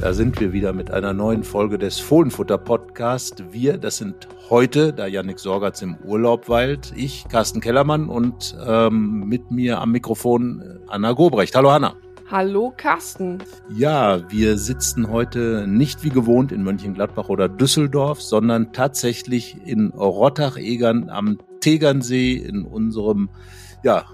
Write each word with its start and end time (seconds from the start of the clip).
Da 0.00 0.12
sind 0.12 0.38
wir 0.38 0.52
wieder 0.52 0.72
mit 0.72 0.92
einer 0.92 1.12
neuen 1.12 1.42
Folge 1.42 1.76
des 1.76 1.98
Fohlenfutter 1.98 2.56
Podcast. 2.56 3.42
Wir, 3.50 3.78
das 3.78 3.96
sind 3.96 4.28
heute, 4.48 4.92
da 4.92 5.08
Yannick 5.08 5.40
Sorgatz 5.40 5.82
im 5.82 5.96
Urlaub 6.04 6.48
weilt, 6.48 6.92
ich, 6.94 7.26
Carsten 7.28 7.60
Kellermann 7.60 8.08
und 8.08 8.56
ähm, 8.64 9.24
mit 9.26 9.50
mir 9.50 9.80
am 9.80 9.90
Mikrofon 9.90 10.78
Anna 10.86 11.12
Gobrecht. 11.12 11.56
Hallo 11.56 11.70
Anna. 11.70 11.96
Hallo 12.30 12.72
Carsten. 12.76 13.38
Ja, 13.74 14.30
wir 14.30 14.56
sitzen 14.56 15.10
heute 15.10 15.66
nicht 15.66 16.04
wie 16.04 16.10
gewohnt 16.10 16.52
in 16.52 16.62
Mönchengladbach 16.62 17.28
oder 17.28 17.48
Düsseldorf, 17.48 18.22
sondern 18.22 18.72
tatsächlich 18.72 19.56
in 19.64 19.88
Rottach-Egern 19.88 21.10
am 21.10 21.38
Tegernsee 21.58 22.34
in 22.34 22.62
unserem 22.62 23.30
ja, 23.82 24.04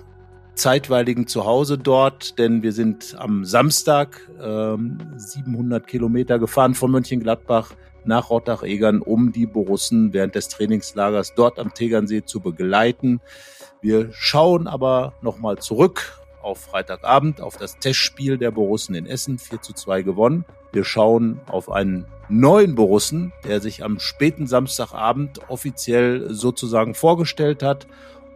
zeitweiligen 0.55 1.27
Zuhause 1.27 1.79
dort, 1.79 2.39
denn 2.39 2.63
wir 2.63 2.73
sind 2.73 3.17
am 3.19 3.45
Samstag 3.45 4.21
ähm, 4.41 4.99
700 5.17 5.87
Kilometer 5.87 6.39
gefahren 6.39 6.75
von 6.75 6.91
Mönchengladbach 6.91 7.73
nach 8.05 8.31
Rottach-Egern, 8.31 9.01
um 9.01 9.33
die 9.33 9.47
Borussen 9.47 10.13
während 10.13 10.35
des 10.35 10.49
Trainingslagers 10.49 11.35
dort 11.35 11.59
am 11.59 11.75
Tegernsee 11.75 12.25
zu 12.25 12.41
begleiten. 12.41 13.21
Wir 13.81 14.11
schauen 14.13 14.67
aber 14.67 15.15
nochmal 15.23 15.59
zurück 15.59 16.21
auf 16.43 16.59
Freitagabend, 16.61 17.41
auf 17.41 17.57
das 17.57 17.79
Testspiel 17.79 18.37
der 18.37 18.51
Borussen 18.51 18.95
in 18.95 19.07
Essen, 19.07 19.39
4 19.39 19.63
zu 19.63 19.73
2 19.73 20.03
gewonnen. 20.03 20.45
Wir 20.73 20.85
schauen 20.85 21.41
auf 21.47 21.71
einen 21.71 22.07
neuen 22.29 22.75
Borussen, 22.75 23.33
der 23.45 23.61
sich 23.61 23.83
am 23.83 23.99
späten 23.99 24.47
Samstagabend 24.47 25.41
offiziell 25.49 26.33
sozusagen 26.35 26.95
vorgestellt 26.95 27.63
hat 27.63 27.87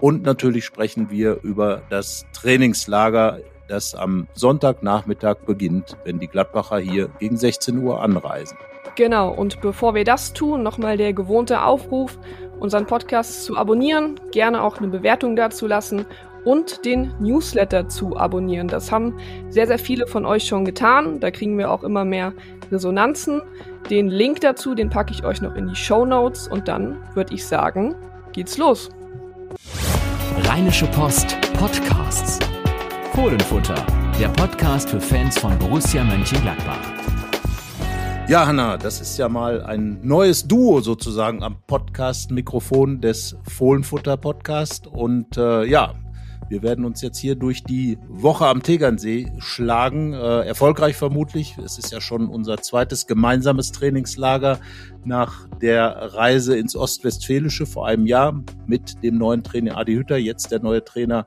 und 0.01 0.23
natürlich 0.23 0.65
sprechen 0.65 1.11
wir 1.11 1.41
über 1.43 1.83
das 1.91 2.27
Trainingslager, 2.33 3.41
das 3.69 3.95
am 3.95 4.27
Sonntagnachmittag 4.35 5.39
beginnt, 5.47 5.97
wenn 6.05 6.19
die 6.19 6.29
Gladbacher 6.29 6.79
hier 6.79 7.09
gegen 7.19 7.37
16 7.37 7.79
Uhr 7.79 8.03
anreisen. 8.03 8.57
Genau, 8.97 9.31
und 9.33 9.61
bevor 9.61 9.95
wir 9.95 10.05
das 10.05 10.33
tun, 10.33 10.63
nochmal 10.63 10.97
der 10.97 11.13
gewohnte 11.13 11.63
Aufruf, 11.63 12.19
unseren 12.59 12.87
Podcast 12.87 13.45
zu 13.45 13.57
abonnieren, 13.57 14.19
gerne 14.33 14.63
auch 14.63 14.79
eine 14.79 14.89
Bewertung 14.89 15.37
dazu 15.37 15.67
lassen 15.67 16.07
und 16.45 16.85
den 16.85 17.13
Newsletter 17.21 17.89
zu 17.89 18.17
abonnieren. 18.17 18.69
Das 18.69 18.91
haben 18.91 19.19
sehr, 19.49 19.67
sehr 19.67 19.79
viele 19.79 20.07
von 20.07 20.25
euch 20.25 20.45
schon 20.45 20.65
getan. 20.65 21.21
Da 21.21 21.31
kriegen 21.31 21.59
wir 21.59 21.71
auch 21.71 21.85
immer 21.85 22.05
mehr 22.05 22.33
Resonanzen. 22.73 23.43
Den 23.91 24.09
Link 24.09 24.41
dazu, 24.41 24.75
den 24.75 24.91
packe 24.91 25.13
ich 25.13 25.25
euch 25.25 25.41
noch 25.43 25.55
in 25.55 25.69
die 25.69 25.77
Show 25.77 26.05
Notes 26.05 26.49
und 26.49 26.69
dann 26.69 26.97
würde 27.15 27.35
ich 27.35 27.47
sagen, 27.47 27.95
geht's 28.33 28.59
los. 28.59 28.91
Rheinische 30.45 30.87
Post 30.87 31.37
Podcasts. 31.55 32.39
Fohlenfutter, 33.13 33.75
der 34.21 34.29
Podcast 34.29 34.91
für 34.91 35.01
Fans 35.01 35.39
von 35.39 35.59
Borussia 35.59 36.05
Mönchengladbach. 36.05 36.81
Ja, 38.29 38.47
Hanna, 38.47 38.77
das 38.77 39.01
ist 39.01 39.19
ja 39.19 39.29
mal 39.29 39.63
ein 39.63 39.99
neues 40.03 40.47
Duo 40.47 40.81
sozusagen 40.81 41.43
am 41.43 41.57
Podcast-Mikrofon 41.67 43.01
des 43.01 43.37
Fohlenfutter 43.49 44.17
Podcast. 44.17 44.87
Und 44.87 45.37
äh, 45.37 45.65
ja, 45.65 45.95
wir 46.49 46.63
werden 46.63 46.85
uns 46.85 47.03
jetzt 47.03 47.19
hier 47.19 47.35
durch 47.35 47.63
die 47.63 47.99
Woche 48.09 48.47
am 48.47 48.63
Tegernsee 48.63 49.33
schlagen. 49.39 50.15
Äh, 50.15 50.47
erfolgreich 50.47 50.97
vermutlich. 50.97 51.57
Es 51.59 51.79
ist 51.79 51.93
ja 51.93 52.01
schon 52.01 52.29
unser 52.29 52.59
zweites 52.59 53.07
gemeinsames 53.07 53.73
Trainingslager 53.73 54.59
nach 55.05 55.47
der 55.61 56.15
Reise 56.15 56.57
ins 56.57 56.75
Ostwestfälische 56.75 57.67
vor 57.67 57.87
einem 57.87 58.07
Jahr 58.07 58.43
mit 58.67 59.03
dem 59.03 59.19
neuen 59.19 59.43
Trainer 59.43 59.77
Adi 59.77 59.95
Hütter, 59.95 60.17
jetzt 60.17 60.51
der 60.51 60.61
neue 60.61 60.85
Trainer 60.85 61.27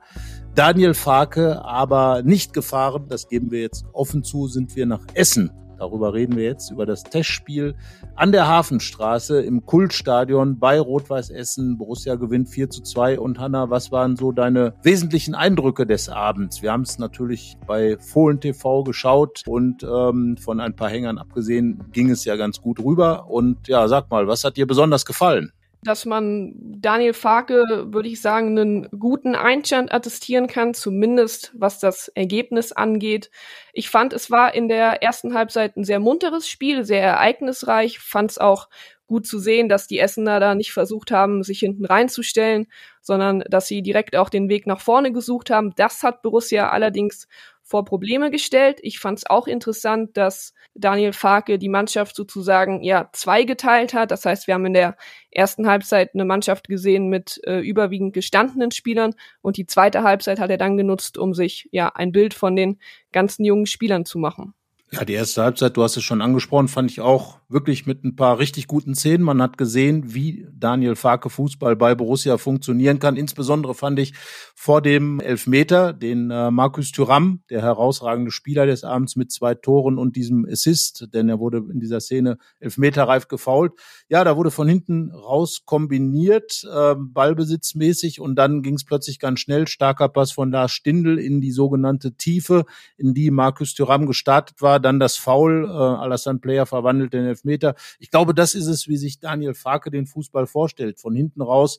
Daniel 0.54 0.94
Farke, 0.94 1.64
aber 1.64 2.22
nicht 2.22 2.52
gefahren, 2.52 3.06
das 3.08 3.28
geben 3.28 3.50
wir 3.50 3.62
jetzt 3.62 3.86
offen 3.92 4.22
zu, 4.22 4.48
sind 4.48 4.76
wir 4.76 4.84
nach 4.86 5.06
Essen 5.14 5.50
Darüber 5.82 6.14
reden 6.14 6.36
wir 6.36 6.44
jetzt, 6.44 6.70
über 6.70 6.86
das 6.86 7.02
Testspiel 7.02 7.74
an 8.14 8.30
der 8.30 8.46
Hafenstraße 8.46 9.42
im 9.42 9.66
Kultstadion 9.66 10.60
bei 10.60 10.78
Rot-Weiß 10.78 11.30
Essen. 11.30 11.76
Borussia 11.76 12.14
gewinnt 12.14 12.48
4 12.50 12.70
zu 12.70 12.82
2. 12.82 13.18
Und 13.18 13.40
Hanna, 13.40 13.68
was 13.68 13.90
waren 13.90 14.14
so 14.14 14.30
deine 14.30 14.74
wesentlichen 14.84 15.34
Eindrücke 15.34 15.84
des 15.84 16.08
Abends? 16.08 16.62
Wir 16.62 16.70
haben 16.70 16.82
es 16.82 17.00
natürlich 17.00 17.56
bei 17.66 17.98
Fohlen 17.98 18.38
TV 18.38 18.84
geschaut 18.84 19.42
und 19.48 19.82
ähm, 19.82 20.36
von 20.36 20.60
ein 20.60 20.76
paar 20.76 20.88
Hängern 20.88 21.18
abgesehen 21.18 21.82
ging 21.90 22.10
es 22.10 22.24
ja 22.24 22.36
ganz 22.36 22.60
gut 22.60 22.78
rüber. 22.78 23.28
Und 23.28 23.66
ja, 23.66 23.88
sag 23.88 24.08
mal, 24.08 24.28
was 24.28 24.44
hat 24.44 24.56
dir 24.56 24.68
besonders 24.68 25.04
gefallen? 25.04 25.50
dass 25.84 26.04
man 26.04 26.54
Daniel 26.78 27.12
Farke, 27.12 27.88
würde 27.88 28.08
ich 28.08 28.20
sagen, 28.20 28.56
einen 28.56 28.88
guten 28.96 29.34
Einstand 29.34 29.92
attestieren 29.92 30.46
kann, 30.46 30.74
zumindest 30.74 31.52
was 31.56 31.80
das 31.80 32.06
Ergebnis 32.06 32.70
angeht. 32.70 33.30
Ich 33.72 33.88
fand, 33.88 34.12
es 34.12 34.30
war 34.30 34.54
in 34.54 34.68
der 34.68 35.02
ersten 35.02 35.34
Halbzeit 35.34 35.76
ein 35.76 35.84
sehr 35.84 35.98
munteres 35.98 36.48
Spiel, 36.48 36.84
sehr 36.84 37.02
ereignisreich, 37.02 37.98
fand 37.98 38.32
es 38.32 38.38
auch 38.38 38.68
gut 39.06 39.26
zu 39.26 39.38
sehen, 39.38 39.68
dass 39.68 39.86
die 39.86 39.98
Essener 39.98 40.40
da 40.40 40.54
nicht 40.54 40.72
versucht 40.72 41.10
haben, 41.10 41.42
sich 41.42 41.58
hinten 41.58 41.84
reinzustellen, 41.84 42.66
sondern 43.00 43.44
dass 43.48 43.66
sie 43.66 43.82
direkt 43.82 44.16
auch 44.16 44.30
den 44.30 44.48
Weg 44.48 44.66
nach 44.66 44.80
vorne 44.80 45.12
gesucht 45.12 45.50
haben. 45.50 45.74
Das 45.76 46.02
hat 46.02 46.22
Borussia 46.22 46.70
allerdings 46.70 47.28
vor 47.72 47.86
Probleme 47.86 48.30
gestellt. 48.30 48.80
Ich 48.82 48.98
fand 48.98 49.16
es 49.16 49.26
auch 49.26 49.46
interessant, 49.46 50.18
dass 50.18 50.52
Daniel 50.74 51.14
Farke 51.14 51.58
die 51.58 51.70
Mannschaft 51.70 52.14
sozusagen 52.14 52.82
ja 52.82 53.08
zweigeteilt 53.14 53.94
hat. 53.94 54.10
Das 54.10 54.26
heißt, 54.26 54.46
wir 54.46 54.52
haben 54.52 54.66
in 54.66 54.74
der 54.74 54.94
ersten 55.30 55.66
Halbzeit 55.66 56.10
eine 56.12 56.26
Mannschaft 56.26 56.68
gesehen 56.68 57.08
mit 57.08 57.40
äh, 57.44 57.60
überwiegend 57.60 58.12
gestandenen 58.12 58.72
Spielern 58.72 59.14
und 59.40 59.56
die 59.56 59.64
zweite 59.64 60.02
Halbzeit 60.02 60.38
hat 60.38 60.50
er 60.50 60.58
dann 60.58 60.76
genutzt, 60.76 61.16
um 61.16 61.32
sich 61.32 61.66
ja 61.72 61.88
ein 61.88 62.12
Bild 62.12 62.34
von 62.34 62.56
den 62.56 62.78
ganzen 63.10 63.42
jungen 63.42 63.64
Spielern 63.64 64.04
zu 64.04 64.18
machen. 64.18 64.52
Ja, 64.94 65.06
die 65.06 65.14
erste 65.14 65.42
Halbzeit, 65.42 65.74
du 65.78 65.82
hast 65.82 65.96
es 65.96 66.04
schon 66.04 66.20
angesprochen, 66.20 66.68
fand 66.68 66.90
ich 66.90 67.00
auch 67.00 67.38
wirklich 67.48 67.86
mit 67.86 68.04
ein 68.04 68.14
paar 68.14 68.38
richtig 68.38 68.66
guten 68.66 68.94
Szenen. 68.94 69.24
Man 69.24 69.40
hat 69.40 69.56
gesehen, 69.56 70.12
wie 70.12 70.46
Daniel 70.52 70.96
Farke 70.96 71.30
Fußball 71.30 71.76
bei 71.76 71.94
Borussia 71.94 72.36
funktionieren 72.36 72.98
kann. 72.98 73.16
Insbesondere 73.16 73.74
fand 73.74 73.98
ich 73.98 74.12
vor 74.54 74.82
dem 74.82 75.18
Elfmeter 75.20 75.94
den 75.94 76.30
äh, 76.30 76.50
Markus 76.50 76.92
Thüram, 76.92 77.40
der 77.48 77.62
herausragende 77.62 78.30
Spieler 78.30 78.66
des 78.66 78.84
Abends 78.84 79.16
mit 79.16 79.32
zwei 79.32 79.54
Toren 79.54 79.96
und 79.96 80.14
diesem 80.14 80.46
Assist, 80.46 81.08
denn 81.14 81.30
er 81.30 81.38
wurde 81.38 81.64
in 81.72 81.80
dieser 81.80 82.00
Szene 82.00 82.36
elfmeterreif 82.60 83.28
gefault. 83.28 83.72
Ja, 84.10 84.24
da 84.24 84.36
wurde 84.36 84.50
von 84.50 84.68
hinten 84.68 85.10
raus 85.10 85.62
kombiniert, 85.64 86.64
äh, 86.70 86.94
ballbesitzmäßig 86.98 88.20
und 88.20 88.36
dann 88.36 88.60
ging 88.60 88.74
es 88.74 88.84
plötzlich 88.84 89.18
ganz 89.18 89.40
schnell. 89.40 89.66
Starker 89.66 90.10
Pass 90.10 90.32
von 90.32 90.50
Lars 90.50 90.72
Stindl 90.72 91.18
in 91.18 91.40
die 91.40 91.52
sogenannte 91.52 92.14
Tiefe, 92.14 92.66
in 92.98 93.14
die 93.14 93.30
Markus 93.30 93.72
Thüram 93.72 94.06
gestartet 94.06 94.60
war 94.60 94.81
dann 94.82 95.00
das 95.00 95.16
Foul, 95.16 95.64
äh, 95.64 95.72
Alassane 95.72 96.38
Player 96.38 96.66
verwandelt 96.66 97.12
den 97.12 97.24
Elfmeter. 97.24 97.74
Ich 97.98 98.10
glaube, 98.10 98.34
das 98.34 98.54
ist 98.54 98.66
es, 98.66 98.88
wie 98.88 98.96
sich 98.96 99.20
Daniel 99.20 99.54
Farke 99.54 99.90
den 99.90 100.06
Fußball 100.06 100.46
vorstellt. 100.46 101.00
Von 101.00 101.14
hinten 101.14 101.40
raus 101.40 101.78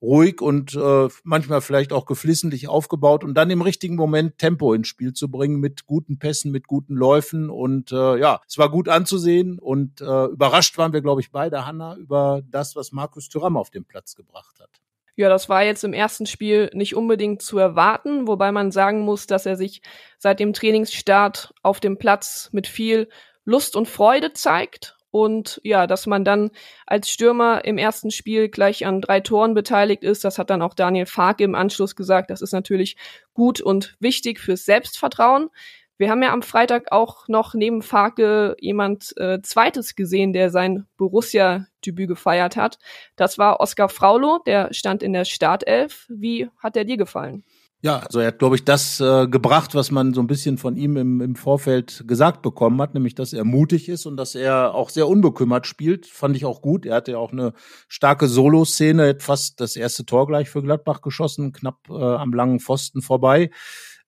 ruhig 0.00 0.40
und 0.40 0.74
äh, 0.74 1.08
manchmal 1.24 1.60
vielleicht 1.60 1.92
auch 1.92 2.06
geflissentlich 2.06 2.68
aufgebaut 2.68 3.24
und 3.24 3.34
dann 3.34 3.50
im 3.50 3.62
richtigen 3.62 3.96
Moment 3.96 4.38
Tempo 4.38 4.72
ins 4.72 4.88
Spiel 4.88 5.12
zu 5.12 5.30
bringen 5.30 5.58
mit 5.58 5.86
guten 5.86 6.18
Pässen, 6.18 6.52
mit 6.52 6.66
guten 6.66 6.94
Läufen 6.94 7.50
und 7.50 7.90
äh, 7.92 8.18
ja, 8.18 8.40
es 8.46 8.58
war 8.58 8.70
gut 8.70 8.88
anzusehen 8.88 9.58
und 9.58 10.00
äh, 10.00 10.26
überrascht 10.26 10.78
waren 10.78 10.92
wir, 10.92 11.00
glaube 11.00 11.20
ich, 11.20 11.32
beide, 11.32 11.66
Hanna, 11.66 11.96
über 11.96 12.42
das, 12.48 12.76
was 12.76 12.92
Markus 12.92 13.28
Thüram 13.28 13.56
auf 13.56 13.70
den 13.70 13.84
Platz 13.84 14.14
gebracht 14.14 14.60
hat. 14.60 14.70
Ja, 15.18 15.28
das 15.28 15.48
war 15.48 15.64
jetzt 15.64 15.82
im 15.82 15.94
ersten 15.94 16.26
Spiel 16.26 16.70
nicht 16.74 16.94
unbedingt 16.94 17.42
zu 17.42 17.58
erwarten, 17.58 18.28
wobei 18.28 18.52
man 18.52 18.70
sagen 18.70 19.00
muss, 19.00 19.26
dass 19.26 19.46
er 19.46 19.56
sich 19.56 19.82
seit 20.16 20.38
dem 20.38 20.52
Trainingsstart 20.52 21.54
auf 21.60 21.80
dem 21.80 21.98
Platz 21.98 22.50
mit 22.52 22.68
viel 22.68 23.08
Lust 23.44 23.74
und 23.74 23.88
Freude 23.88 24.32
zeigt. 24.32 24.96
Und 25.10 25.60
ja, 25.64 25.88
dass 25.88 26.06
man 26.06 26.24
dann 26.24 26.52
als 26.86 27.10
Stürmer 27.10 27.64
im 27.64 27.78
ersten 27.78 28.12
Spiel 28.12 28.48
gleich 28.48 28.86
an 28.86 29.00
drei 29.00 29.18
Toren 29.18 29.54
beteiligt 29.54 30.04
ist, 30.04 30.22
das 30.22 30.38
hat 30.38 30.50
dann 30.50 30.62
auch 30.62 30.74
Daniel 30.74 31.06
Farke 31.06 31.42
im 31.42 31.56
Anschluss 31.56 31.96
gesagt. 31.96 32.30
Das 32.30 32.40
ist 32.40 32.52
natürlich 32.52 32.96
gut 33.34 33.60
und 33.60 33.96
wichtig 33.98 34.38
fürs 34.38 34.64
Selbstvertrauen. 34.66 35.50
Wir 35.98 36.10
haben 36.10 36.22
ja 36.22 36.32
am 36.32 36.42
Freitag 36.42 36.92
auch 36.92 37.26
noch 37.26 37.54
neben 37.54 37.82
Farke 37.82 38.56
jemand 38.60 39.12
äh, 39.16 39.42
Zweites 39.42 39.96
gesehen, 39.96 40.32
der 40.32 40.50
sein 40.50 40.86
Borussia-Debüt 40.96 42.08
gefeiert 42.08 42.56
hat. 42.56 42.78
Das 43.16 43.36
war 43.36 43.58
Oskar 43.58 43.88
Fraulo, 43.88 44.38
der 44.46 44.72
stand 44.72 45.02
in 45.02 45.12
der 45.12 45.24
Startelf. 45.24 46.06
Wie 46.08 46.48
hat 46.58 46.76
der 46.76 46.84
dir 46.84 46.96
gefallen? 46.96 47.42
Ja, 47.80 47.98
also 47.98 48.20
er 48.20 48.28
hat, 48.28 48.38
glaube 48.38 48.56
ich, 48.56 48.64
das 48.64 49.00
äh, 49.00 49.26
gebracht, 49.28 49.74
was 49.74 49.90
man 49.90 50.14
so 50.14 50.20
ein 50.20 50.26
bisschen 50.28 50.58
von 50.58 50.76
ihm 50.76 50.96
im, 50.96 51.20
im 51.20 51.36
Vorfeld 51.36 52.04
gesagt 52.06 52.42
bekommen 52.42 52.80
hat, 52.80 52.94
nämlich, 52.94 53.14
dass 53.14 53.32
er 53.32 53.44
mutig 53.44 53.88
ist 53.88 54.06
und 54.06 54.16
dass 54.16 54.34
er 54.36 54.74
auch 54.74 54.90
sehr 54.90 55.08
unbekümmert 55.08 55.66
spielt. 55.66 56.06
Fand 56.06 56.36
ich 56.36 56.44
auch 56.44 56.60
gut. 56.60 56.86
Er 56.86 56.96
hatte 56.96 57.12
ja 57.12 57.18
auch 57.18 57.32
eine 57.32 57.54
starke 57.88 58.26
Solo-Szene, 58.28 59.16
fast 59.20 59.60
das 59.60 59.74
erste 59.74 60.04
Tor 60.04 60.26
gleich 60.28 60.48
für 60.48 60.62
Gladbach 60.62 61.02
geschossen, 61.02 61.52
knapp 61.52 61.88
äh, 61.88 61.92
am 61.92 62.32
langen 62.32 62.60
Pfosten 62.60 63.02
vorbei 63.02 63.50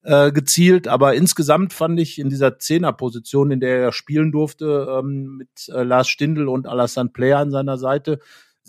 äh, 0.02 0.32
gezielt. 0.32 0.88
Aber 0.88 1.14
insgesamt 1.14 1.72
fand 1.72 2.00
ich 2.00 2.18
in 2.18 2.28
dieser 2.28 2.58
Zehnerposition, 2.58 3.50
in 3.50 3.60
der 3.60 3.78
er 3.78 3.92
spielen 3.92 4.32
durfte, 4.32 4.86
ähm, 4.98 5.36
mit 5.38 5.68
äh, 5.68 5.82
Lars 5.82 6.08
Stindl 6.08 6.48
und 6.48 6.66
Alassane 6.66 7.10
Player 7.10 7.38
an 7.38 7.50
seiner 7.50 7.78
Seite, 7.78 8.20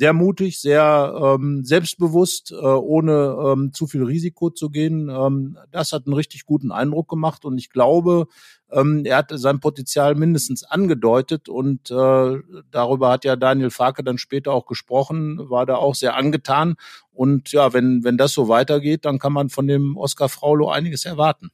sehr 0.02 0.14
mutig, 0.14 0.60
sehr 0.60 1.14
ähm, 1.16 1.64
selbstbewusst, 1.64 2.52
äh, 2.52 2.56
ohne 2.56 3.38
ähm, 3.46 3.72
zu 3.72 3.86
viel 3.86 4.02
Risiko 4.02 4.50
zu 4.50 4.72
gehen. 4.72 5.10
Ähm, 5.10 5.60
das 5.70 5.92
hat 5.92 6.08
einen 6.08 6.16
richtig 6.16 6.46
guten 6.48 6.72
Eindruck 6.72 7.08
gemacht 7.08 7.46
und 7.46 7.60
ich 7.60 7.70
glaube, 7.70 8.26
ähm, 8.72 9.06
er 9.06 9.18
hat 9.18 9.32
sein 9.32 9.60
Potenzial 9.60 10.16
mindestens 10.16 10.64
angedeutet 10.64 11.50
und 11.50 11.92
äh, 11.92 12.40
darüber 12.72 13.12
hat 13.12 13.26
ja 13.26 13.36
Daniel 13.36 13.70
Farke 13.70 14.04
dann 14.04 14.18
später 14.18 14.54
auch 14.54 14.66
gesprochen, 14.66 15.38
war 15.52 15.68
da 15.68 15.76
auch 15.76 15.94
sehr 15.94 16.16
angetan. 16.16 16.78
Und 17.12 17.52
ja, 17.52 17.72
wenn, 17.72 18.04
wenn 18.04 18.18
das 18.18 18.34
so 18.34 18.48
weitergeht, 18.48 19.06
dann 19.06 19.20
kann 19.20 19.34
man 19.34 19.50
von 19.50 19.68
dem 19.68 19.98
Oskar 19.98 20.30
Fraulo 20.30 20.72
einiges 20.72 21.06
erwarten. 21.06 21.52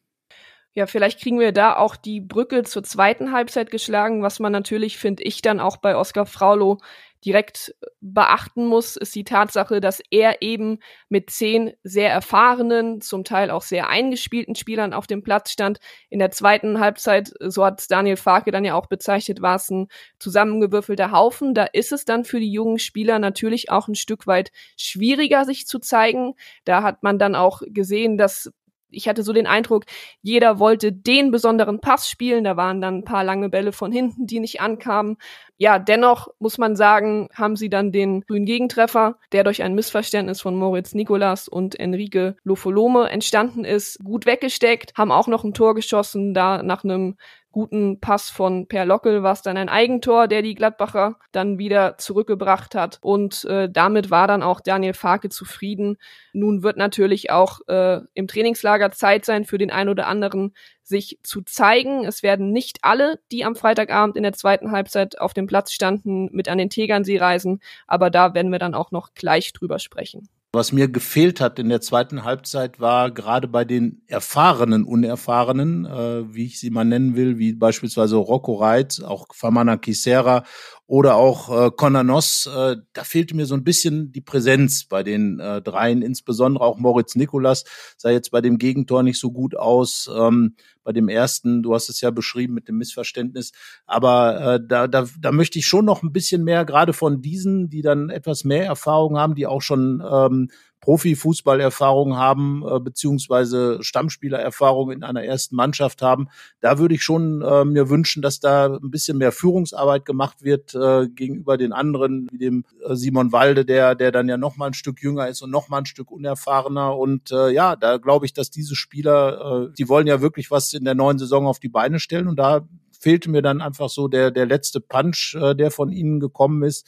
Ja, 0.77 0.85
vielleicht 0.85 1.19
kriegen 1.19 1.39
wir 1.39 1.53
da 1.53 1.75
auch 1.75 1.95
die 1.95 2.21
Brücke 2.21 2.61
zur 2.61 2.83
zweiten 2.83 3.31
Halbzeit 3.31 3.71
geschlagen, 3.71 4.21
was 4.21 4.39
man 4.39 4.51
natürlich, 4.51 4.99
finde 4.99 5.23
ich, 5.23 5.41
dann 5.41 5.59
auch 5.59 5.77
bei 5.77 5.97
Oskar 5.97 6.27
Fraulo 6.27 6.77
direkt 7.25 7.75
beachten 8.02 8.66
muss, 8.66 8.96
ist 8.96 9.16
die 9.16 9.24
Tatsache, 9.24 9.81
dass 9.81 10.02
er 10.12 10.42
eben 10.42 10.80
mit 11.10 11.30
zehn 11.30 11.74
sehr 11.84 12.12
erfahrenen, 12.12 13.02
zum 13.02 13.24
Teil 13.24 13.52
auch 13.52 13.62
sehr 13.62 13.90
eingespielten 13.90 14.56
Spielern 14.56 14.94
auf 14.94 15.08
dem 15.08 15.24
Platz 15.24 15.52
stand. 15.52 15.80
In 16.10 16.19
der 16.19 16.31
zweiten 16.31 16.80
Halbzeit, 16.80 17.34
so 17.40 17.66
hat 17.66 17.90
Daniel 17.90 18.18
Farke 18.18 18.52
dann 18.52 18.66
ja 18.66 18.75
auch 18.75 18.88
bezeichnet, 18.88 19.42
war 19.42 19.56
es 19.56 19.69
ein 19.69 19.88
zusammengewürfelter 20.19 21.12
Haufen. 21.12 21.54
Da 21.54 21.66
ist 21.66 21.92
es 21.92 22.06
dann 22.06 22.24
für 22.24 22.40
die 22.40 22.52
jungen 22.52 22.80
Spieler 22.80 23.19
natürlich 23.19 23.72
auch 23.72 23.88
ein 23.88 23.96
Stück 23.96 24.28
weit 24.28 24.52
schwieriger, 24.78 25.46
sich 25.46 25.68
zu 25.68 25.80
zeigen. 25.80 26.34
Da 26.66 26.84
hat 26.84 27.04
man 27.04 27.19
dann 27.19 27.36
auch 27.36 27.62
gesehen, 27.68 28.18
dass 28.18 28.52
ich 28.89 29.07
hatte 29.07 29.24
so 29.24 29.34
den 29.34 29.48
Eindruck, 29.48 29.84
jeder 30.22 30.60
wollte 30.60 30.92
den 30.92 31.31
besonderen 31.31 31.80
Pass 31.80 32.10
spielen. 32.10 32.44
Da 32.44 32.57
waren 32.57 32.81
dann 32.81 33.00
ein 33.00 33.04
paar 33.04 33.24
lange 33.24 33.50
Bälle 33.50 33.72
von 33.72 33.92
hinten, 33.92 34.28
die 34.28 34.39
nicht 34.39 34.62
ankamen. 34.62 35.18
Ja, 35.57 35.80
dennoch 35.80 36.28
muss 36.39 36.57
man 36.57 36.75
sagen, 36.75 37.30
haben 37.34 37.56
sie 37.56 37.69
dann 37.69 37.92
den 37.92 38.22
grünen 38.22 38.45
Gegentreffer, 38.45 39.18
der 39.31 39.44
durch 39.44 39.63
ein 39.63 39.74
Missverständnis 39.75 40.42
von 40.42 40.56
Moritz 40.56 40.94
Nikolas 40.94 41.48
und 41.48 41.80
Enrique 41.80 42.36
Lofolome 42.44 43.10
entstanden 43.10 43.66
ist, 43.66 44.00
gut 44.04 44.25
weggesteckt, 44.25 44.94
haben 44.95 45.12
auch 45.12 45.28
noch 45.28 45.44
ein 45.44 45.54
Tor 45.54 45.74
geschossen, 45.74 46.33
da 46.33 46.62
nach 46.62 46.83
einem 46.83 47.18
guten 47.51 47.99
Pass 47.99 48.29
von 48.29 48.67
Per 48.67 48.85
Lockel 48.85 49.23
war 49.23 49.33
es 49.33 49.41
dann 49.41 49.57
ein 49.57 49.69
Eigentor, 49.69 50.27
der 50.27 50.41
die 50.41 50.55
Gladbacher 50.55 51.17
dann 51.31 51.57
wieder 51.57 51.97
zurückgebracht 51.97 52.75
hat. 52.75 52.99
Und 53.01 53.45
äh, 53.45 53.69
damit 53.69 54.11
war 54.11 54.27
dann 54.27 54.44
auch 54.44 54.61
Daniel 54.61 54.94
Farke 54.94 55.29
zufrieden. 55.29 55.97
Nun 56.33 56.63
wird 56.63 56.77
natürlich 56.77 57.31
auch 57.31 57.59
äh, 57.67 58.01
im 58.13 58.27
Trainingslager 58.27 58.91
Zeit 58.91 59.25
sein 59.25 59.45
für 59.45 59.57
den 59.57 59.71
einen 59.71 59.89
oder 59.89 60.07
anderen, 60.07 60.53
sich 60.83 61.19
zu 61.23 61.41
zeigen. 61.41 62.05
Es 62.05 62.23
werden 62.23 62.51
nicht 62.51 62.79
alle, 62.83 63.19
die 63.31 63.44
am 63.44 63.55
Freitagabend 63.55 64.15
in 64.17 64.23
der 64.23 64.33
zweiten 64.33 64.71
Halbzeit 64.71 65.19
auf 65.19 65.33
dem 65.33 65.47
Platz 65.47 65.71
standen, 65.71 66.29
mit 66.31 66.49
an 66.49 66.57
den 66.57 66.69
Tegernsee 66.69 67.17
reisen. 67.17 67.59
Aber 67.88 68.09
da 68.09 68.33
werden 68.33 68.51
wir 68.51 68.59
dann 68.59 68.75
auch 68.75 68.91
noch 68.91 69.13
gleich 69.13 69.51
drüber 69.53 69.79
sprechen. 69.79 70.29
Was 70.57 70.71
mir 70.71 70.88
gefehlt 70.88 71.39
hat 71.39 71.59
in 71.59 71.69
der 71.69 71.81
zweiten 71.81 72.24
Halbzeit 72.24 72.80
war 72.80 73.12
gerade 73.12 73.48
bei 73.48 73.63
den 73.63 74.01
erfahrenen 74.07 74.86
Unerfahrenen, 74.86 75.86
äh, 75.86 76.33
wie 76.33 76.48
ich 76.48 76.59
sie 76.59 76.71
mal 76.71 76.83
nennen 76.83 77.15
will, 77.15 77.38
wie 77.38 77.54
beispielsweise 77.54 78.15
Rocco 78.15 78.56
Reit, 78.56 79.04
auch 79.06 79.27
Famana 79.36 79.77
Kisera 79.77 80.45
oder 80.88 81.15
auch 81.15 81.68
äh, 81.68 81.69
Konanos, 81.69 82.48
äh, 82.48 82.77
da 82.94 83.04
fehlte 83.04 83.36
mir 83.36 83.45
so 83.45 83.54
ein 83.54 83.63
bisschen 83.63 84.12
die 84.12 84.21
Präsenz 84.21 84.86
bei 84.86 85.04
den 85.04 85.39
äh, 85.39 85.62
dreien, 85.62 86.01
insbesondere 86.01 86.63
auch 86.65 86.80
Moritz 86.80 87.13
Nikolas 87.13 87.63
sah 87.95 88.09
jetzt 88.09 88.31
bei 88.31 88.42
dem 88.42 88.57
Gegentor 88.57 89.04
nicht 89.04 89.19
so 89.19 89.31
gut 89.31 89.56
aus. 89.56 90.09
Ähm, 90.12 90.56
bei 90.88 90.94
dem 90.94 91.10
ersten, 91.10 91.63
du 91.63 91.74
hast 91.74 91.89
es 91.89 92.00
ja 92.00 92.12
beschrieben 92.12 92.54
mit 92.54 92.69
dem 92.69 92.78
Missverständnis, 92.78 93.51
aber 93.86 94.56
äh, 94.56 94.60
da, 94.66 94.88
da, 94.88 95.06
da 95.19 95.31
möchte 95.34 95.60
ich 95.60 95.68
schon 95.68 95.84
noch 95.84 96.01
ein 96.01 96.13
bisschen 96.13 96.45
mehr, 96.45 96.63
gerade 96.63 96.94
von 96.94 97.22
diesen, 97.22 97.69
die 97.69 97.81
dann 97.81 98.10
etwas 98.10 98.45
mehr 98.45 98.63
Erfahrung 98.63 99.18
haben, 99.18 99.36
die 99.36 99.48
auch 99.48 99.62
schon 99.62 100.01
ähm, 100.10 100.50
Profifußballerfahrung 100.81 102.18
haben, 102.18 102.63
äh, 102.65 102.79
beziehungsweise 102.79 103.79
Stammspielererfahrung 103.81 104.91
in 104.91 105.03
einer 105.03 105.24
ersten 105.24 105.56
Mannschaft 105.56 106.01
haben. 106.01 106.27
Da 106.62 106.79
würde 106.79 106.95
ich 106.95 107.03
schon 107.03 107.41
äh, 107.41 107.65
mir 107.65 107.89
wünschen, 107.89 108.21
dass 108.21 108.39
da 108.39 108.68
ein 108.68 108.91
bisschen 108.91 109.18
mehr 109.18 109.31
Führungsarbeit 109.31 110.06
gemacht 110.06 110.44
wird 110.44 110.75
äh, 110.75 111.07
gegenüber 111.07 111.57
den 111.57 111.74
anderen, 111.74 112.27
wie 112.31 112.38
dem 112.38 112.63
äh, 112.85 112.95
Simon 112.95 113.31
Walde, 113.31 113.65
der, 113.65 113.95
der 113.95 114.12
dann 114.12 114.29
ja 114.29 114.38
noch 114.38 114.56
mal 114.57 114.68
ein 114.68 114.74
Stück 114.74 115.01
jünger 115.01 115.27
ist 115.27 115.41
und 115.41 115.51
noch 115.51 115.69
mal 115.69 115.79
ein 115.79 115.85
Stück 115.85 116.12
unerfahrener. 116.12 116.95
Und 116.97 117.31
äh, 117.31 117.50
ja, 117.50 117.75
da 117.75 117.97
glaube 117.97 118.25
ich, 118.25 118.33
dass 118.33 118.51
diese 118.51 118.75
Spieler, 118.75 119.68
äh, 119.69 119.73
die 119.77 119.89
wollen 119.89 120.07
ja 120.07 120.21
wirklich 120.21 120.51
was 120.51 120.73
in 120.73 120.85
der 120.85 120.95
neuen 120.95 121.18
Saison 121.18 121.47
auf 121.47 121.59
die 121.59 121.69
Beine 121.69 122.00
stellen. 122.00 122.27
Und 122.27 122.38
da 122.38 122.68
fehlte 122.91 123.30
mir 123.30 123.41
dann 123.41 123.62
einfach 123.62 123.89
so 123.89 124.07
der, 124.07 124.31
der 124.31 124.45
letzte 124.45 124.80
Punch, 124.80 125.35
äh, 125.35 125.56
der 125.56 125.71
von 125.71 125.91
ihnen 125.91 126.19
gekommen 126.19 126.63
ist 126.63 126.88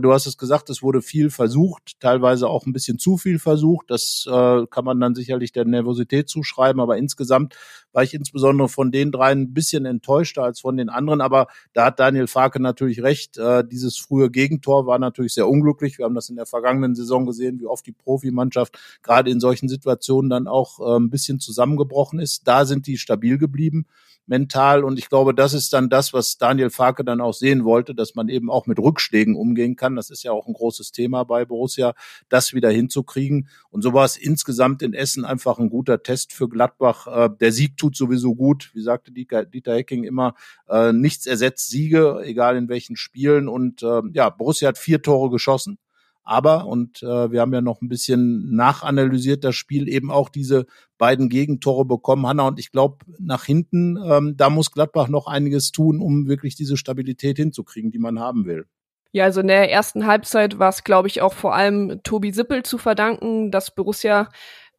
du 0.00 0.12
hast 0.12 0.26
es 0.26 0.36
gesagt, 0.36 0.70
es 0.70 0.82
wurde 0.82 1.02
viel 1.02 1.30
versucht, 1.30 1.98
teilweise 2.00 2.48
auch 2.48 2.66
ein 2.66 2.72
bisschen 2.72 2.98
zu 2.98 3.16
viel 3.16 3.38
versucht. 3.38 3.90
Das 3.90 4.26
äh, 4.28 4.66
kann 4.66 4.84
man 4.84 5.00
dann 5.00 5.14
sicherlich 5.14 5.52
der 5.52 5.64
Nervosität 5.64 6.28
zuschreiben, 6.28 6.80
aber 6.80 6.98
insgesamt 6.98 7.56
war 7.98 8.04
ich 8.04 8.14
insbesondere 8.14 8.68
von 8.68 8.92
den 8.92 9.10
dreien 9.10 9.40
ein 9.40 9.54
bisschen 9.54 9.84
enttäuschter 9.84 10.44
als 10.44 10.60
von 10.60 10.76
den 10.76 10.88
anderen. 10.88 11.20
Aber 11.20 11.48
da 11.72 11.86
hat 11.86 11.98
Daniel 11.98 12.28
Farke 12.28 12.62
natürlich 12.62 13.02
recht. 13.02 13.36
Äh, 13.38 13.64
dieses 13.66 13.98
frühe 13.98 14.30
Gegentor 14.30 14.86
war 14.86 15.00
natürlich 15.00 15.34
sehr 15.34 15.48
unglücklich. 15.48 15.98
Wir 15.98 16.04
haben 16.04 16.14
das 16.14 16.28
in 16.28 16.36
der 16.36 16.46
vergangenen 16.46 16.94
Saison 16.94 17.26
gesehen, 17.26 17.58
wie 17.58 17.66
oft 17.66 17.84
die 17.84 17.90
Profimannschaft 17.90 18.78
gerade 19.02 19.32
in 19.32 19.40
solchen 19.40 19.68
Situationen 19.68 20.30
dann 20.30 20.46
auch 20.46 20.78
äh, 20.78 20.96
ein 20.96 21.10
bisschen 21.10 21.40
zusammengebrochen 21.40 22.20
ist. 22.20 22.46
Da 22.46 22.66
sind 22.66 22.86
die 22.86 22.98
stabil 22.98 23.36
geblieben 23.36 23.86
mental. 24.28 24.84
Und 24.84 24.98
ich 24.98 25.08
glaube, 25.08 25.34
das 25.34 25.54
ist 25.54 25.72
dann 25.72 25.88
das, 25.88 26.12
was 26.12 26.38
Daniel 26.38 26.70
Farke 26.70 27.04
dann 27.04 27.20
auch 27.20 27.34
sehen 27.34 27.64
wollte, 27.64 27.94
dass 27.94 28.14
man 28.14 28.28
eben 28.28 28.50
auch 28.50 28.66
mit 28.66 28.78
Rückschlägen 28.78 29.34
umgehen 29.34 29.74
kann. 29.76 29.96
Das 29.96 30.10
ist 30.10 30.22
ja 30.22 30.32
auch 30.32 30.46
ein 30.46 30.52
großes 30.52 30.92
Thema 30.92 31.24
bei 31.24 31.44
Borussia, 31.44 31.94
das 32.28 32.52
wieder 32.52 32.70
hinzukriegen. 32.70 33.48
Und 33.70 33.82
so 33.82 33.92
war 33.94 34.04
es 34.04 34.16
insgesamt 34.16 34.82
in 34.82 34.94
Essen 34.94 35.24
einfach 35.24 35.58
ein 35.58 35.70
guter 35.70 36.02
Test 36.02 36.32
für 36.32 36.48
Gladbach. 36.48 37.06
Äh, 37.06 37.30
der 37.40 37.52
Sieg 37.52 37.76
tut 37.76 37.87
sowieso 37.96 38.34
gut. 38.34 38.70
Wie 38.74 38.82
sagte 38.82 39.12
Dieter 39.12 39.74
Hecking 39.74 40.04
immer, 40.04 40.34
äh, 40.68 40.92
nichts 40.92 41.26
ersetzt 41.26 41.68
Siege, 41.68 42.20
egal 42.24 42.56
in 42.56 42.68
welchen 42.68 42.96
Spielen. 42.96 43.48
Und 43.48 43.82
äh, 43.82 44.02
ja, 44.12 44.30
Borussia 44.30 44.68
hat 44.68 44.78
vier 44.78 45.02
Tore 45.02 45.30
geschossen. 45.30 45.78
Aber, 46.28 46.66
und 46.66 47.02
äh, 47.02 47.32
wir 47.32 47.40
haben 47.40 47.54
ja 47.54 47.62
noch 47.62 47.80
ein 47.80 47.88
bisschen 47.88 48.54
nachanalysiert 48.54 49.44
das 49.44 49.54
Spiel, 49.56 49.88
eben 49.88 50.10
auch 50.10 50.28
diese 50.28 50.66
beiden 50.98 51.30
Gegentore 51.30 51.86
bekommen. 51.86 52.26
Hanna, 52.26 52.48
und 52.48 52.58
ich 52.58 52.70
glaube, 52.70 52.98
nach 53.18 53.44
hinten, 53.44 53.96
ähm, 53.96 54.36
da 54.36 54.50
muss 54.50 54.70
Gladbach 54.70 55.08
noch 55.08 55.26
einiges 55.26 55.72
tun, 55.72 56.02
um 56.02 56.28
wirklich 56.28 56.54
diese 56.54 56.76
Stabilität 56.76 57.38
hinzukriegen, 57.38 57.90
die 57.92 57.98
man 57.98 58.20
haben 58.20 58.44
will. 58.44 58.66
Ja, 59.12 59.24
also 59.24 59.40
in 59.40 59.46
der 59.46 59.70
ersten 59.70 60.06
Halbzeit 60.06 60.58
war 60.58 60.68
es, 60.68 60.84
glaube 60.84 61.08
ich, 61.08 61.22
auch 61.22 61.32
vor 61.32 61.54
allem 61.54 62.02
Tobi 62.02 62.30
Sippel 62.32 62.62
zu 62.62 62.76
verdanken, 62.76 63.50
dass 63.50 63.74
Borussia 63.74 64.28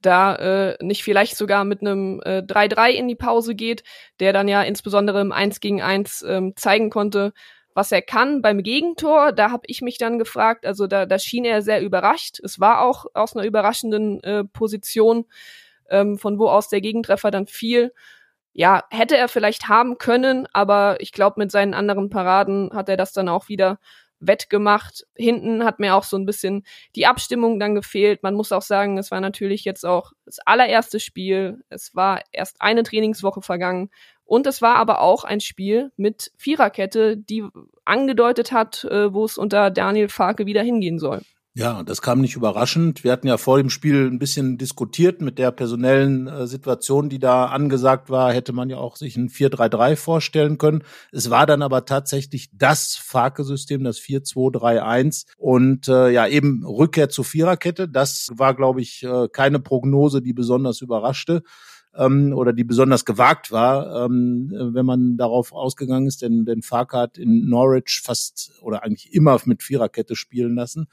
da 0.02 0.36
äh, 0.36 0.78
nicht 0.84 1.04
vielleicht 1.04 1.36
sogar 1.36 1.66
mit 1.66 1.82
einem 1.82 2.22
äh, 2.24 2.42
3-3 2.42 2.92
in 2.92 3.08
die 3.08 3.16
Pause 3.16 3.56
geht, 3.56 3.84
der 4.20 4.34
dann 4.34 4.48
ja 4.48 4.62
insbesondere 4.64 5.22
im 5.22 5.32
1 5.32 5.60
gegen 5.60 5.82
1 5.82 6.24
ähm, 6.28 6.54
zeigen 6.56 6.90
konnte, 6.90 7.34
was 7.74 7.92
er 7.92 8.02
kann 8.02 8.42
beim 8.42 8.64
Gegentor, 8.64 9.32
da 9.32 9.52
habe 9.52 9.64
ich 9.68 9.82
mich 9.82 9.98
dann 9.98 10.20
gefragt, 10.20 10.66
also 10.66 10.88
da, 10.88 11.06
da 11.06 11.20
schien 11.20 11.46
er 11.46 11.62
sehr 11.62 11.82
überrascht. 11.82 12.40
Es 12.44 12.60
war 12.60 12.82
auch 12.82 13.06
aus 13.14 13.36
einer 13.36 13.46
überraschenden 13.46 14.22
äh, 14.24 14.44
Position, 14.44 15.26
ähm, 15.90 16.18
von 16.18 16.40
wo 16.40 16.50
aus 16.50 16.70
der 16.70 16.82
Gegentreffer 16.82 17.32
dann 17.32 17.48
fiel. 17.48 17.94
Ja, 18.54 18.84
hätte 18.90 19.16
er 19.16 19.30
vielleicht 19.30 19.70
haben 19.70 19.98
können, 19.98 20.48
aber 20.52 20.98
ich 21.00 21.12
glaube, 21.14 21.40
mit 21.40 21.52
seinen 21.52 21.74
anderen 21.74 22.10
Paraden 22.10 22.72
hat 22.74 22.90
er 22.90 22.98
das 22.98 23.14
dann 23.14 23.30
auch 23.30 23.48
wieder 23.48 23.80
wettgemacht. 24.20 25.06
Hinten 25.16 25.64
hat 25.64 25.80
mir 25.80 25.96
auch 25.96 26.04
so 26.04 26.18
ein 26.18 26.26
bisschen 26.26 26.64
die 26.96 27.08
Abstimmung 27.08 27.60
dann 27.60 27.76
gefehlt. 27.76 28.24
Man 28.24 28.36
muss 28.36 28.52
auch 28.52 28.62
sagen, 28.62 28.98
es 28.98 29.12
war 29.12 29.22
natürlich 29.22 29.66
jetzt 29.66 29.86
auch 29.86 30.12
das 30.26 30.40
allererste 30.46 31.00
Spiel. 31.00 31.64
Es 31.70 31.96
war 31.96 32.22
erst 32.32 32.62
eine 32.62 32.84
Trainingswoche 32.84 33.42
vergangen 33.42 33.90
und 34.30 34.46
es 34.46 34.62
war 34.62 34.76
aber 34.76 35.02
auch 35.02 35.24
ein 35.24 35.40
Spiel 35.40 35.92
mit 35.98 36.32
Viererkette, 36.38 37.18
die 37.18 37.44
angedeutet 37.84 38.52
hat, 38.52 38.84
äh, 38.84 39.12
wo 39.12 39.26
es 39.26 39.40
unter 39.40 39.72
Daniel 39.72 40.08
Farke 40.08 40.46
wieder 40.46 40.62
hingehen 40.62 41.00
soll. 41.00 41.22
Ja, 41.60 41.84
das 41.84 42.02
kam 42.02 42.22
nicht 42.22 42.38
überraschend. 42.38 43.04
Wir 43.04 43.12
hatten 43.12 43.28
ja 43.28 43.36
vor 43.36 43.58
dem 43.58 43.70
Spiel 43.70 44.08
ein 44.10 44.18
bisschen 44.18 44.58
diskutiert 44.58 45.20
mit 45.20 45.38
der 45.38 45.52
personellen 45.52 46.28
äh, 46.28 46.48
Situation, 46.48 47.10
die 47.10 47.20
da 47.20 47.48
angesagt 47.48 48.10
war, 48.10 48.32
hätte 48.32 48.54
man 48.54 48.70
ja 48.70 48.78
auch 48.78 48.96
sich 48.96 49.18
ein 49.18 49.28
4-3-3 49.28 49.98
vorstellen 49.98 50.58
können. 50.58 50.86
Es 51.12 51.30
war 51.30 51.46
dann 51.46 51.62
aber 51.62 51.84
tatsächlich 51.84 52.50
das 52.54 52.96
Farke-System, 52.96 53.84
das 53.84 54.00
4-2-3-1 54.00 55.26
und 55.36 55.90
äh, 55.90 56.12
ja 56.12 56.28
eben 56.28 56.66
Rückkehr 56.66 57.10
zur 57.10 57.26
Viererkette. 57.26 57.90
Das 57.90 58.30
war, 58.32 58.54
glaube 58.54 58.80
ich, 58.80 59.04
äh, 59.04 59.28
keine 59.28 59.60
Prognose, 59.60 60.22
die 60.22 60.32
besonders 60.32 60.80
überraschte 60.80 61.44
ähm, 61.96 62.34
oder 62.34 62.54
die 62.54 62.64
besonders 62.64 63.06
gewagt 63.06 63.52
war, 63.52 64.06
ähm, 64.06 64.52
wenn 64.52 64.86
man 64.86 65.18
darauf 65.18 65.54
ausgegangen 65.54 66.08
ist, 66.08 66.22
denn, 66.22 66.46
denn 66.46 66.62
Farke 66.62 66.98
hat 66.98 67.18
in 67.18 67.50
Norwich 67.50 68.02
fast 68.04 68.52
oder 68.62 68.84
eigentlich 68.84 69.14
immer 69.14 69.40
mit 69.46 69.64
Viererkette 69.64 70.16
spielen 70.16 70.56
lassen. 70.56 70.88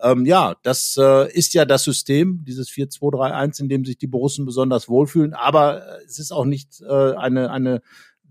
Ähm, 0.00 0.26
ja, 0.26 0.56
das 0.62 0.96
äh, 0.98 1.32
ist 1.32 1.54
ja 1.54 1.64
das 1.64 1.84
System, 1.84 2.44
dieses 2.44 2.68
4-2-3-1, 2.70 3.60
in 3.60 3.68
dem 3.68 3.84
sich 3.84 3.98
die 3.98 4.08
Borussen 4.08 4.44
besonders 4.44 4.88
wohlfühlen, 4.88 5.32
aber 5.32 5.82
es 6.04 6.18
ist 6.18 6.32
auch 6.32 6.44
nicht 6.44 6.82
äh, 6.82 7.12
eine, 7.14 7.50
eine 7.50 7.82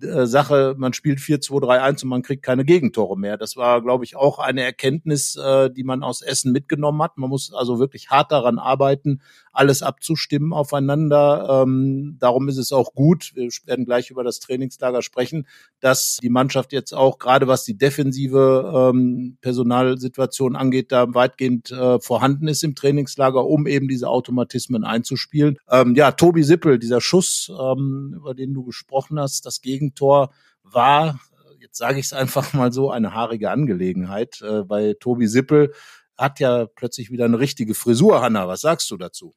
äh, 0.03 0.25
Sache, 0.25 0.75
man 0.77 0.93
spielt 0.93 1.19
4-2-3-1 1.19 2.03
und 2.03 2.09
man 2.09 2.21
kriegt 2.21 2.43
keine 2.43 2.65
Gegentore 2.65 3.17
mehr. 3.17 3.37
Das 3.37 3.55
war, 3.55 3.81
glaube 3.81 4.03
ich, 4.03 4.15
auch 4.15 4.39
eine 4.39 4.63
Erkenntnis, 4.63 5.35
äh, 5.35 5.69
die 5.69 5.83
man 5.83 6.03
aus 6.03 6.21
Essen 6.21 6.51
mitgenommen 6.51 7.01
hat. 7.01 7.17
Man 7.17 7.29
muss 7.29 7.53
also 7.53 7.79
wirklich 7.79 8.09
hart 8.09 8.31
daran 8.31 8.59
arbeiten, 8.59 9.21
alles 9.51 9.81
abzustimmen 9.81 10.53
aufeinander. 10.53 11.63
Ähm, 11.63 12.17
darum 12.19 12.47
ist 12.49 12.57
es 12.57 12.71
auch 12.71 12.93
gut, 12.93 13.31
wir 13.35 13.49
werden 13.65 13.85
gleich 13.85 14.09
über 14.09 14.23
das 14.23 14.39
Trainingslager 14.39 15.01
sprechen, 15.01 15.47
dass 15.79 16.17
die 16.21 16.29
Mannschaft 16.29 16.73
jetzt 16.73 16.93
auch, 16.93 17.17
gerade 17.19 17.47
was 17.47 17.63
die 17.63 17.77
defensive 17.77 18.91
ähm, 18.93 19.37
Personalsituation 19.41 20.55
angeht, 20.55 20.91
da 20.91 21.13
weitgehend 21.13 21.71
äh, 21.71 21.99
vorhanden 21.99 22.47
ist 22.47 22.63
im 22.63 22.75
Trainingslager, 22.75 23.45
um 23.45 23.67
eben 23.67 23.87
diese 23.87 24.07
Automatismen 24.07 24.83
einzuspielen. 24.83 25.57
Ähm, 25.69 25.95
ja, 25.95 26.11
Tobi 26.11 26.43
Sippel, 26.43 26.79
dieser 26.79 27.01
Schuss, 27.01 27.51
ähm, 27.59 28.13
über 28.15 28.33
den 28.33 28.53
du 28.53 28.63
gesprochen 28.63 29.19
hast, 29.19 29.45
das 29.45 29.61
Gegentor 29.61 30.31
war, 30.63 31.19
jetzt 31.59 31.77
sage 31.77 31.99
ich 31.99 32.05
es 32.05 32.13
einfach 32.13 32.53
mal 32.53 32.71
so, 32.71 32.91
eine 32.91 33.13
haarige 33.13 33.51
Angelegenheit. 33.51 34.41
Äh, 34.41 34.63
bei 34.63 34.95
Tobi 34.99 35.27
Sippel 35.27 35.73
hat 36.17 36.39
ja 36.39 36.65
plötzlich 36.67 37.11
wieder 37.11 37.25
eine 37.25 37.39
richtige 37.39 37.73
Frisur, 37.73 38.21
Hanna. 38.21 38.47
Was 38.47 38.61
sagst 38.61 38.89
du 38.91 38.97
dazu? 38.97 39.33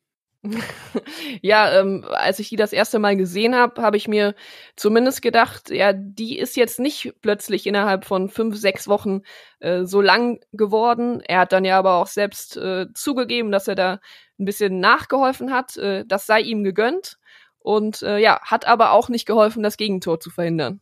Ja, 1.42 1.80
ähm, 1.80 2.04
als 2.10 2.38
ich 2.38 2.48
die 2.48 2.56
das 2.56 2.72
erste 2.72 2.98
Mal 2.98 3.16
gesehen 3.16 3.54
habe, 3.54 3.80
habe 3.82 3.96
ich 3.96 4.08
mir 4.08 4.34
zumindest 4.76 5.22
gedacht, 5.22 5.70
ja, 5.70 5.92
die 5.92 6.38
ist 6.38 6.56
jetzt 6.56 6.78
nicht 6.78 7.14
plötzlich 7.22 7.66
innerhalb 7.66 8.04
von 8.04 8.28
fünf, 8.28 8.56
sechs 8.56 8.86
Wochen 8.88 9.22
äh, 9.60 9.84
so 9.84 10.00
lang 10.00 10.40
geworden. 10.52 11.22
Er 11.26 11.40
hat 11.40 11.52
dann 11.52 11.64
ja 11.64 11.78
aber 11.78 11.94
auch 11.94 12.06
selbst 12.06 12.56
äh, 12.56 12.86
zugegeben, 12.94 13.50
dass 13.50 13.68
er 13.68 13.74
da 13.74 14.00
ein 14.38 14.44
bisschen 14.44 14.80
nachgeholfen 14.80 15.52
hat. 15.52 15.76
Äh, 15.76 16.04
das 16.06 16.26
sei 16.26 16.40
ihm 16.40 16.64
gegönnt. 16.64 17.18
Und 17.58 18.02
äh, 18.02 18.18
ja, 18.18 18.40
hat 18.42 18.66
aber 18.66 18.92
auch 18.92 19.08
nicht 19.08 19.24
geholfen, 19.24 19.62
das 19.62 19.78
Gegentor 19.78 20.20
zu 20.20 20.30
verhindern. 20.30 20.80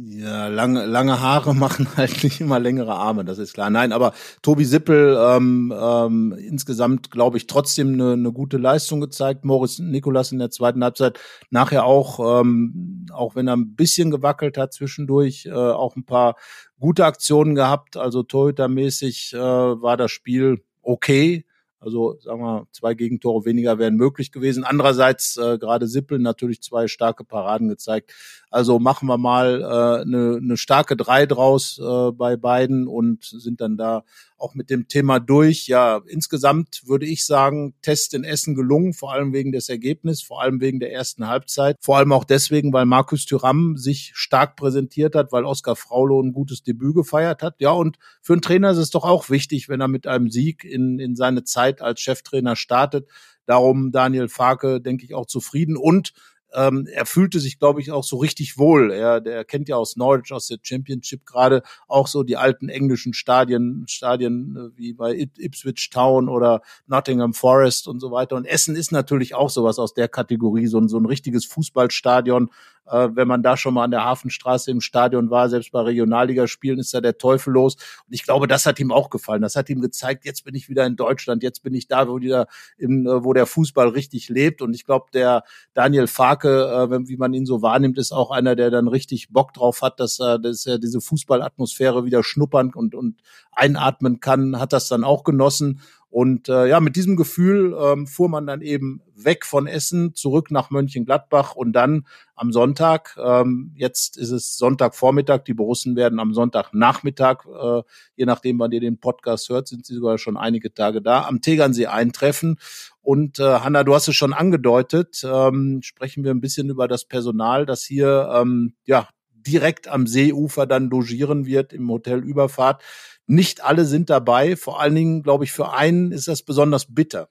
Ja, 0.00 0.46
lange, 0.46 0.86
lange 0.86 1.20
Haare 1.20 1.54
machen 1.56 1.88
halt 1.96 2.22
nicht 2.22 2.40
immer 2.40 2.60
längere 2.60 2.94
Arme, 2.94 3.24
das 3.24 3.38
ist 3.38 3.54
klar. 3.54 3.68
Nein, 3.68 3.92
aber 3.92 4.12
Tobi 4.42 4.64
Sippel 4.64 5.18
ähm, 5.18 5.74
ähm, 5.76 6.32
insgesamt, 6.38 7.10
glaube 7.10 7.36
ich, 7.36 7.48
trotzdem 7.48 7.94
eine, 7.94 8.12
eine 8.12 8.32
gute 8.32 8.58
Leistung 8.58 9.00
gezeigt. 9.00 9.44
Moritz 9.44 9.80
Nikolas 9.80 10.30
in 10.30 10.38
der 10.38 10.50
zweiten 10.50 10.84
Halbzeit 10.84 11.18
nachher 11.50 11.84
auch, 11.84 12.40
ähm, 12.42 13.06
auch 13.12 13.34
wenn 13.34 13.48
er 13.48 13.56
ein 13.56 13.74
bisschen 13.74 14.12
gewackelt 14.12 14.56
hat 14.56 14.72
zwischendurch, 14.72 15.46
äh, 15.46 15.52
auch 15.52 15.96
ein 15.96 16.04
paar 16.04 16.36
gute 16.78 17.04
Aktionen 17.04 17.56
gehabt. 17.56 17.96
Also 17.96 18.22
Torhütermäßig 18.22 19.32
äh, 19.34 19.38
war 19.38 19.96
das 19.96 20.12
Spiel 20.12 20.62
okay. 20.82 21.44
Also 21.80 22.18
sagen 22.20 22.40
wir, 22.40 22.66
zwei 22.72 22.94
Gegentore 22.94 23.44
weniger 23.44 23.78
wären 23.78 23.94
möglich 23.94 24.32
gewesen. 24.32 24.64
Andererseits 24.64 25.36
äh, 25.36 25.58
gerade 25.58 25.86
Sippel 25.86 26.18
natürlich 26.18 26.60
zwei 26.60 26.88
starke 26.88 27.24
Paraden 27.24 27.68
gezeigt. 27.68 28.12
Also 28.50 28.78
machen 28.78 29.06
wir 29.06 29.18
mal 29.18 29.60
äh, 29.60 30.02
eine, 30.02 30.38
eine 30.42 30.56
starke 30.56 30.96
Drei 30.96 31.26
draus 31.26 31.78
äh, 31.78 32.12
bei 32.12 32.36
beiden 32.36 32.88
und 32.88 33.24
sind 33.24 33.60
dann 33.60 33.76
da 33.76 34.04
auch 34.38 34.54
mit 34.54 34.70
dem 34.70 34.88
Thema 34.88 35.18
durch. 35.18 35.66
Ja, 35.66 36.00
insgesamt 36.06 36.82
würde 36.86 37.06
ich 37.06 37.26
sagen, 37.26 37.74
Test 37.82 38.14
in 38.14 38.24
Essen 38.24 38.54
gelungen, 38.54 38.94
vor 38.94 39.12
allem 39.12 39.32
wegen 39.32 39.52
des 39.52 39.68
Ergebnisses, 39.68 40.22
vor 40.22 40.40
allem 40.42 40.60
wegen 40.60 40.80
der 40.80 40.92
ersten 40.92 41.26
Halbzeit, 41.26 41.76
vor 41.80 41.96
allem 41.98 42.12
auch 42.12 42.24
deswegen, 42.24 42.72
weil 42.72 42.86
Markus 42.86 43.26
Thüram 43.26 43.76
sich 43.76 44.12
stark 44.14 44.56
präsentiert 44.56 45.14
hat, 45.14 45.32
weil 45.32 45.44
Oskar 45.44 45.76
Fraulo 45.76 46.20
ein 46.22 46.32
gutes 46.32 46.62
Debüt 46.62 46.94
gefeiert 46.94 47.42
hat. 47.42 47.56
Ja, 47.60 47.70
und 47.70 47.98
für 48.22 48.32
einen 48.32 48.42
Trainer 48.42 48.70
ist 48.70 48.78
es 48.78 48.90
doch 48.90 49.04
auch 49.04 49.28
wichtig, 49.28 49.68
wenn 49.68 49.80
er 49.80 49.88
mit 49.88 50.06
einem 50.06 50.30
Sieg 50.30 50.64
in, 50.64 50.98
in 50.98 51.16
seine 51.16 51.44
Zeit 51.44 51.67
als 51.82 52.00
Cheftrainer 52.00 52.56
startet. 52.56 53.08
Darum 53.46 53.92
Daniel 53.92 54.28
Farke, 54.28 54.80
denke 54.80 55.04
ich, 55.04 55.14
auch 55.14 55.26
zufrieden 55.26 55.76
und 55.76 56.12
ähm, 56.54 56.88
er 56.90 57.04
fühlte 57.04 57.40
sich, 57.40 57.58
glaube 57.58 57.80
ich, 57.80 57.90
auch 57.90 58.04
so 58.04 58.16
richtig 58.16 58.56
wohl. 58.56 58.90
Er, 58.90 59.20
der 59.20 59.44
kennt 59.44 59.68
ja 59.68 59.76
aus 59.76 59.96
Norwich, 59.96 60.32
aus 60.32 60.46
der 60.46 60.58
Championship 60.62 61.26
gerade 61.26 61.62
auch 61.88 62.06
so 62.06 62.22
die 62.22 62.38
alten 62.38 62.70
englischen 62.70 63.12
Stadien, 63.12 63.84
Stadien 63.86 64.56
äh, 64.56 64.78
wie 64.78 64.94
bei 64.94 65.28
Ipswich 65.36 65.90
Town 65.90 66.28
oder 66.28 66.62
Nottingham 66.86 67.34
Forest 67.34 67.86
und 67.86 68.00
so 68.00 68.10
weiter. 68.10 68.36
Und 68.36 68.46
Essen 68.46 68.76
ist 68.76 68.92
natürlich 68.92 69.34
auch 69.34 69.50
sowas 69.50 69.78
aus 69.78 69.92
der 69.92 70.08
Kategorie, 70.08 70.66
so 70.66 70.86
so 70.88 70.98
ein 70.98 71.06
richtiges 71.06 71.44
Fußballstadion, 71.44 72.50
äh, 72.90 73.08
wenn 73.14 73.28
man 73.28 73.42
da 73.42 73.56
schon 73.56 73.74
mal 73.74 73.84
an 73.84 73.90
der 73.90 74.04
Hafenstraße 74.04 74.70
im 74.70 74.80
Stadion 74.80 75.30
war, 75.30 75.48
selbst 75.48 75.72
bei 75.72 75.80
Regionalligaspielen 75.80 76.78
ist 76.78 76.94
da 76.94 77.00
der 77.00 77.18
Teufel 77.18 77.52
los. 77.52 77.74
Und 77.74 78.14
ich 78.14 78.22
glaube, 78.22 78.46
das 78.46 78.66
hat 78.66 78.78
ihm 78.80 78.92
auch 78.92 79.10
gefallen. 79.10 79.42
Das 79.42 79.56
hat 79.56 79.70
ihm 79.70 79.80
gezeigt, 79.80 80.24
jetzt 80.24 80.44
bin 80.44 80.54
ich 80.54 80.68
wieder 80.68 80.86
in 80.86 80.96
Deutschland, 80.96 81.42
jetzt 81.42 81.62
bin 81.62 81.74
ich 81.74 81.88
da, 81.88 82.08
wo, 82.08 82.20
wieder 82.20 82.46
im, 82.76 83.06
äh, 83.06 83.24
wo 83.24 83.32
der 83.32 83.46
Fußball 83.46 83.88
richtig 83.88 84.28
lebt. 84.28 84.62
Und 84.62 84.74
ich 84.74 84.84
glaube, 84.84 85.06
der 85.12 85.44
Daniel 85.74 86.06
Farke, 86.06 86.88
äh, 86.90 87.08
wie 87.08 87.16
man 87.16 87.34
ihn 87.34 87.46
so 87.46 87.62
wahrnimmt, 87.62 87.98
ist 87.98 88.12
auch 88.12 88.30
einer, 88.30 88.56
der 88.56 88.70
dann 88.70 88.88
richtig 88.88 89.30
Bock 89.30 89.52
drauf 89.52 89.82
hat, 89.82 90.00
dass 90.00 90.18
er, 90.20 90.38
dass 90.38 90.66
er 90.66 90.78
diese 90.78 91.00
Fußballatmosphäre 91.00 92.04
wieder 92.04 92.22
schnuppern 92.22 92.72
und, 92.74 92.94
und 92.94 93.20
einatmen 93.52 94.20
kann, 94.20 94.58
hat 94.58 94.72
das 94.72 94.88
dann 94.88 95.04
auch 95.04 95.24
genossen. 95.24 95.80
Und 96.10 96.48
äh, 96.48 96.66
ja, 96.66 96.80
mit 96.80 96.96
diesem 96.96 97.16
Gefühl 97.16 97.76
ähm, 97.78 98.06
fuhr 98.06 98.30
man 98.30 98.46
dann 98.46 98.62
eben 98.62 99.02
weg 99.14 99.44
von 99.44 99.66
Essen 99.66 100.14
zurück 100.14 100.50
nach 100.50 100.70
Mönchengladbach 100.70 101.54
und 101.54 101.72
dann 101.72 102.06
am 102.34 102.50
Sonntag, 102.50 103.16
ähm, 103.22 103.72
jetzt 103.76 104.16
ist 104.16 104.30
es 104.30 104.56
Sonntagvormittag, 104.56 105.44
die 105.44 105.52
Borussen 105.52 105.96
werden 105.96 106.18
am 106.18 106.32
Sonntagnachmittag, 106.32 107.44
äh, 107.46 107.82
je 108.16 108.24
nachdem, 108.24 108.58
wann 108.58 108.72
ihr 108.72 108.80
den 108.80 108.98
Podcast 108.98 109.50
hört, 109.50 109.68
sind 109.68 109.84
sie 109.84 109.94
sogar 109.94 110.16
schon 110.16 110.38
einige 110.38 110.72
Tage 110.72 111.02
da, 111.02 111.26
am 111.26 111.42
Tegernsee 111.42 111.86
eintreffen. 111.86 112.58
Und 113.02 113.38
äh, 113.38 113.60
Hanna, 113.60 113.84
du 113.84 113.94
hast 113.94 114.08
es 114.08 114.16
schon 114.16 114.32
angedeutet, 114.32 115.22
ähm, 115.24 115.80
sprechen 115.82 116.24
wir 116.24 116.30
ein 116.30 116.40
bisschen 116.40 116.70
über 116.70 116.88
das 116.88 117.04
Personal, 117.04 117.66
das 117.66 117.84
hier 117.84 118.30
ähm, 118.34 118.74
ja 118.86 119.08
direkt 119.46 119.88
am 119.88 120.06
Seeufer 120.06 120.66
dann 120.66 120.90
logieren 120.90 121.46
wird 121.46 121.72
im 121.72 121.90
Hotel 121.90 122.20
Überfahrt. 122.20 122.82
Nicht 123.28 123.62
alle 123.62 123.84
sind 123.84 124.10
dabei. 124.10 124.56
Vor 124.56 124.80
allen 124.80 124.94
Dingen, 124.94 125.22
glaube 125.22 125.44
ich, 125.44 125.52
für 125.52 125.72
einen 125.72 126.12
ist 126.12 126.28
das 126.28 126.42
besonders 126.42 126.92
bitter. 126.92 127.28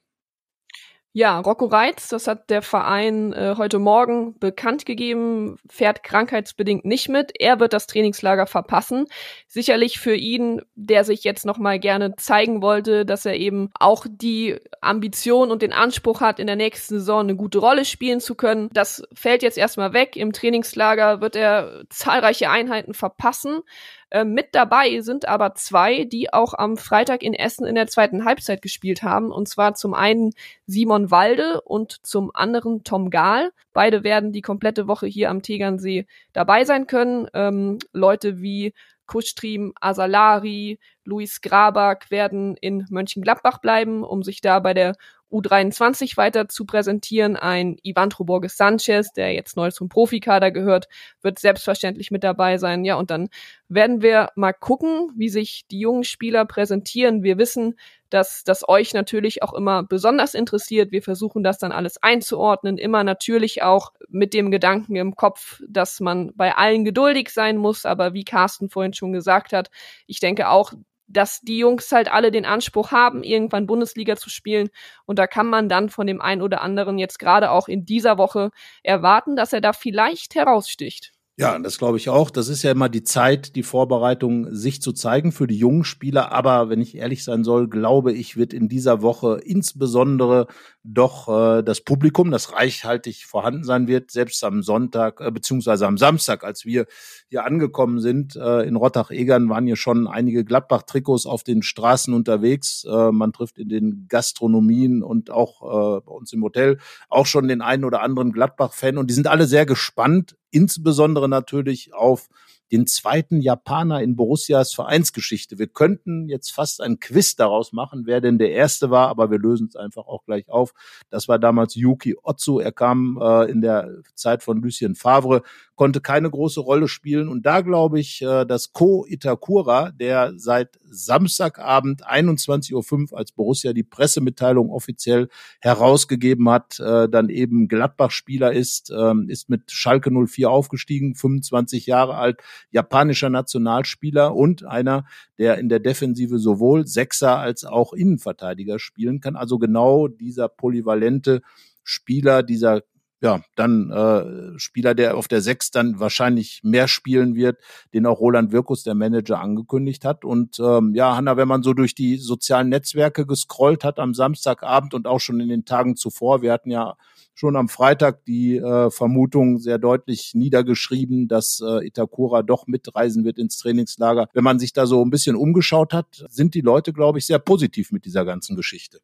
Ja, 1.12 1.40
Rocco 1.40 1.64
Reitz, 1.64 2.08
das 2.08 2.28
hat 2.28 2.48
der 2.48 2.62
Verein 2.62 3.32
äh, 3.32 3.54
heute 3.58 3.80
Morgen 3.80 4.38
bekannt 4.38 4.86
gegeben, 4.86 5.56
fährt 5.68 6.04
krankheitsbedingt 6.04 6.84
nicht 6.84 7.08
mit. 7.08 7.32
Er 7.40 7.58
wird 7.58 7.72
das 7.72 7.88
Trainingslager 7.88 8.46
verpassen. 8.46 9.06
Sicherlich 9.48 9.98
für 9.98 10.14
ihn, 10.14 10.62
der 10.76 11.02
sich 11.02 11.24
jetzt 11.24 11.44
noch 11.44 11.58
mal 11.58 11.80
gerne 11.80 12.14
zeigen 12.16 12.62
wollte, 12.62 13.04
dass 13.04 13.26
er 13.26 13.34
eben 13.34 13.70
auch 13.80 14.06
die 14.08 14.60
Ambition 14.80 15.50
und 15.50 15.62
den 15.62 15.72
Anspruch 15.72 16.20
hat, 16.20 16.38
in 16.38 16.46
der 16.46 16.54
nächsten 16.56 17.00
Saison 17.00 17.20
eine 17.20 17.34
gute 17.34 17.58
Rolle 17.58 17.84
spielen 17.84 18.20
zu 18.20 18.36
können. 18.36 18.68
Das 18.72 19.02
fällt 19.12 19.42
jetzt 19.42 19.58
erstmal 19.58 19.94
weg. 19.94 20.14
Im 20.14 20.32
Trainingslager 20.32 21.20
wird 21.20 21.34
er 21.34 21.84
zahlreiche 21.88 22.48
Einheiten 22.48 22.94
verpassen. 22.94 23.62
Äh, 24.10 24.24
mit 24.24 24.54
dabei 24.54 25.00
sind 25.00 25.28
aber 25.28 25.54
zwei, 25.54 26.04
die 26.04 26.32
auch 26.32 26.54
am 26.54 26.76
Freitag 26.76 27.22
in 27.22 27.34
Essen 27.34 27.66
in 27.66 27.74
der 27.74 27.86
zweiten 27.88 28.24
Halbzeit 28.24 28.62
gespielt 28.62 29.02
haben. 29.02 29.30
Und 29.30 29.48
zwar 29.48 29.74
zum 29.74 29.94
einen 29.94 30.32
Simon 30.66 31.10
Walde 31.10 31.60
und 31.62 32.06
zum 32.06 32.30
anderen 32.34 32.84
Tom 32.84 33.10
Gahl. 33.10 33.50
Beide 33.72 34.04
werden 34.04 34.32
die 34.32 34.42
komplette 34.42 34.88
Woche 34.88 35.06
hier 35.06 35.30
am 35.30 35.42
Tegernsee 35.42 36.06
dabei 36.32 36.64
sein 36.64 36.86
können. 36.86 37.28
Ähm, 37.34 37.78
Leute 37.92 38.40
wie 38.40 38.72
Kustrim, 39.06 39.72
Asalari, 39.80 40.78
Luis 41.04 41.40
Grabak 41.40 42.10
werden 42.10 42.56
in 42.56 42.86
Mönchengladbach 42.90 43.58
bleiben, 43.58 44.04
um 44.04 44.22
sich 44.22 44.40
da 44.40 44.60
bei 44.60 44.74
der 44.74 44.96
U23 45.30 46.16
weiter 46.16 46.48
zu 46.48 46.64
präsentieren. 46.64 47.36
Ein 47.36 47.76
Ivan 47.82 48.08
Borges 48.18 48.56
Sanchez, 48.56 49.12
der 49.12 49.32
jetzt 49.32 49.56
neu 49.56 49.70
zum 49.70 49.88
Profikader 49.88 50.50
gehört, 50.50 50.88
wird 51.22 51.38
selbstverständlich 51.38 52.10
mit 52.10 52.24
dabei 52.24 52.58
sein. 52.58 52.84
Ja, 52.84 52.96
und 52.96 53.10
dann 53.10 53.28
werden 53.68 54.02
wir 54.02 54.30
mal 54.36 54.52
gucken, 54.52 55.10
wie 55.16 55.28
sich 55.28 55.66
die 55.70 55.80
jungen 55.80 56.04
Spieler 56.04 56.44
präsentieren. 56.44 57.22
Wir 57.22 57.38
wissen, 57.38 57.74
dass 58.10 58.42
das 58.44 58.66
euch 58.68 58.94
natürlich 58.94 59.42
auch 59.42 59.52
immer 59.52 59.82
besonders 59.82 60.34
interessiert. 60.34 60.92
Wir 60.92 61.02
versuchen 61.02 61.42
das 61.42 61.58
dann 61.58 61.72
alles 61.72 62.02
einzuordnen, 62.02 62.78
immer 62.78 63.04
natürlich 63.04 63.62
auch 63.62 63.92
mit 64.08 64.32
dem 64.32 64.50
Gedanken 64.50 64.96
im 64.96 65.14
Kopf, 65.14 65.60
dass 65.68 66.00
man 66.00 66.32
bei 66.34 66.56
allen 66.56 66.84
geduldig 66.84 67.30
sein 67.30 67.58
muss. 67.58 67.84
Aber 67.84 68.14
wie 68.14 68.24
Carsten 68.24 68.70
vorhin 68.70 68.94
schon 68.94 69.12
gesagt 69.12 69.52
hat, 69.52 69.70
ich 70.06 70.20
denke 70.20 70.48
auch, 70.48 70.72
dass 71.08 71.40
die 71.40 71.58
Jungs 71.58 71.90
halt 71.92 72.12
alle 72.12 72.30
den 72.30 72.44
Anspruch 72.44 72.92
haben, 72.92 73.22
irgendwann 73.22 73.66
Bundesliga 73.66 74.16
zu 74.16 74.30
spielen. 74.30 74.68
Und 75.06 75.18
da 75.18 75.26
kann 75.26 75.46
man 75.48 75.68
dann 75.68 75.88
von 75.88 76.06
dem 76.06 76.20
einen 76.20 76.42
oder 76.42 76.60
anderen 76.62 76.98
jetzt 76.98 77.18
gerade 77.18 77.50
auch 77.50 77.68
in 77.68 77.84
dieser 77.84 78.18
Woche 78.18 78.50
erwarten, 78.82 79.36
dass 79.36 79.52
er 79.52 79.60
da 79.60 79.72
vielleicht 79.72 80.34
heraussticht. 80.34 81.12
Ja, 81.40 81.56
das 81.60 81.78
glaube 81.78 81.98
ich 81.98 82.08
auch. 82.08 82.30
Das 82.30 82.48
ist 82.48 82.64
ja 82.64 82.72
immer 82.72 82.88
die 82.88 83.04
Zeit, 83.04 83.54
die 83.54 83.62
Vorbereitung, 83.62 84.52
sich 84.52 84.82
zu 84.82 84.92
zeigen 84.92 85.30
für 85.30 85.46
die 85.46 85.56
jungen 85.56 85.84
Spieler. 85.84 86.32
Aber 86.32 86.68
wenn 86.68 86.80
ich 86.80 86.96
ehrlich 86.96 87.22
sein 87.22 87.44
soll, 87.44 87.68
glaube 87.68 88.12
ich, 88.12 88.36
wird 88.36 88.52
in 88.52 88.68
dieser 88.68 89.02
Woche 89.02 89.40
insbesondere 89.44 90.48
doch 90.82 91.28
äh, 91.28 91.62
das 91.62 91.82
Publikum, 91.82 92.32
das 92.32 92.54
reichhaltig 92.54 93.24
vorhanden 93.26 93.62
sein 93.62 93.86
wird, 93.86 94.10
selbst 94.10 94.42
am 94.42 94.64
Sonntag 94.64 95.20
äh, 95.20 95.30
beziehungsweise 95.30 95.86
am 95.86 95.96
Samstag, 95.96 96.42
als 96.42 96.64
wir 96.64 96.86
hier 97.28 97.44
angekommen 97.44 98.00
sind 98.00 98.34
äh, 98.34 98.62
in 98.62 98.74
Rottach-Egern, 98.74 99.48
waren 99.48 99.66
hier 99.66 99.76
schon 99.76 100.08
einige 100.08 100.44
Gladbach-Trikots 100.44 101.26
auf 101.26 101.44
den 101.44 101.62
Straßen 101.62 102.14
unterwegs. 102.14 102.84
Äh, 102.84 103.12
man 103.12 103.32
trifft 103.32 103.58
in 103.58 103.68
den 103.68 104.06
Gastronomien 104.08 105.04
und 105.04 105.30
auch 105.30 105.62
äh, 105.62 106.00
bei 106.04 106.12
uns 106.12 106.32
im 106.32 106.42
Hotel 106.42 106.78
auch 107.08 107.26
schon 107.26 107.46
den 107.46 107.60
einen 107.60 107.84
oder 107.84 108.02
anderen 108.02 108.32
Gladbach-Fan 108.32 108.98
und 108.98 109.08
die 109.08 109.14
sind 109.14 109.28
alle 109.28 109.46
sehr 109.46 109.66
gespannt 109.66 110.34
insbesondere 110.50 111.28
natürlich 111.28 111.92
auf 111.94 112.28
den 112.70 112.86
zweiten 112.86 113.40
Japaner 113.40 114.02
in 114.02 114.16
Borussias 114.16 114.74
Vereinsgeschichte. 114.74 115.58
Wir 115.58 115.68
könnten 115.68 116.28
jetzt 116.28 116.50
fast 116.50 116.80
ein 116.80 117.00
Quiz 117.00 117.36
daraus 117.36 117.72
machen, 117.72 118.02
wer 118.06 118.20
denn 118.20 118.38
der 118.38 118.52
erste 118.52 118.90
war, 118.90 119.08
aber 119.08 119.30
wir 119.30 119.38
lösen 119.38 119.68
es 119.68 119.76
einfach 119.76 120.06
auch 120.06 120.24
gleich 120.24 120.48
auf. 120.48 120.74
Das 121.10 121.28
war 121.28 121.38
damals 121.38 121.74
Yuki 121.74 122.16
Otsu. 122.22 122.58
Er 122.58 122.72
kam 122.72 123.18
äh, 123.20 123.50
in 123.50 123.60
der 123.60 124.02
Zeit 124.14 124.42
von 124.42 124.60
Lucien 124.60 124.94
Favre, 124.94 125.42
konnte 125.76 126.00
keine 126.00 126.28
große 126.28 126.60
Rolle 126.60 126.88
spielen. 126.88 127.28
Und 127.28 127.46
da 127.46 127.60
glaube 127.60 128.00
ich, 128.00 128.20
äh, 128.20 128.44
dass 128.44 128.72
Ko 128.72 129.06
Itakura, 129.08 129.92
der 129.92 130.32
seit 130.36 130.78
Samstagabend 130.90 132.06
21.05 132.06 133.12
Uhr 133.12 133.18
als 133.18 133.32
Borussia 133.32 133.72
die 133.72 133.84
Pressemitteilung 133.84 134.70
offiziell 134.70 135.28
herausgegeben 135.60 136.50
hat, 136.50 136.80
äh, 136.80 137.08
dann 137.08 137.28
eben 137.30 137.68
Gladbach-Spieler 137.68 138.52
ist, 138.52 138.90
äh, 138.90 139.14
ist 139.28 139.48
mit 139.48 139.70
Schalke 139.70 140.10
04 140.10 140.50
aufgestiegen, 140.50 141.14
25 141.14 141.86
Jahre 141.86 142.16
alt, 142.16 142.42
japanischer 142.70 143.30
Nationalspieler 143.30 144.34
und 144.34 144.64
einer, 144.64 145.04
der 145.38 145.58
in 145.58 145.68
der 145.68 145.80
Defensive 145.80 146.38
sowohl 146.38 146.86
Sechser 146.86 147.38
als 147.38 147.64
auch 147.64 147.92
Innenverteidiger 147.92 148.78
spielen 148.78 149.20
kann. 149.20 149.36
Also 149.36 149.58
genau 149.58 150.08
dieser 150.08 150.48
polyvalente 150.48 151.42
Spieler, 151.82 152.42
dieser 152.42 152.82
ja, 153.20 153.40
dann 153.56 153.90
äh, 153.90 154.58
Spieler, 154.58 154.94
der 154.94 155.16
auf 155.16 155.26
der 155.26 155.40
Sechs 155.40 155.70
dann 155.70 155.98
wahrscheinlich 155.98 156.60
mehr 156.62 156.86
spielen 156.86 157.34
wird, 157.34 157.58
den 157.92 158.06
auch 158.06 158.20
Roland 158.20 158.52
Wirkus, 158.52 158.84
der 158.84 158.94
Manager, 158.94 159.40
angekündigt 159.40 160.04
hat. 160.04 160.24
Und 160.24 160.60
ähm, 160.60 160.94
ja, 160.94 161.16
Hanna, 161.16 161.36
wenn 161.36 161.48
man 161.48 161.62
so 161.62 161.74
durch 161.74 161.94
die 161.94 162.16
sozialen 162.16 162.68
Netzwerke 162.68 163.26
gescrollt 163.26 163.82
hat 163.82 163.98
am 163.98 164.14
Samstagabend 164.14 164.94
und 164.94 165.06
auch 165.06 165.18
schon 165.18 165.40
in 165.40 165.48
den 165.48 165.64
Tagen 165.64 165.96
zuvor, 165.96 166.42
wir 166.42 166.52
hatten 166.52 166.70
ja 166.70 166.96
schon 167.34 167.56
am 167.56 167.68
Freitag 167.68 168.24
die 168.24 168.56
äh, 168.56 168.90
Vermutung 168.90 169.58
sehr 169.58 169.78
deutlich 169.78 170.32
niedergeschrieben, 170.34 171.28
dass 171.28 171.60
äh, 171.64 171.86
Itakura 171.86 172.42
doch 172.42 172.66
mitreisen 172.66 173.24
wird 173.24 173.38
ins 173.38 173.58
Trainingslager. 173.58 174.28
Wenn 174.32 174.44
man 174.44 174.58
sich 174.58 174.72
da 174.72 174.86
so 174.86 175.04
ein 175.04 175.10
bisschen 175.10 175.36
umgeschaut 175.36 175.92
hat, 175.92 176.24
sind 176.28 176.54
die 176.54 176.60
Leute, 176.60 176.92
glaube 176.92 177.18
ich, 177.18 177.26
sehr 177.26 177.38
positiv 177.38 177.92
mit 177.92 178.04
dieser 178.04 178.24
ganzen 178.24 178.56
Geschichte. 178.56 179.00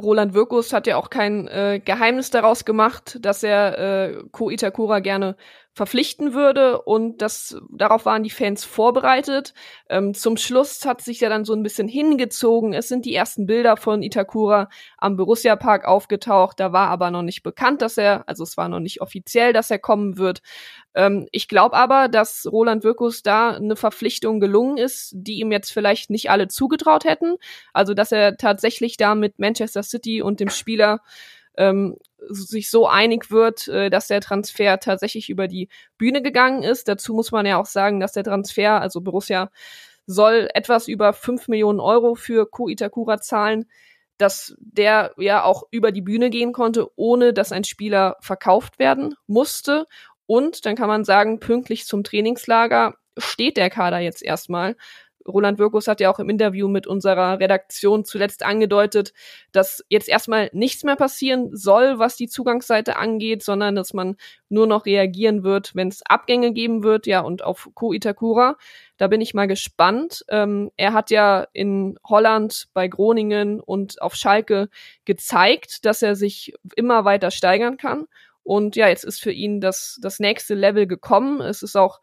Roland 0.00 0.34
Wirkus 0.34 0.72
hat 0.72 0.86
ja 0.86 0.96
auch 0.96 1.08
kein 1.08 1.46
äh, 1.48 1.80
Geheimnis 1.84 2.30
daraus 2.30 2.64
gemacht, 2.64 3.18
dass 3.20 3.42
er 3.42 3.78
äh, 3.78 4.24
Ko 4.32 4.50
Itakura 4.50 5.00
gerne 5.00 5.36
verpflichten 5.74 6.34
würde 6.34 6.80
und 6.82 7.20
das 7.20 7.60
darauf 7.70 8.06
waren 8.06 8.22
die 8.22 8.30
Fans 8.30 8.64
vorbereitet. 8.64 9.54
Ähm, 9.88 10.14
zum 10.14 10.36
Schluss 10.36 10.86
hat 10.86 11.00
sich 11.00 11.20
ja 11.20 11.28
dann 11.28 11.44
so 11.44 11.52
ein 11.52 11.64
bisschen 11.64 11.88
hingezogen. 11.88 12.72
Es 12.72 12.86
sind 12.86 13.04
die 13.04 13.14
ersten 13.14 13.46
Bilder 13.46 13.76
von 13.76 14.02
Itakura 14.02 14.68
am 14.98 15.16
Borussia 15.16 15.56
Park 15.56 15.84
aufgetaucht. 15.84 16.60
Da 16.60 16.72
war 16.72 16.88
aber 16.88 17.10
noch 17.10 17.22
nicht 17.22 17.42
bekannt, 17.42 17.82
dass 17.82 17.98
er, 17.98 18.28
also 18.28 18.44
es 18.44 18.56
war 18.56 18.68
noch 18.68 18.78
nicht 18.78 19.00
offiziell, 19.00 19.52
dass 19.52 19.70
er 19.70 19.80
kommen 19.80 20.16
wird. 20.16 20.42
Ähm, 20.94 21.26
ich 21.32 21.48
glaube 21.48 21.76
aber, 21.76 22.06
dass 22.06 22.46
Roland 22.50 22.84
Wirkus 22.84 23.24
da 23.24 23.50
eine 23.50 23.74
Verpflichtung 23.74 24.38
gelungen 24.38 24.76
ist, 24.76 25.12
die 25.16 25.40
ihm 25.40 25.50
jetzt 25.50 25.72
vielleicht 25.72 26.08
nicht 26.08 26.30
alle 26.30 26.46
zugetraut 26.46 27.04
hätten. 27.04 27.34
Also 27.72 27.94
dass 27.94 28.12
er 28.12 28.36
tatsächlich 28.36 28.96
da 28.96 29.16
mit 29.16 29.40
Manchester 29.40 29.82
City 29.82 30.22
und 30.22 30.38
dem 30.38 30.50
Spieler 30.50 31.00
ähm, 31.56 31.96
sich 32.28 32.70
so 32.70 32.86
einig 32.86 33.30
wird, 33.30 33.68
äh, 33.68 33.90
dass 33.90 34.08
der 34.08 34.20
Transfer 34.20 34.78
tatsächlich 34.80 35.30
über 35.30 35.48
die 35.48 35.68
Bühne 35.98 36.22
gegangen 36.22 36.62
ist. 36.62 36.88
Dazu 36.88 37.14
muss 37.14 37.32
man 37.32 37.46
ja 37.46 37.58
auch 37.58 37.66
sagen, 37.66 38.00
dass 38.00 38.12
der 38.12 38.24
Transfer, 38.24 38.80
also 38.80 39.00
Borussia 39.00 39.50
soll 40.06 40.48
etwas 40.54 40.88
über 40.88 41.12
fünf 41.12 41.48
Millionen 41.48 41.80
Euro 41.80 42.14
für 42.14 42.46
Ko 42.46 42.68
Itakura 42.68 43.20
zahlen, 43.20 43.66
dass 44.18 44.54
der 44.58 45.12
ja 45.16 45.44
auch 45.44 45.64
über 45.70 45.92
die 45.92 46.02
Bühne 46.02 46.30
gehen 46.30 46.52
konnte, 46.52 46.88
ohne 46.96 47.32
dass 47.32 47.52
ein 47.52 47.64
Spieler 47.64 48.16
verkauft 48.20 48.78
werden 48.78 49.14
musste. 49.26 49.86
Und 50.26 50.66
dann 50.66 50.76
kann 50.76 50.88
man 50.88 51.04
sagen, 51.04 51.40
pünktlich 51.40 51.86
zum 51.86 52.04
Trainingslager 52.04 52.94
steht 53.18 53.56
der 53.56 53.70
Kader 53.70 53.98
jetzt 53.98 54.22
erstmal. 54.22 54.76
Roland 55.26 55.58
Wirkus 55.58 55.88
hat 55.88 56.00
ja 56.00 56.10
auch 56.10 56.18
im 56.18 56.28
Interview 56.28 56.68
mit 56.68 56.86
unserer 56.86 57.38
Redaktion 57.40 58.04
zuletzt 58.04 58.44
angedeutet, 58.44 59.12
dass 59.52 59.84
jetzt 59.88 60.08
erstmal 60.08 60.50
nichts 60.52 60.84
mehr 60.84 60.96
passieren 60.96 61.56
soll, 61.56 61.98
was 61.98 62.16
die 62.16 62.28
Zugangsseite 62.28 62.96
angeht, 62.96 63.42
sondern 63.42 63.74
dass 63.74 63.94
man 63.94 64.16
nur 64.48 64.66
noch 64.66 64.86
reagieren 64.86 65.42
wird, 65.42 65.74
wenn 65.74 65.88
es 65.88 66.02
Abgänge 66.02 66.52
geben 66.52 66.82
wird, 66.82 67.06
ja, 67.06 67.20
und 67.20 67.42
auf 67.42 67.70
Ko 67.74 67.92
Itakura. 67.92 68.56
Da 68.96 69.08
bin 69.08 69.20
ich 69.20 69.34
mal 69.34 69.48
gespannt. 69.48 70.24
Ähm, 70.28 70.70
er 70.76 70.92
hat 70.92 71.10
ja 71.10 71.46
in 71.52 71.98
Holland 72.04 72.68
bei 72.74 72.86
Groningen 72.88 73.60
und 73.60 74.00
auf 74.00 74.14
Schalke 74.14 74.68
gezeigt, 75.04 75.84
dass 75.84 76.02
er 76.02 76.14
sich 76.14 76.54
immer 76.76 77.04
weiter 77.04 77.30
steigern 77.30 77.76
kann. 77.76 78.06
Und 78.44 78.76
ja, 78.76 78.88
jetzt 78.88 79.04
ist 79.04 79.20
für 79.20 79.32
ihn 79.32 79.60
das, 79.60 79.98
das 80.02 80.20
nächste 80.20 80.54
Level 80.54 80.86
gekommen. 80.86 81.40
Es 81.40 81.62
ist 81.62 81.76
auch 81.76 82.00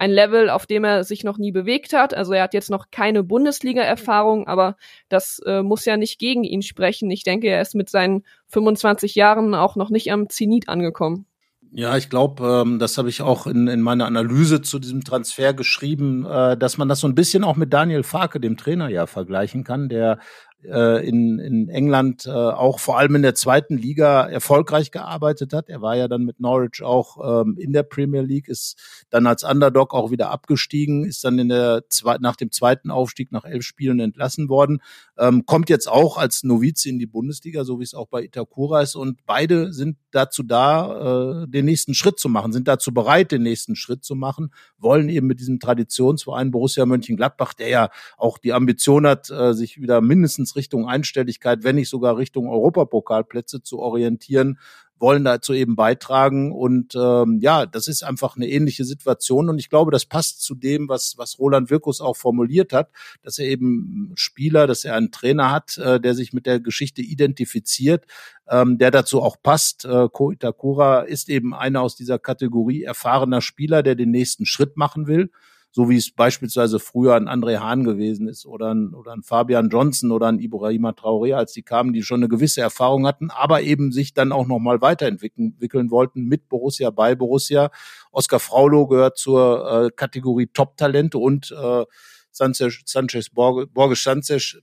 ein 0.00 0.10
Level, 0.10 0.48
auf 0.48 0.66
dem 0.66 0.84
er 0.84 1.04
sich 1.04 1.24
noch 1.24 1.36
nie 1.36 1.52
bewegt 1.52 1.92
hat. 1.92 2.14
Also 2.14 2.32
er 2.32 2.44
hat 2.44 2.54
jetzt 2.54 2.70
noch 2.70 2.90
keine 2.90 3.22
Bundesliga-Erfahrung, 3.22 4.48
aber 4.48 4.76
das 5.10 5.40
äh, 5.44 5.62
muss 5.62 5.84
ja 5.84 5.98
nicht 5.98 6.18
gegen 6.18 6.42
ihn 6.42 6.62
sprechen. 6.62 7.10
Ich 7.10 7.22
denke, 7.22 7.48
er 7.48 7.60
ist 7.60 7.74
mit 7.74 7.90
seinen 7.90 8.24
25 8.46 9.14
Jahren 9.14 9.54
auch 9.54 9.76
noch 9.76 9.90
nicht 9.90 10.10
am 10.10 10.30
Zenit 10.30 10.70
angekommen. 10.70 11.26
Ja, 11.72 11.98
ich 11.98 12.08
glaube, 12.08 12.62
ähm, 12.62 12.78
das 12.78 12.96
habe 12.96 13.10
ich 13.10 13.20
auch 13.20 13.46
in, 13.46 13.68
in 13.68 13.82
meiner 13.82 14.06
Analyse 14.06 14.62
zu 14.62 14.78
diesem 14.78 15.04
Transfer 15.04 15.52
geschrieben, 15.52 16.24
äh, 16.24 16.56
dass 16.56 16.78
man 16.78 16.88
das 16.88 17.00
so 17.00 17.06
ein 17.06 17.14
bisschen 17.14 17.44
auch 17.44 17.56
mit 17.56 17.72
Daniel 17.72 18.02
Farke, 18.02 18.40
dem 18.40 18.56
Trainer, 18.56 18.88
ja 18.88 19.06
vergleichen 19.06 19.64
kann, 19.64 19.90
der 19.90 20.18
äh, 20.64 21.06
in, 21.06 21.38
in 21.38 21.68
England 21.68 22.26
äh, 22.26 22.30
auch 22.30 22.78
vor 22.80 22.98
allem 22.98 23.14
in 23.16 23.22
der 23.22 23.34
zweiten 23.34 23.76
Liga 23.76 24.26
erfolgreich 24.26 24.90
gearbeitet 24.90 25.52
hat. 25.52 25.68
Er 25.68 25.80
war 25.80 25.96
ja 25.96 26.08
dann 26.08 26.24
mit 26.24 26.40
Norwich 26.40 26.82
auch 26.82 27.42
ähm, 27.42 27.56
in 27.58 27.72
der 27.72 27.82
Premier 27.82 28.22
League, 28.22 28.48
ist 28.48 28.76
dann 29.10 29.26
als 29.26 29.44
Underdog 29.44 29.94
auch 29.94 30.10
wieder 30.10 30.30
abgestiegen, 30.30 31.04
ist 31.04 31.24
dann 31.24 31.38
in 31.38 31.48
der 31.48 31.82
nach 32.20 32.36
dem 32.36 32.50
zweiten 32.50 32.90
Aufstieg 32.90 33.32
nach 33.32 33.44
elf 33.44 33.64
Spielen 33.64 34.00
entlassen 34.00 34.48
worden, 34.48 34.82
ähm, 35.18 35.46
kommt 35.46 35.70
jetzt 35.70 35.88
auch 35.88 36.16
als 36.16 36.42
Novize 36.42 36.88
in 36.88 36.98
die 36.98 37.06
Bundesliga, 37.06 37.64
so 37.64 37.80
wie 37.80 37.84
es 37.84 37.94
auch 37.94 38.08
bei 38.08 38.22
Itakura 38.22 38.82
ist. 38.82 38.96
Und 38.96 39.24
beide 39.26 39.72
sind 39.72 39.96
dazu 40.10 40.42
da, 40.42 41.42
äh, 41.44 41.48
den 41.48 41.64
nächsten 41.64 41.94
Schritt 41.94 42.18
zu 42.18 42.28
machen, 42.28 42.52
sind 42.52 42.68
dazu 42.68 42.92
bereit, 42.92 43.32
den 43.32 43.42
nächsten 43.42 43.76
Schritt 43.76 44.04
zu 44.04 44.14
machen, 44.14 44.52
wollen 44.78 45.08
eben 45.08 45.26
mit 45.26 45.40
diesem 45.40 45.60
Traditionsverein 45.60 46.50
Borussia 46.50 46.86
Mönchengladbach, 46.86 47.54
der 47.54 47.68
ja 47.68 47.90
auch 48.16 48.38
die 48.38 48.52
Ambition 48.52 49.06
hat, 49.06 49.30
äh, 49.30 49.52
sich 49.54 49.80
wieder 49.80 50.00
mindestens 50.00 50.49
Richtung 50.56 50.86
Einstelligkeit, 50.86 51.64
wenn 51.64 51.76
nicht 51.76 51.88
sogar 51.88 52.16
Richtung 52.16 52.48
Europapokalplätze 52.48 53.62
zu 53.62 53.78
orientieren, 53.78 54.58
wollen 55.00 55.24
dazu 55.24 55.52
eben 55.54 55.76
beitragen. 55.76 56.52
Und 56.52 56.94
ähm, 56.94 57.38
ja, 57.40 57.66
das 57.66 57.88
ist 57.88 58.02
einfach 58.02 58.36
eine 58.36 58.48
ähnliche 58.48 58.84
Situation. 58.84 59.48
Und 59.48 59.58
ich 59.58 59.70
glaube, 59.70 59.90
das 59.90 60.04
passt 60.04 60.42
zu 60.42 60.54
dem, 60.54 60.88
was, 60.88 61.14
was 61.16 61.38
Roland 61.38 61.70
Wirkus 61.70 62.00
auch 62.00 62.16
formuliert 62.16 62.72
hat, 62.72 62.90
dass 63.22 63.38
er 63.38 63.46
eben 63.46 64.12
Spieler, 64.14 64.66
dass 64.66 64.84
er 64.84 64.94
einen 64.94 65.10
Trainer 65.10 65.50
hat, 65.50 65.78
äh, 65.78 66.00
der 66.00 66.14
sich 66.14 66.32
mit 66.32 66.46
der 66.46 66.60
Geschichte 66.60 67.00
identifiziert, 67.00 68.04
ähm, 68.48 68.78
der 68.78 68.90
dazu 68.90 69.22
auch 69.22 69.36
passt. 69.42 69.84
Äh, 69.84 70.08
Ko 70.12 70.30
Itakura 70.30 71.00
ist 71.00 71.28
eben 71.28 71.54
einer 71.54 71.80
aus 71.80 71.96
dieser 71.96 72.18
Kategorie 72.18 72.84
erfahrener 72.84 73.40
Spieler, 73.40 73.82
der 73.82 73.94
den 73.94 74.10
nächsten 74.10 74.44
Schritt 74.44 74.76
machen 74.76 75.06
will 75.06 75.30
so 75.72 75.88
wie 75.88 75.96
es 75.96 76.10
beispielsweise 76.10 76.80
früher 76.80 77.14
ein 77.14 77.28
André 77.28 77.58
Hahn 77.58 77.84
gewesen 77.84 78.28
ist 78.28 78.44
oder 78.46 78.74
ein, 78.74 78.92
oder 78.94 79.12
ein 79.12 79.22
Fabian 79.22 79.68
Johnson 79.68 80.10
oder 80.10 80.26
ein 80.26 80.40
Ibrahima 80.40 80.90
Traoré, 80.90 81.34
als 81.34 81.52
die 81.52 81.62
kamen, 81.62 81.92
die 81.92 82.02
schon 82.02 82.20
eine 82.20 82.28
gewisse 82.28 82.60
Erfahrung 82.60 83.06
hatten, 83.06 83.30
aber 83.30 83.62
eben 83.62 83.92
sich 83.92 84.12
dann 84.12 84.32
auch 84.32 84.46
nochmal 84.46 84.80
weiterentwickeln 84.80 85.90
wollten 85.90 86.24
mit 86.24 86.48
Borussia, 86.48 86.90
bei 86.90 87.14
Borussia. 87.14 87.70
Oskar 88.10 88.40
Fraulo 88.40 88.88
gehört 88.88 89.18
zur 89.18 89.86
äh, 89.86 89.90
Kategorie 89.90 90.48
Top-Talente 90.48 91.18
und 91.18 91.52
äh, 91.52 91.84
Sanchez, 92.32 92.82
Sanchez 92.86 93.30
Borges 93.30 94.02
Sanchez 94.02 94.58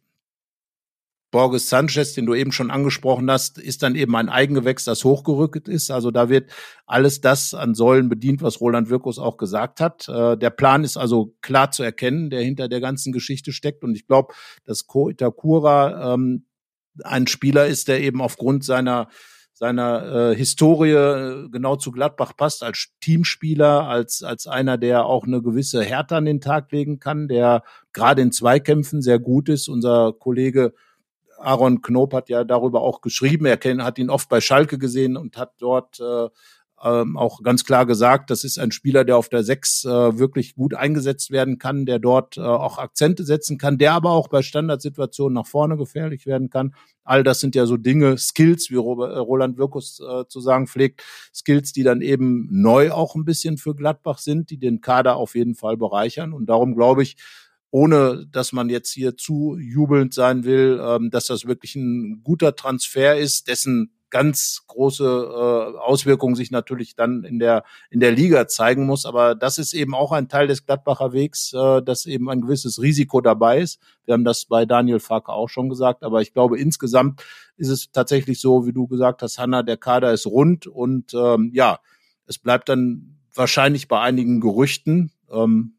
Borges 1.31 1.69
Sanchez, 1.69 2.13
den 2.13 2.25
du 2.25 2.33
eben 2.33 2.51
schon 2.51 2.71
angesprochen 2.71 3.29
hast, 3.29 3.57
ist 3.57 3.83
dann 3.83 3.95
eben 3.95 4.15
ein 4.15 4.29
Eigengewächs, 4.29 4.85
das 4.85 5.03
hochgerückt 5.03 5.67
ist. 5.67 5.91
Also 5.91 6.09
da 6.09 6.29
wird 6.29 6.51
alles 6.85 7.19
das 7.19 7.53
an 7.53 7.75
Säulen 7.75 8.07
bedient, 8.07 8.41
was 8.41 8.61
Roland 8.61 8.89
Wirkus 8.89 9.19
auch 9.19 9.37
gesagt 9.37 9.81
hat. 9.81 10.07
Äh, 10.07 10.37
der 10.37 10.49
Plan 10.51 10.83
ist 10.83 10.95
also 10.95 11.35
klar 11.41 11.71
zu 11.71 11.83
erkennen, 11.83 12.29
der 12.29 12.41
hinter 12.41 12.69
der 12.69 12.79
ganzen 12.79 13.11
Geschichte 13.11 13.51
steckt. 13.51 13.83
Und 13.83 13.95
ich 13.95 14.07
glaube, 14.07 14.33
dass 14.63 14.87
Ko 14.87 15.09
Itakura 15.09 16.13
ähm, 16.13 16.45
ein 17.03 17.27
Spieler 17.27 17.67
ist, 17.67 17.89
der 17.89 18.01
eben 18.01 18.21
aufgrund 18.21 18.63
seiner 18.63 19.09
seiner 19.57 20.29
äh, 20.31 20.35
Historie 20.35 20.91
äh, 20.91 21.49
genau 21.49 21.77
zu 21.77 21.91
Gladbach 21.91 22.33
passt, 22.37 22.61
als 22.61 22.89
Teamspieler, 23.01 23.87
als, 23.87 24.21
als 24.21 24.45
einer, 24.45 24.77
der 24.77 25.07
auch 25.07 25.25
eine 25.25 25.41
gewisse 25.41 25.83
Härte 25.83 26.15
an 26.15 26.25
den 26.25 26.41
Tag 26.41 26.71
legen 26.71 26.99
kann, 26.99 27.27
der 27.27 27.63
gerade 27.91 28.21
in 28.21 28.31
Zweikämpfen 28.31 29.01
sehr 29.01 29.17
gut 29.17 29.49
ist. 29.49 29.67
Unser 29.67 30.13
Kollege 30.13 30.73
Aaron 31.39 31.81
Knob 31.81 32.13
hat 32.13 32.29
ja 32.29 32.43
darüber 32.43 32.81
auch 32.81 33.01
geschrieben. 33.01 33.45
Er 33.45 33.59
hat 33.83 33.97
ihn 33.99 34.09
oft 34.09 34.29
bei 34.29 34.41
Schalke 34.41 34.77
gesehen 34.77 35.17
und 35.17 35.37
hat 35.37 35.53
dort 35.59 35.99
äh, 35.99 36.27
ähm, 36.83 37.17
auch 37.17 37.41
ganz 37.41 37.65
klar 37.65 37.85
gesagt, 37.85 38.29
das 38.29 38.43
ist 38.43 38.59
ein 38.59 38.71
Spieler, 38.71 39.03
der 39.03 39.17
auf 39.17 39.29
der 39.29 39.43
Sechs 39.43 39.83
äh, 39.83 40.19
wirklich 40.19 40.55
gut 40.55 40.75
eingesetzt 40.75 41.31
werden 41.31 41.57
kann, 41.57 41.85
der 41.85 41.97
dort 41.97 42.37
äh, 42.37 42.41
auch 42.41 42.77
Akzente 42.77 43.23
setzen 43.23 43.57
kann, 43.57 43.79
der 43.79 43.93
aber 43.93 44.11
auch 44.11 44.27
bei 44.27 44.43
Standardsituationen 44.43 45.33
nach 45.33 45.47
vorne 45.47 45.77
gefährlich 45.77 46.27
werden 46.27 46.49
kann. 46.49 46.75
All 47.03 47.23
das 47.23 47.39
sind 47.39 47.55
ja 47.55 47.65
so 47.65 47.77
Dinge, 47.77 48.17
Skills, 48.17 48.69
wie 48.69 48.75
äh, 48.75 48.77
Roland 48.77 49.57
Wirkus 49.57 49.99
äh, 49.99 50.27
zu 50.27 50.39
sagen 50.39 50.67
pflegt, 50.67 51.03
Skills, 51.33 51.71
die 51.71 51.83
dann 51.83 52.01
eben 52.01 52.47
neu 52.51 52.91
auch 52.91 53.15
ein 53.15 53.25
bisschen 53.25 53.57
für 53.57 53.73
Gladbach 53.73 54.19
sind, 54.19 54.51
die 54.51 54.59
den 54.59 54.79
Kader 54.81 55.15
auf 55.15 55.33
jeden 55.33 55.55
Fall 55.55 55.77
bereichern. 55.77 56.31
Und 56.31 56.45
darum 56.47 56.75
glaube 56.75 57.01
ich, 57.01 57.17
ohne 57.77 58.25
dass 58.31 58.53
man 58.53 58.69
jetzt 58.69 58.91
hier 58.91 59.17
zu 59.17 59.55
jubelnd 59.59 60.11
sein 60.11 60.45
will, 60.45 60.81
ähm, 60.83 61.11
dass 61.11 61.27
das 61.27 61.45
wirklich 61.45 61.75
ein 61.75 62.21
guter 62.23 62.55
Transfer 62.55 63.15
ist, 63.15 63.47
dessen 63.47 63.91
ganz 64.09 64.63
große 64.65 65.03
äh, 65.03 65.77
Auswirkungen 65.77 66.33
sich 66.33 66.49
natürlich 66.49 66.95
dann 66.95 67.23
in 67.23 67.37
der 67.37 67.63
in 67.91 67.99
der 67.99 68.11
Liga 68.11 68.47
zeigen 68.47 68.87
muss. 68.87 69.05
Aber 69.05 69.35
das 69.35 69.59
ist 69.59 69.73
eben 69.73 69.93
auch 69.93 70.11
ein 70.11 70.27
Teil 70.27 70.47
des 70.47 70.65
Gladbacher 70.65 71.13
Wegs, 71.13 71.53
äh, 71.53 71.83
dass 71.83 72.07
eben 72.07 72.31
ein 72.31 72.41
gewisses 72.41 72.81
Risiko 72.81 73.21
dabei 73.21 73.59
ist. 73.59 73.79
Wir 74.05 74.13
haben 74.15 74.25
das 74.25 74.45
bei 74.45 74.65
Daniel 74.65 74.99
Farke 74.99 75.31
auch 75.31 75.49
schon 75.49 75.69
gesagt. 75.69 76.01
Aber 76.03 76.21
ich 76.21 76.33
glaube 76.33 76.57
insgesamt 76.59 77.23
ist 77.57 77.69
es 77.69 77.91
tatsächlich 77.91 78.41
so, 78.41 78.65
wie 78.65 78.73
du 78.73 78.87
gesagt 78.87 79.21
hast, 79.21 79.37
Hanna, 79.37 79.61
der 79.61 79.77
Kader 79.77 80.13
ist 80.13 80.25
rund 80.25 80.65
und 80.65 81.13
ähm, 81.13 81.51
ja, 81.53 81.79
es 82.25 82.39
bleibt 82.39 82.69
dann 82.69 83.19
wahrscheinlich 83.35 83.87
bei 83.87 84.01
einigen 84.01 84.41
Gerüchten. 84.41 85.11
Ähm, 85.29 85.75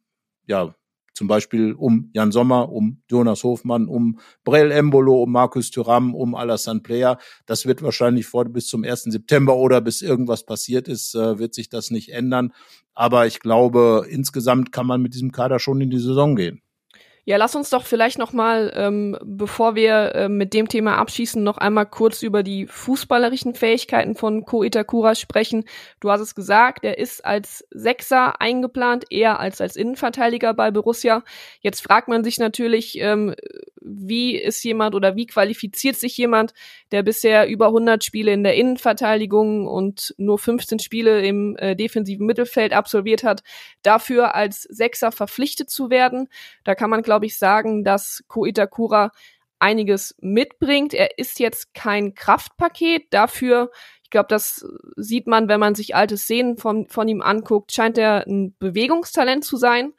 ja, 0.47 0.75
zum 1.19 1.27
Beispiel 1.27 1.73
um 1.73 2.11
Jan 2.15 2.31
Sommer, 2.31 2.71
um 2.71 3.03
Jonas 3.11 3.43
Hofmann, 3.43 3.89
um 3.89 4.21
Brell 4.45 4.71
Embolo, 4.71 5.25
um 5.25 5.33
Markus 5.33 5.73
Thuram, 5.73 6.15
um 6.15 6.37
Alassane 6.37 6.81
Player. 6.81 7.19
Das 7.45 7.67
wird 7.67 7.83
wahrscheinlich 7.83 8.27
vor 8.27 8.45
bis 8.45 8.69
zum 8.69 8.85
1. 8.85 9.03
September 9.03 9.57
oder 9.57 9.81
bis 9.81 10.01
irgendwas 10.01 10.47
passiert 10.47 10.87
ist, 10.87 11.17
äh, 11.17 11.41
wird 11.41 11.55
sich 11.55 11.69
das 11.69 11.91
nicht 11.91 12.11
ändern. 12.11 12.53
Aber 12.95 13.27
ich 13.27 13.41
glaube, 13.41 14.07
insgesamt 14.09 14.71
kann 14.71 14.87
man 14.87 15.03
mit 15.03 15.13
diesem 15.13 15.33
Kader 15.33 15.59
schon 15.59 15.81
in 15.81 15.91
die 15.91 15.99
Saison 15.99 16.37
gehen. 16.37 16.63
Ja, 17.29 17.37
lass 17.37 17.55
uns 17.55 17.69
doch 17.69 17.85
vielleicht 17.85 18.17
noch 18.17 18.33
mal, 18.33 18.73
ähm, 18.75 19.15
bevor 19.23 19.75
wir 19.75 20.15
äh, 20.15 20.29
mit 20.31 20.55
dem 20.55 20.67
Thema 20.67 20.97
abschließen, 20.97 21.45
noch 21.45 21.59
einmal 21.59 21.85
kurz 21.85 22.23
über 22.23 22.43
die 22.43 22.67
fußballerischen 22.67 23.55
Fähigkeiten 23.55 24.15
von 24.15 24.47
Ko 24.47 24.63
Itakura 24.63 25.15
sprechen. 25.15 25.67
Du 26.01 26.11
hast 26.11 26.23
es 26.23 26.35
gesagt, 26.35 26.85
er 26.85 26.97
ist 26.97 27.27
als 27.27 27.67
Sechser 27.71 28.41
eingeplant, 28.41 29.05
eher 29.11 29.41
als 29.41 29.61
als 29.61 29.77
Innenverteidiger 29.77 30.55
bei 30.55 30.71
Borussia. 30.71 31.23
Jetzt 31.61 31.83
fragt 31.83 32.09
man 32.09 32.25
sich 32.25 32.39
natürlich, 32.39 32.99
ähm, 32.99 33.35
wie 33.81 34.37
ist 34.37 34.63
jemand 34.65 34.95
oder 34.95 35.17
wie 35.17 35.27
qualifiziert 35.27 35.97
sich 35.97 36.17
jemand, 36.17 36.53
der 36.93 37.03
bisher 37.03 37.49
über 37.49 37.67
100 37.67 38.03
Spiele 38.05 38.33
in 38.33 38.45
der 38.45 38.55
Innenverteidigung 38.55 39.67
und 39.67 40.15
nur 40.19 40.39
15 40.39 40.79
Spiele 40.79 41.25
im 41.27 41.57
äh, 41.57 41.77
defensiven 41.77 42.27
Mittelfeld 42.27 42.73
absolviert 42.73 43.25
hat, 43.25 43.43
dafür 43.83 44.35
als 44.35 44.63
Sechser 44.63 45.13
verpflichtet 45.13 45.71
zu 45.71 45.91
werden. 45.91 46.29
Da 46.65 46.75
kann 46.75 46.91
man, 46.91 47.03
glaube 47.03 47.27
ich, 47.27 47.39
sagen, 47.39 47.85
dass 47.85 48.25
Ko 48.29 48.45
Itakura 48.45 49.13
einiges 49.59 50.15
mitbringt. 50.21 50.95
Er 50.95 51.19
ist 51.19 51.41
jetzt 51.41 51.75
kein 51.75 52.15
Kraftpaket. 52.15 53.07
Dafür, 53.11 53.71
ich 54.03 54.11
glaube, 54.11 54.29
das 54.29 54.67
sieht 54.97 55.27
man, 55.27 55.49
wenn 55.49 55.61
man 55.61 55.75
sich 55.75 55.95
alte 55.95 56.17
Szenen 56.17 56.57
von, 56.57 56.89
von 56.89 57.09
ihm 57.09 57.23
anguckt, 57.23 57.73
scheint 57.73 57.99
er 57.99 58.27
ein 58.27 58.55
Bewegungstalent 58.59 59.45
zu 59.45 59.57
sein. 59.57 59.93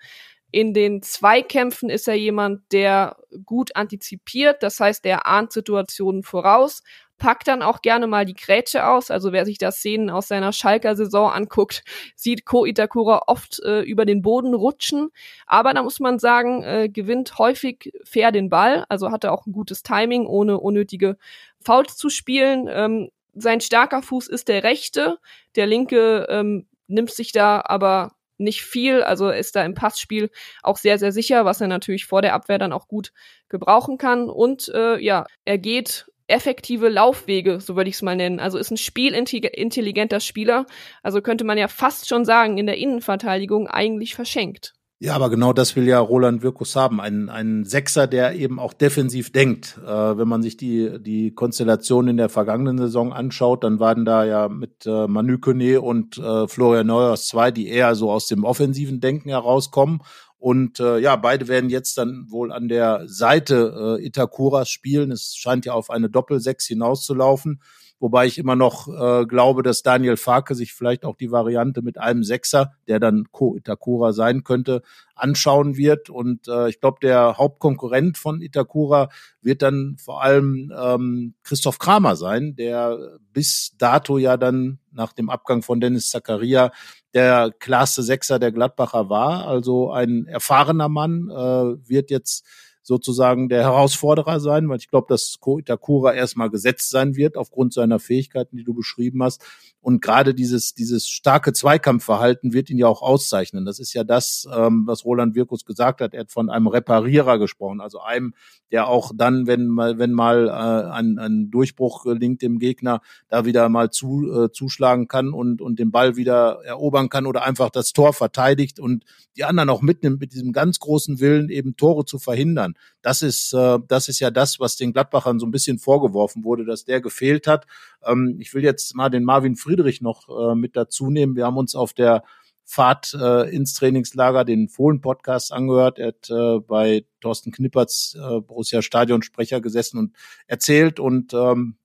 In 0.52 0.74
den 0.74 1.02
Zweikämpfen 1.02 1.90
ist 1.90 2.08
er 2.08 2.16
jemand, 2.16 2.62
der 2.72 3.18
gut 3.46 3.76
antizipiert, 3.76 4.64
das 4.64 4.80
heißt, 4.80 5.06
der 5.06 5.28
ahnt 5.28 5.52
Situationen 5.52 6.24
voraus, 6.24 6.82
packt 7.20 7.48
dann 7.48 7.62
auch 7.62 7.82
gerne 7.82 8.08
mal 8.08 8.26
die 8.26 8.34
Grätsche 8.34 8.88
aus. 8.88 9.12
Also 9.12 9.32
wer 9.32 9.46
sich 9.46 9.60
da 9.60 9.72
Szenen 9.72 10.10
aus 10.10 10.28
seiner 10.28 10.52
Schalker 10.54 10.96
Saison 10.96 11.30
anguckt, 11.30 11.84
sieht 12.16 12.46
Ko 12.46 12.66
Itakura 12.66 13.24
oft 13.28 13.60
äh, 13.60 13.82
über 13.82 14.06
den 14.06 14.24
Boden 14.24 14.56
rutschen. 14.56 15.10
Aber 15.46 15.74
da 15.74 15.84
muss 15.84 16.00
man 16.00 16.18
sagen, 16.18 16.64
äh, 16.64 16.90
gewinnt 16.90 17.38
häufig 17.38 17.92
fair 18.04 18.32
den 18.32 18.50
Ball. 18.50 18.86
Also 18.90 19.12
hat 19.12 19.26
er 19.26 19.34
auch 19.34 19.46
ein 19.46 19.52
gutes 19.52 19.84
Timing, 19.84 20.26
ohne 20.26 20.60
unnötige 20.60 21.18
Fouls 21.60 21.98
zu 21.98 22.10
spielen. 22.10 22.68
Ähm, 22.72 23.12
sein 23.36 23.62
starker 23.62 24.02
Fuß 24.02 24.28
ist 24.28 24.48
der 24.48 24.64
rechte. 24.64 25.20
Der 25.56 25.68
linke 25.68 26.26
ähm, 26.30 26.68
nimmt 26.88 27.12
sich 27.12 27.32
da 27.32 27.62
aber 27.66 28.14
nicht 28.40 28.64
viel, 28.64 29.04
also 29.04 29.30
ist 29.30 29.56
da 29.56 29.64
im 29.64 29.74
Passspiel 29.74 30.30
auch 30.64 30.78
sehr, 30.78 30.98
sehr 30.98 31.12
sicher, 31.12 31.46
was 31.46 31.62
er 31.62 31.68
natürlich 31.68 32.06
vor 32.06 32.22
der 32.22 32.34
Abwehr 32.34 32.58
dann 32.58 32.74
auch 32.74 32.88
gut 32.88 33.12
gebrauchen 33.50 33.98
kann. 33.98 34.30
Und 34.30 34.70
äh, 34.74 34.98
ja, 35.00 35.26
er 35.46 35.58
geht 35.58 36.06
effektive 36.28 36.90
Laufwege, 36.90 37.60
so 37.60 37.76
würde 37.76 37.90
ich 37.90 37.96
es 37.96 38.02
mal 38.02 38.16
nennen. 38.16 38.40
Also 38.40 38.58
ist 38.58 38.72
ein 38.72 38.78
spielintelligenter 38.78 40.20
Spieler. 40.20 40.66
Also 41.02 41.22
könnte 41.22 41.44
man 41.44 41.58
ja 41.58 41.68
fast 41.68 42.08
schon 42.08 42.24
sagen, 42.24 42.58
in 42.58 42.68
der 42.68 42.78
Innenverteidigung 42.78 43.68
eigentlich 43.68 44.16
verschenkt. 44.16 44.74
Ja, 45.02 45.16
aber 45.16 45.30
genau 45.30 45.54
das 45.54 45.78
will 45.78 45.88
ja 45.88 45.98
Roland 45.98 46.44
Wirkus 46.44 46.76
haben. 46.76 47.00
Ein, 47.00 47.30
ein 47.30 47.64
Sechser, 47.64 48.06
der 48.06 48.36
eben 48.36 48.60
auch 48.60 48.74
defensiv 48.74 49.32
denkt. 49.32 49.80
Äh, 49.82 49.88
wenn 49.88 50.28
man 50.28 50.42
sich 50.42 50.58
die, 50.58 51.02
die 51.02 51.34
Konstellation 51.34 52.10
in 52.10 52.18
der 52.18 52.28
vergangenen 52.28 52.78
Saison 52.78 53.14
anschaut, 53.14 53.64
dann 53.64 53.80
waren 53.80 54.04
da 54.04 54.26
ja 54.26 54.50
mit 54.50 54.86
äh, 54.86 55.08
Manu 55.08 55.38
Kone 55.38 55.80
und 55.80 56.18
äh, 56.18 56.50
Florian 56.50 56.88
Neuers 56.88 57.28
zwei, 57.28 57.50
die 57.50 57.70
eher 57.70 57.96
so 57.96 58.12
aus 58.12 58.28
dem 58.28 58.44
offensiven 58.44 59.00
Denken 59.00 59.30
herauskommen. 59.30 60.02
Und 60.38 60.82
äh, 60.82 61.00
ja, 61.00 61.16
beide 61.16 61.48
werden 61.48 61.70
jetzt 61.70 61.98
dann 61.98 62.26
wohl 62.28 62.52
an 62.52 62.68
der 62.68 63.04
Seite 63.08 63.98
äh, 64.00 64.06
Itakuras 64.06 64.70
spielen. 64.70 65.12
Es 65.12 65.34
scheint 65.34 65.66
ja 65.66 65.74
auf 65.74 65.92
eine 65.92 66.10
Doppel-Sechs 66.10 66.68
hinauszulaufen 66.68 67.62
wobei 68.00 68.26
ich 68.26 68.38
immer 68.38 68.56
noch 68.56 68.88
äh, 68.88 69.26
glaube, 69.26 69.64
dass 69.64 69.84
Daniel 69.84 70.18
Farke 70.18 70.56
sich 70.56 70.74
vielleicht 70.74 71.06
auch 71.06 71.16
die 71.16 71.32
Variante 71.32 71.82
mit 71.82 71.98
einem 71.98 72.24
Sechser, 72.24 72.74
der 72.88 73.00
dann 73.00 73.26
Ko 73.32 73.56
Itakura 73.56 74.14
sein 74.14 74.44
könnte, 74.44 74.82
anschauen 75.16 75.78
wird. 75.78 76.10
Und 76.10 76.48
äh, 76.48 76.70
ich 76.70 76.80
glaube, 76.80 77.00
der 77.02 77.38
Hauptkonkurrent 77.38 78.18
von 78.18 78.42
Itakura 78.42 79.10
wird 79.42 79.62
dann 79.62 79.98
vor 80.00 80.24
allem 80.24 80.74
ähm, 80.78 81.34
Christoph 81.44 81.80
Kramer 81.80 82.16
sein, 82.16 82.56
der 82.56 83.20
bis 83.34 83.74
dato 83.78 84.18
ja 84.18 84.38
dann 84.38 84.80
nach 84.92 85.14
dem 85.14 85.30
Abgang 85.30 85.62
von 85.62 85.80
Dennis 85.80 86.10
Zakaria 86.10 86.72
der 87.14 87.52
klarste 87.58 88.04
Sechser 88.04 88.40
der 88.40 88.52
Gladbacher 88.52 89.10
war. 89.10 89.48
Also 89.48 89.92
ein 89.92 90.26
erfahrener 90.26 90.90
Mann 90.90 91.30
äh, 91.30 91.90
wird 91.90 92.12
jetzt 92.12 92.46
sozusagen 92.90 93.50
der 93.50 93.62
Herausforderer 93.62 94.40
sein, 94.40 94.68
weil 94.68 94.80
ich 94.80 94.90
glaube, 94.90 95.06
dass 95.08 95.38
Itakura 95.60 96.14
erstmal 96.14 96.50
gesetzt 96.50 96.90
sein 96.90 97.16
wird 97.16 97.38
aufgrund 97.38 97.72
seiner 97.72 98.00
Fähigkeiten, 98.00 98.58
die 98.58 98.64
du 98.64 98.74
beschrieben 98.74 99.22
hast. 99.24 99.44
Und 99.80 100.02
gerade 100.02 100.34
dieses, 100.34 100.74
dieses 100.74 101.08
starke 101.08 101.54
Zweikampfverhalten 101.54 102.52
wird 102.52 102.70
ihn 102.70 102.80
ja 102.80 102.88
auch 102.88 103.02
auszeichnen. 103.02 103.64
Das 103.64 103.80
ist 103.80 103.94
ja 103.94 104.04
das, 104.04 104.46
ähm, 104.54 104.84
was 104.88 105.06
Roland 105.06 105.36
Wirkus 105.36 105.66
gesagt 105.66 106.02
hat. 106.02 106.14
Er 106.14 106.22
hat 106.22 106.32
von 106.32 106.50
einem 106.50 106.68
Reparierer 106.68 107.40
gesprochen, 107.40 107.80
also 107.80 108.00
einem, 108.02 108.34
der 108.72 108.88
auch 108.88 109.12
dann, 109.16 109.48
wenn 109.48 109.68
mal, 109.68 109.98
wenn 110.00 110.12
mal 110.12 110.48
äh, 110.48 110.92
ein, 110.92 111.18
ein 111.20 111.50
Durchbruch 111.52 112.04
gelingt 112.04 112.42
dem 112.42 112.60
Gegner, 112.60 113.02
da 113.30 113.46
wieder 113.46 113.70
mal 113.70 113.92
zu, 113.92 114.30
äh, 114.32 114.52
zuschlagen 114.52 115.08
kann 115.08 115.32
und, 115.32 115.62
und 115.62 115.80
den 115.80 115.92
Ball 115.92 116.18
wieder 116.18 116.60
erobern 116.66 117.08
kann 117.08 117.26
oder 117.26 117.44
einfach 117.44 117.70
das 117.70 117.94
Tor 117.94 118.14
verteidigt 118.14 118.80
und 118.80 119.06
die 119.38 119.46
anderen 119.46 119.70
auch 119.70 119.82
mitnimmt 119.82 120.20
mit 120.20 120.34
diesem 120.34 120.52
ganz 120.52 120.80
großen 120.80 121.20
Willen, 121.20 121.50
eben 121.50 121.78
Tore 121.78 122.04
zu 122.04 122.20
verhindern. 122.20 122.74
Das 123.02 123.22
ist, 123.22 123.54
äh, 123.54 123.80
das 123.88 124.10
ist 124.10 124.20
ja 124.20 124.32
das, 124.32 124.60
was 124.60 124.76
den 124.76 124.94
Gladbachern 124.94 125.40
so 125.40 125.46
ein 125.46 125.52
bisschen 125.52 125.80
vorgeworfen 125.80 126.44
wurde, 126.44 126.66
dass 126.66 126.86
der 126.86 127.02
gefehlt 127.02 127.48
hat. 127.48 127.66
Ähm, 128.04 128.38
ich 128.40 128.54
will 128.54 128.64
jetzt 128.64 128.96
mal 128.96 129.10
den 129.10 129.24
Marvin 129.24 129.56
Friedrich 129.56 130.02
noch 130.02 130.30
äh, 130.30 130.56
mit 130.56 130.76
dazu 130.76 131.10
nehmen. 131.10 131.36
Wir 131.36 131.46
haben 131.46 131.58
uns 131.58 131.76
auf 131.76 131.94
der 131.94 132.24
Fahrt 132.66 133.16
äh, 133.20 133.50
ins 133.50 133.74
Trainingslager 133.74 134.46
den 134.46 134.70
Fohlen-Podcast 134.70 135.52
angehört. 135.52 135.98
Er 135.98 136.10
hat 136.10 136.30
äh, 136.30 136.60
bei 136.60 137.04
Thorsten 137.20 137.52
Knipperts 137.52 138.16
äh, 138.16 138.42
Borussia 138.42 138.84
Stadionsprecher 138.84 139.60
gesessen 139.60 139.98
und 139.98 140.16
erzählt 140.46 141.00
und 141.00 141.34
ähm, 141.34 141.79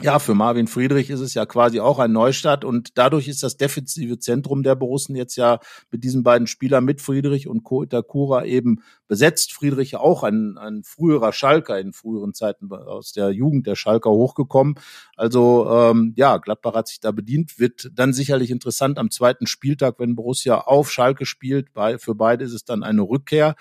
ja, 0.00 0.18
für 0.18 0.34
Marvin 0.34 0.66
Friedrich 0.68 1.10
ist 1.10 1.20
es 1.20 1.34
ja 1.34 1.46
quasi 1.46 1.80
auch 1.80 1.98
ein 1.98 2.12
Neustart 2.12 2.64
und 2.64 2.96
dadurch 2.96 3.28
ist 3.28 3.42
das 3.42 3.56
defensive 3.56 4.18
Zentrum 4.18 4.62
der 4.62 4.74
Borussen 4.74 5.16
jetzt 5.16 5.36
ja 5.36 5.58
mit 5.90 6.04
diesen 6.04 6.22
beiden 6.22 6.46
Spielern 6.46 6.84
mit 6.84 7.00
Friedrich 7.00 7.48
und 7.48 7.64
Ko 7.64 7.82
Itakura 7.82 8.44
eben 8.44 8.82
besetzt. 9.08 9.52
Friedrich 9.52 9.96
auch 9.96 10.22
ein, 10.22 10.56
ein 10.58 10.82
früherer 10.84 11.32
Schalker 11.32 11.78
in 11.78 11.92
früheren 11.92 12.34
Zeiten 12.34 12.70
aus 12.72 13.12
der 13.12 13.30
Jugend 13.30 13.66
der 13.66 13.74
Schalker 13.74 14.10
hochgekommen. 14.10 14.76
Also 15.16 15.68
ähm, 15.70 16.12
ja, 16.16 16.36
Gladbach 16.36 16.74
hat 16.74 16.88
sich 16.88 17.00
da 17.00 17.10
bedient, 17.10 17.58
wird 17.58 17.90
dann 17.92 18.12
sicherlich 18.12 18.50
interessant 18.50 18.98
am 18.98 19.10
zweiten 19.10 19.46
Spieltag, 19.46 19.96
wenn 19.98 20.14
Borussia 20.14 20.58
auf 20.60 20.90
Schalke 20.92 21.26
spielt. 21.26 21.72
Bei, 21.72 21.98
für 21.98 22.14
beide 22.14 22.44
ist 22.44 22.52
es 22.52 22.64
dann 22.64 22.82
eine 22.82 23.02
Rückkehr. 23.02 23.56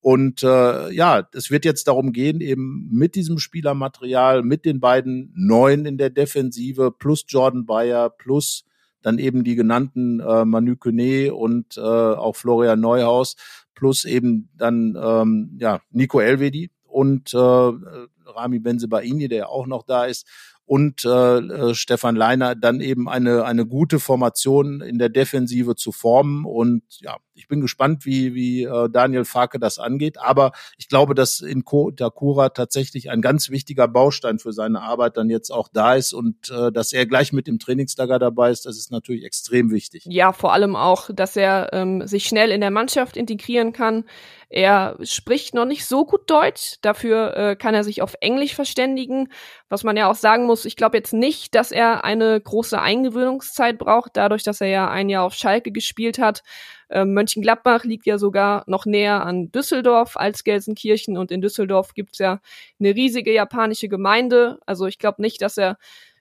Und 0.00 0.42
äh, 0.42 0.90
ja, 0.92 1.28
es 1.32 1.50
wird 1.50 1.64
jetzt 1.64 1.88
darum 1.88 2.12
gehen, 2.12 2.40
eben 2.40 2.88
mit 2.92 3.14
diesem 3.14 3.38
Spielermaterial, 3.38 4.42
mit 4.42 4.64
den 4.64 4.80
beiden 4.80 5.32
Neuen 5.34 5.86
in 5.86 5.98
der 5.98 6.10
Defensive, 6.10 6.92
plus 6.92 7.24
Jordan 7.26 7.66
Bayer, 7.66 8.10
plus 8.10 8.64
dann 9.02 9.18
eben 9.18 9.44
die 9.44 9.54
genannten 9.54 10.20
äh, 10.20 10.44
Manu 10.44 10.76
Kone 10.76 11.34
und 11.34 11.76
äh, 11.76 11.80
auch 11.80 12.36
Florian 12.36 12.80
Neuhaus, 12.80 13.36
plus 13.74 14.04
eben 14.04 14.50
dann 14.56 14.96
ähm, 15.00 15.56
ja 15.60 15.80
Nico 15.90 16.20
Elvedi 16.20 16.70
und 16.84 17.32
äh, 17.34 17.36
Rami 17.36 18.58
Benzebaini, 18.58 19.28
der 19.28 19.48
auch 19.48 19.66
noch 19.66 19.84
da 19.84 20.04
ist, 20.04 20.26
und 20.68 21.06
äh, 21.06 21.38
äh, 21.38 21.74
Stefan 21.74 22.14
Leiner 22.14 22.54
dann 22.54 22.82
eben 22.82 23.08
eine, 23.08 23.46
eine 23.46 23.64
gute 23.64 23.98
Formation 23.98 24.82
in 24.82 24.98
der 24.98 25.08
Defensive 25.08 25.76
zu 25.76 25.92
formen. 25.92 26.44
Und 26.44 26.82
ja, 27.00 27.16
ich 27.32 27.48
bin 27.48 27.62
gespannt, 27.62 28.04
wie, 28.04 28.34
wie 28.34 28.64
äh, 28.64 28.90
Daniel 28.90 29.24
Farke 29.24 29.58
das 29.58 29.78
angeht. 29.78 30.18
Aber 30.18 30.52
ich 30.76 30.88
glaube, 30.88 31.14
dass 31.14 31.40
in 31.40 31.64
Ko 31.64 31.90
Takura 31.90 32.50
tatsächlich 32.50 33.10
ein 33.10 33.22
ganz 33.22 33.48
wichtiger 33.48 33.88
Baustein 33.88 34.38
für 34.38 34.52
seine 34.52 34.82
Arbeit 34.82 35.16
dann 35.16 35.30
jetzt 35.30 35.50
auch 35.50 35.68
da 35.72 35.94
ist 35.94 36.12
und 36.12 36.50
äh, 36.50 36.70
dass 36.70 36.92
er 36.92 37.06
gleich 37.06 37.32
mit 37.32 37.46
dem 37.46 37.58
Trainingslager 37.58 38.18
dabei 38.18 38.50
ist, 38.50 38.66
das 38.66 38.76
ist 38.76 38.92
natürlich 38.92 39.24
extrem 39.24 39.70
wichtig. 39.70 40.04
Ja, 40.06 40.34
vor 40.34 40.52
allem 40.52 40.76
auch, 40.76 41.08
dass 41.10 41.34
er 41.34 41.70
ähm, 41.72 42.06
sich 42.06 42.26
schnell 42.26 42.50
in 42.50 42.60
der 42.60 42.70
Mannschaft 42.70 43.16
integrieren 43.16 43.72
kann. 43.72 44.04
Er 44.50 44.96
spricht 45.02 45.52
noch 45.52 45.66
nicht 45.66 45.84
so 45.84 46.06
gut 46.06 46.30
Deutsch, 46.30 46.76
dafür 46.80 47.36
äh, 47.36 47.56
kann 47.56 47.74
er 47.74 47.84
sich 47.84 48.00
auf 48.00 48.14
Englisch 48.20 48.54
verständigen, 48.54 49.28
was 49.68 49.84
man 49.84 49.96
ja 49.98 50.10
auch 50.10 50.14
sagen 50.14 50.46
muss, 50.46 50.64
ich 50.64 50.74
glaube 50.74 50.96
jetzt 50.96 51.12
nicht, 51.12 51.54
dass 51.54 51.70
er 51.70 52.02
eine 52.04 52.40
große 52.40 52.80
Eingewöhnungszeit 52.80 53.76
braucht, 53.76 54.16
dadurch, 54.16 54.44
dass 54.44 54.62
er 54.62 54.68
ja 54.68 54.88
ein 54.88 55.10
Jahr 55.10 55.24
auf 55.24 55.34
Schalke 55.34 55.70
gespielt 55.70 56.18
hat. 56.18 56.42
Äh, 56.88 57.04
Mönchengladbach 57.04 57.84
liegt 57.84 58.06
ja 58.06 58.16
sogar 58.16 58.64
noch 58.66 58.86
näher 58.86 59.26
an 59.26 59.52
Düsseldorf 59.52 60.16
als 60.16 60.44
Gelsenkirchen 60.44 61.18
und 61.18 61.30
in 61.30 61.42
Düsseldorf 61.42 61.92
gibt's 61.92 62.18
ja 62.18 62.40
eine 62.80 62.94
riesige 62.94 63.32
japanische 63.34 63.88
Gemeinde. 63.88 64.60
Also 64.64 64.86
ich 64.86 64.98
glaube 64.98 65.20
nicht, 65.20 65.42
dass 65.42 65.58
er 65.58 65.76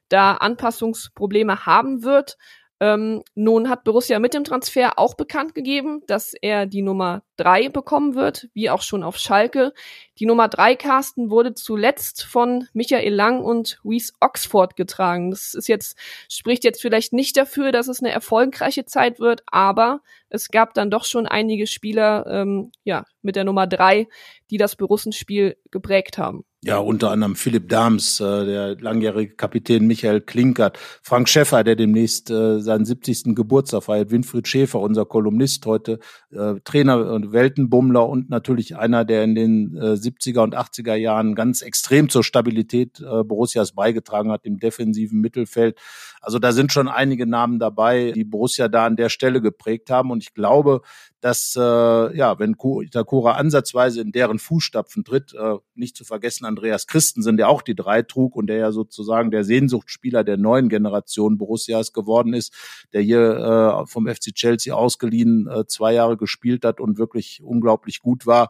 da 0.10 0.34
Anpassungsprobleme 0.34 1.66
haben 1.66 2.04
wird. 2.04 2.38
Ähm, 2.80 3.24
nun 3.36 3.70
hat 3.70 3.86
Borussia 3.86 4.20
mit 4.20 4.34
dem 4.34 4.44
Transfer 4.44 5.00
auch 5.00 5.16
bekannt 5.16 5.56
gegeben, 5.56 6.02
dass 6.08 6.34
er 6.34 6.66
die 6.66 6.82
Nummer 6.82 7.24
drei 7.38 7.70
bekommen 7.70 8.16
wird, 8.16 8.50
wie 8.54 8.70
auch 8.70 8.82
schon 8.82 9.04
auf 9.04 9.18
Schalke. 9.18 9.74
Die 10.20 10.26
Nummer 10.26 10.48
drei 10.48 10.76
Carsten 10.76 11.30
wurde 11.30 11.54
zuletzt 11.54 12.24
von 12.24 12.68
Michael 12.74 13.14
Lang 13.14 13.42
und 13.42 13.80
Reese 13.86 14.14
Oxford 14.20 14.76
getragen. 14.76 15.32
Das 15.32 15.54
ist 15.54 15.68
jetzt, 15.68 15.98
spricht 16.30 16.64
jetzt 16.64 16.82
vielleicht 16.82 17.14
nicht 17.14 17.38
dafür, 17.38 17.72
dass 17.72 17.88
es 17.88 18.02
eine 18.02 18.12
erfolgreiche 18.12 18.86
Zeit 18.86 19.20
wird, 19.20 19.44
aber 19.48 20.02
es 20.30 20.50
gab 20.50 20.74
dann 20.74 20.92
doch 20.92 21.06
schon 21.06 21.26
einige 21.28 21.68
Spieler, 21.68 22.26
ähm, 22.28 22.72
ja, 22.84 23.06
mit 23.22 23.36
der 23.36 23.44
Nummer 23.44 23.68
drei, 23.68 24.08
die 24.50 24.58
das 24.58 24.76
Borussenspiel 24.76 25.58
geprägt 25.72 26.18
haben. 26.18 26.44
Ja, 26.64 26.80
unter 26.80 27.12
anderem 27.12 27.36
Philipp 27.36 27.70
Dahms, 27.70 28.20
äh, 28.20 28.46
der 28.46 28.82
langjährige 28.82 29.36
Kapitän 29.36 29.86
Michael 29.86 30.22
Klinkert, 30.22 30.80
Frank 31.04 31.30
Schäffer, 31.30 31.64
der 31.64 31.76
demnächst 31.76 32.32
äh, 32.32 32.60
seinen 32.60 32.84
70. 32.84 33.36
Geburtstag 33.36 33.84
feiert, 33.84 34.10
Winfried 34.10 34.48
Schäfer, 34.48 34.80
unser 34.80 35.06
Kolumnist 35.06 35.66
heute, 35.68 36.00
äh, 36.32 36.56
Trainer 36.64 37.14
und 37.14 37.27
Weltenbummler 37.32 38.08
und 38.08 38.30
natürlich 38.30 38.78
einer, 38.78 39.06
der 39.06 39.24
in 39.24 39.36
den 39.36 39.76
äh, 39.78 39.94
70er 39.94 40.42
und 40.42 40.56
80er 40.56 40.96
Jahren 40.96 41.36
ganz 41.36 41.62
extrem 41.62 42.10
zur 42.10 42.24
Stabilität 42.24 43.00
äh, 43.00 43.24
Borussias 43.24 43.74
beigetragen 43.74 44.32
hat 44.32 44.46
im 44.46 44.60
defensiven 44.60 45.20
Mittelfeld. 45.20 45.78
Also 46.22 46.40
da 46.40 46.52
sind 46.52 46.72
schon 46.72 46.88
einige 46.88 47.28
Namen 47.28 47.60
dabei, 47.60 48.12
die 48.14 48.24
Borussia 48.24 48.68
da 48.68 48.86
an 48.86 48.96
der 48.96 49.10
Stelle 49.10 49.42
geprägt 49.42 49.90
haben 49.90 50.12
und 50.12 50.24
ich 50.24 50.34
glaube, 50.34 50.82
dass 51.22 51.56
äh, 51.56 51.62
ja, 51.62 52.38
wenn 52.40 52.56
Itakura 52.82 53.34
ansatzweise 53.34 54.02
in 54.02 54.12
deren 54.12 54.40
Fußstapfen 54.40 55.04
tritt, 55.04 55.34
äh, 55.34 55.56
nicht 55.76 55.96
zu 55.96 56.06
vergessen 56.06 56.46
Andreas 56.46 56.88
Christensen, 56.88 57.38
der 57.38 57.50
auch 57.50 57.62
die 57.62 57.76
drei 57.76 58.04
trug 58.04 58.36
und 58.36 58.48
der 58.48 58.58
ja 58.58 58.72
sozusagen 58.72 59.32
der 59.32 59.44
Sehnsuchtsspieler 59.44 60.24
der 60.24 60.38
neuen 60.38 60.70
Generation 60.70 61.38
Borussias 61.38 61.94
geworden 61.94 62.34
ist, 62.34 62.54
der 62.94 63.02
hier 63.02 63.84
äh, 63.84 63.88
vom 63.88 64.08
FC 64.08 64.34
Chelsea 64.34 64.74
ausgeliehen 64.74 65.48
äh, 65.48 65.66
zwei 65.68 65.94
Jahre 65.94 66.18
gespielt 66.18 66.64
hat 66.66 66.80
und 66.80 66.98
wirklich 66.98 67.42
unglaublich 67.44 68.00
gut 68.00 68.26
war 68.26 68.50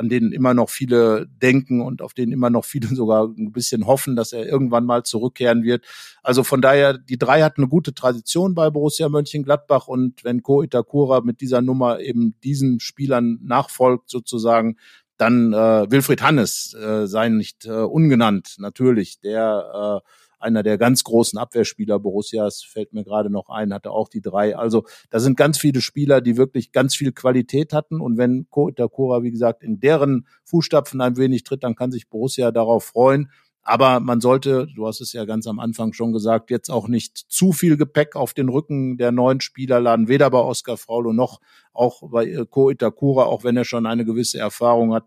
an 0.00 0.08
denen 0.08 0.32
immer 0.32 0.54
noch 0.54 0.70
viele 0.70 1.26
denken 1.26 1.82
und 1.82 2.00
auf 2.00 2.14
denen 2.14 2.32
immer 2.32 2.48
noch 2.48 2.64
viele 2.64 2.88
sogar 2.94 3.26
ein 3.26 3.52
bisschen 3.52 3.86
hoffen, 3.86 4.16
dass 4.16 4.32
er 4.32 4.46
irgendwann 4.46 4.86
mal 4.86 5.02
zurückkehren 5.02 5.62
wird. 5.62 5.84
Also 6.22 6.42
von 6.42 6.62
daher, 6.62 6.96
die 6.96 7.18
drei 7.18 7.42
hatten 7.42 7.62
eine 7.62 7.68
gute 7.68 7.92
Tradition 7.92 8.54
bei 8.54 8.70
Borussia 8.70 9.10
Mönchengladbach 9.10 9.88
und 9.88 10.24
wenn 10.24 10.42
Ko 10.42 10.62
Itakura 10.62 11.20
mit 11.20 11.42
dieser 11.42 11.60
Nummer 11.60 12.00
eben 12.00 12.34
diesen 12.42 12.80
Spielern 12.80 13.38
nachfolgt 13.42 14.08
sozusagen, 14.08 14.76
dann 15.18 15.52
äh, 15.52 15.90
Wilfried 15.90 16.22
Hannes 16.22 16.72
äh, 16.72 17.06
sei 17.06 17.28
nicht 17.28 17.66
äh, 17.66 17.70
ungenannt, 17.72 18.54
natürlich, 18.58 19.20
der 19.20 20.00
äh, 20.02 20.08
einer 20.40 20.62
der 20.62 20.78
ganz 20.78 21.04
großen 21.04 21.38
Abwehrspieler 21.38 21.98
Borussias, 21.98 22.62
fällt 22.62 22.92
mir 22.92 23.04
gerade 23.04 23.30
noch 23.30 23.48
ein, 23.48 23.72
hatte 23.72 23.90
auch 23.90 24.08
die 24.08 24.20
drei. 24.20 24.56
Also 24.56 24.84
da 25.10 25.20
sind 25.20 25.36
ganz 25.36 25.58
viele 25.58 25.80
Spieler, 25.80 26.20
die 26.20 26.36
wirklich 26.36 26.72
ganz 26.72 26.94
viel 26.94 27.12
Qualität 27.12 27.72
hatten. 27.72 28.00
Und 28.00 28.18
wenn 28.18 28.48
Ko 28.50 28.68
Itakura, 28.68 29.22
wie 29.22 29.30
gesagt, 29.30 29.62
in 29.62 29.80
deren 29.80 30.26
Fußstapfen 30.44 31.00
ein 31.00 31.16
wenig 31.16 31.44
tritt, 31.44 31.64
dann 31.64 31.76
kann 31.76 31.92
sich 31.92 32.08
Borussia 32.08 32.50
darauf 32.50 32.84
freuen. 32.84 33.30
Aber 33.62 34.00
man 34.00 34.20
sollte, 34.20 34.66
du 34.74 34.86
hast 34.86 35.00
es 35.00 35.12
ja 35.12 35.26
ganz 35.26 35.46
am 35.46 35.60
Anfang 35.60 35.92
schon 35.92 36.12
gesagt, 36.12 36.50
jetzt 36.50 36.70
auch 36.70 36.88
nicht 36.88 37.16
zu 37.16 37.52
viel 37.52 37.76
Gepäck 37.76 38.16
auf 38.16 38.32
den 38.32 38.48
Rücken 38.48 38.96
der 38.96 39.12
neuen 39.12 39.40
Spieler 39.40 39.80
laden, 39.80 40.08
weder 40.08 40.30
bei 40.30 40.38
Oskar 40.38 40.76
Fraulo 40.76 41.12
noch 41.12 41.40
auch 41.72 42.02
bei 42.10 42.44
Ko 42.48 42.70
Itakura, 42.70 43.24
auch 43.24 43.44
wenn 43.44 43.56
er 43.56 43.64
schon 43.64 43.86
eine 43.86 44.04
gewisse 44.04 44.38
Erfahrung 44.38 44.94
hat. 44.94 45.04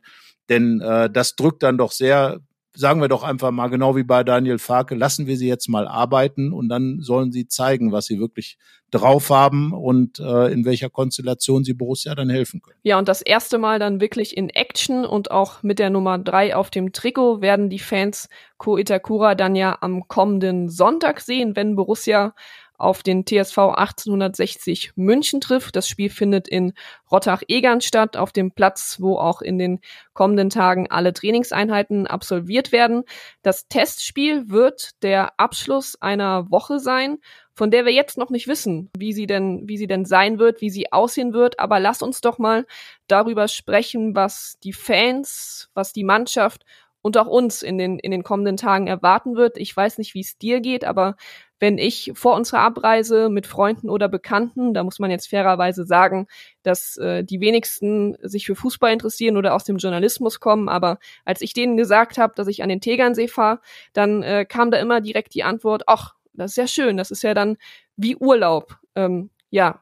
Denn 0.49 0.81
äh, 0.81 1.09
das 1.09 1.35
drückt 1.35 1.63
dann 1.63 1.77
doch 1.77 1.91
sehr 1.91 2.41
sagen 2.75 3.01
wir 3.01 3.07
doch 3.07 3.23
einfach 3.23 3.51
mal, 3.51 3.67
genau 3.67 3.95
wie 3.95 4.03
bei 4.03 4.23
Daniel 4.23 4.59
Farke, 4.59 4.95
lassen 4.95 5.27
wir 5.27 5.37
sie 5.37 5.47
jetzt 5.47 5.69
mal 5.69 5.87
arbeiten 5.87 6.51
und 6.53 6.69
dann 6.69 6.99
sollen 7.01 7.31
sie 7.31 7.47
zeigen, 7.47 7.91
was 7.91 8.05
sie 8.05 8.19
wirklich 8.19 8.57
drauf 8.93 9.29
haben 9.29 9.73
und 9.73 10.19
äh, 10.19 10.51
in 10.51 10.65
welcher 10.65 10.89
Konstellation 10.89 11.63
sie 11.63 11.73
Borussia 11.73 12.13
dann 12.13 12.29
helfen 12.29 12.61
können. 12.61 12.77
Ja, 12.83 12.99
und 12.99 13.07
das 13.07 13.21
erste 13.21 13.57
Mal 13.57 13.79
dann 13.79 14.01
wirklich 14.01 14.37
in 14.37 14.49
Action 14.49 15.05
und 15.05 15.31
auch 15.31 15.63
mit 15.63 15.79
der 15.79 15.89
Nummer 15.89 16.19
drei 16.19 16.55
auf 16.55 16.69
dem 16.69 16.93
Trikot 16.93 17.41
werden 17.41 17.69
die 17.69 17.79
Fans 17.79 18.29
Ko 18.57 18.77
Itakura 18.77 19.35
dann 19.35 19.55
ja 19.55 19.77
am 19.81 20.07
kommenden 20.07 20.69
Sonntag 20.69 21.21
sehen, 21.21 21.55
wenn 21.55 21.75
Borussia 21.75 22.33
auf 22.77 23.03
den 23.03 23.25
TSV 23.25 23.57
1860 23.57 24.93
München 24.95 25.41
trifft. 25.41 25.75
Das 25.75 25.87
Spiel 25.87 26.09
findet 26.09 26.47
in 26.47 26.73
Rottach-Egern 27.11 27.81
statt, 27.81 28.17
auf 28.17 28.31
dem 28.31 28.51
Platz, 28.51 28.97
wo 28.99 29.17
auch 29.17 29.41
in 29.41 29.57
den 29.57 29.79
kommenden 30.13 30.49
Tagen 30.49 30.89
alle 30.89 31.13
Trainingseinheiten 31.13 32.07
absolviert 32.07 32.71
werden. 32.71 33.03
Das 33.41 33.67
Testspiel 33.67 34.49
wird 34.49 34.91
der 35.03 35.39
Abschluss 35.39 35.95
einer 36.01 36.49
Woche 36.51 36.79
sein, 36.79 37.19
von 37.53 37.69
der 37.69 37.85
wir 37.85 37.93
jetzt 37.93 38.17
noch 38.17 38.31
nicht 38.31 38.47
wissen, 38.47 38.89
wie 38.97 39.13
sie 39.13 39.27
denn, 39.27 39.63
wie 39.65 39.77
sie 39.77 39.87
denn 39.87 40.05
sein 40.05 40.39
wird, 40.39 40.61
wie 40.61 40.71
sie 40.71 40.91
aussehen 40.91 41.33
wird. 41.33 41.59
Aber 41.59 41.79
lass 41.79 42.01
uns 42.01 42.21
doch 42.21 42.39
mal 42.39 42.65
darüber 43.07 43.47
sprechen, 43.47 44.15
was 44.15 44.57
die 44.63 44.73
Fans, 44.73 45.69
was 45.73 45.93
die 45.93 46.03
Mannschaft 46.03 46.65
und 47.03 47.17
auch 47.17 47.27
uns 47.27 47.61
in 47.61 47.77
den, 47.77 47.99
in 47.99 48.11
den 48.11 48.23
kommenden 48.23 48.57
Tagen 48.57 48.87
erwarten 48.87 49.35
wird. 49.35 49.57
Ich 49.57 49.75
weiß 49.75 49.99
nicht, 49.99 50.15
wie 50.15 50.21
es 50.21 50.37
dir 50.37 50.61
geht, 50.61 50.85
aber 50.85 51.15
wenn 51.63 51.77
ich 51.77 52.11
vor 52.13 52.35
unserer 52.35 52.59
Abreise 52.59 53.29
mit 53.29 53.47
Freunden 53.47 53.89
oder 53.89 54.09
Bekannten, 54.09 54.73
da 54.73 54.83
muss 54.83 54.99
man 54.99 55.09
jetzt 55.09 55.29
fairerweise 55.29 55.85
sagen, 55.85 56.27
dass 56.61 56.97
äh, 56.97 57.23
die 57.23 57.39
wenigsten 57.39 58.17
sich 58.21 58.45
für 58.45 58.55
Fußball 58.55 58.91
interessieren 58.91 59.37
oder 59.37 59.55
aus 59.55 59.63
dem 59.63 59.77
Journalismus 59.77 60.41
kommen, 60.41 60.67
aber 60.67 60.99
als 61.23 61.39
ich 61.39 61.53
denen 61.53 61.77
gesagt 61.77 62.17
habe, 62.17 62.33
dass 62.35 62.49
ich 62.49 62.63
an 62.63 62.67
den 62.67 62.81
Tegernsee 62.81 63.29
fahre, 63.29 63.61
dann 63.93 64.23
äh, 64.23 64.43
kam 64.43 64.71
da 64.71 64.77
immer 64.77 64.99
direkt 64.99 65.35
die 65.35 65.45
Antwort, 65.45 65.83
ach, 65.87 66.15
das 66.33 66.51
ist 66.51 66.57
ja 66.57 66.67
schön, 66.67 66.97
das 66.97 67.11
ist 67.11 67.23
ja 67.23 67.33
dann 67.33 67.55
wie 67.95 68.17
Urlaub. 68.17 68.75
Ähm, 68.95 69.29
ja, 69.49 69.81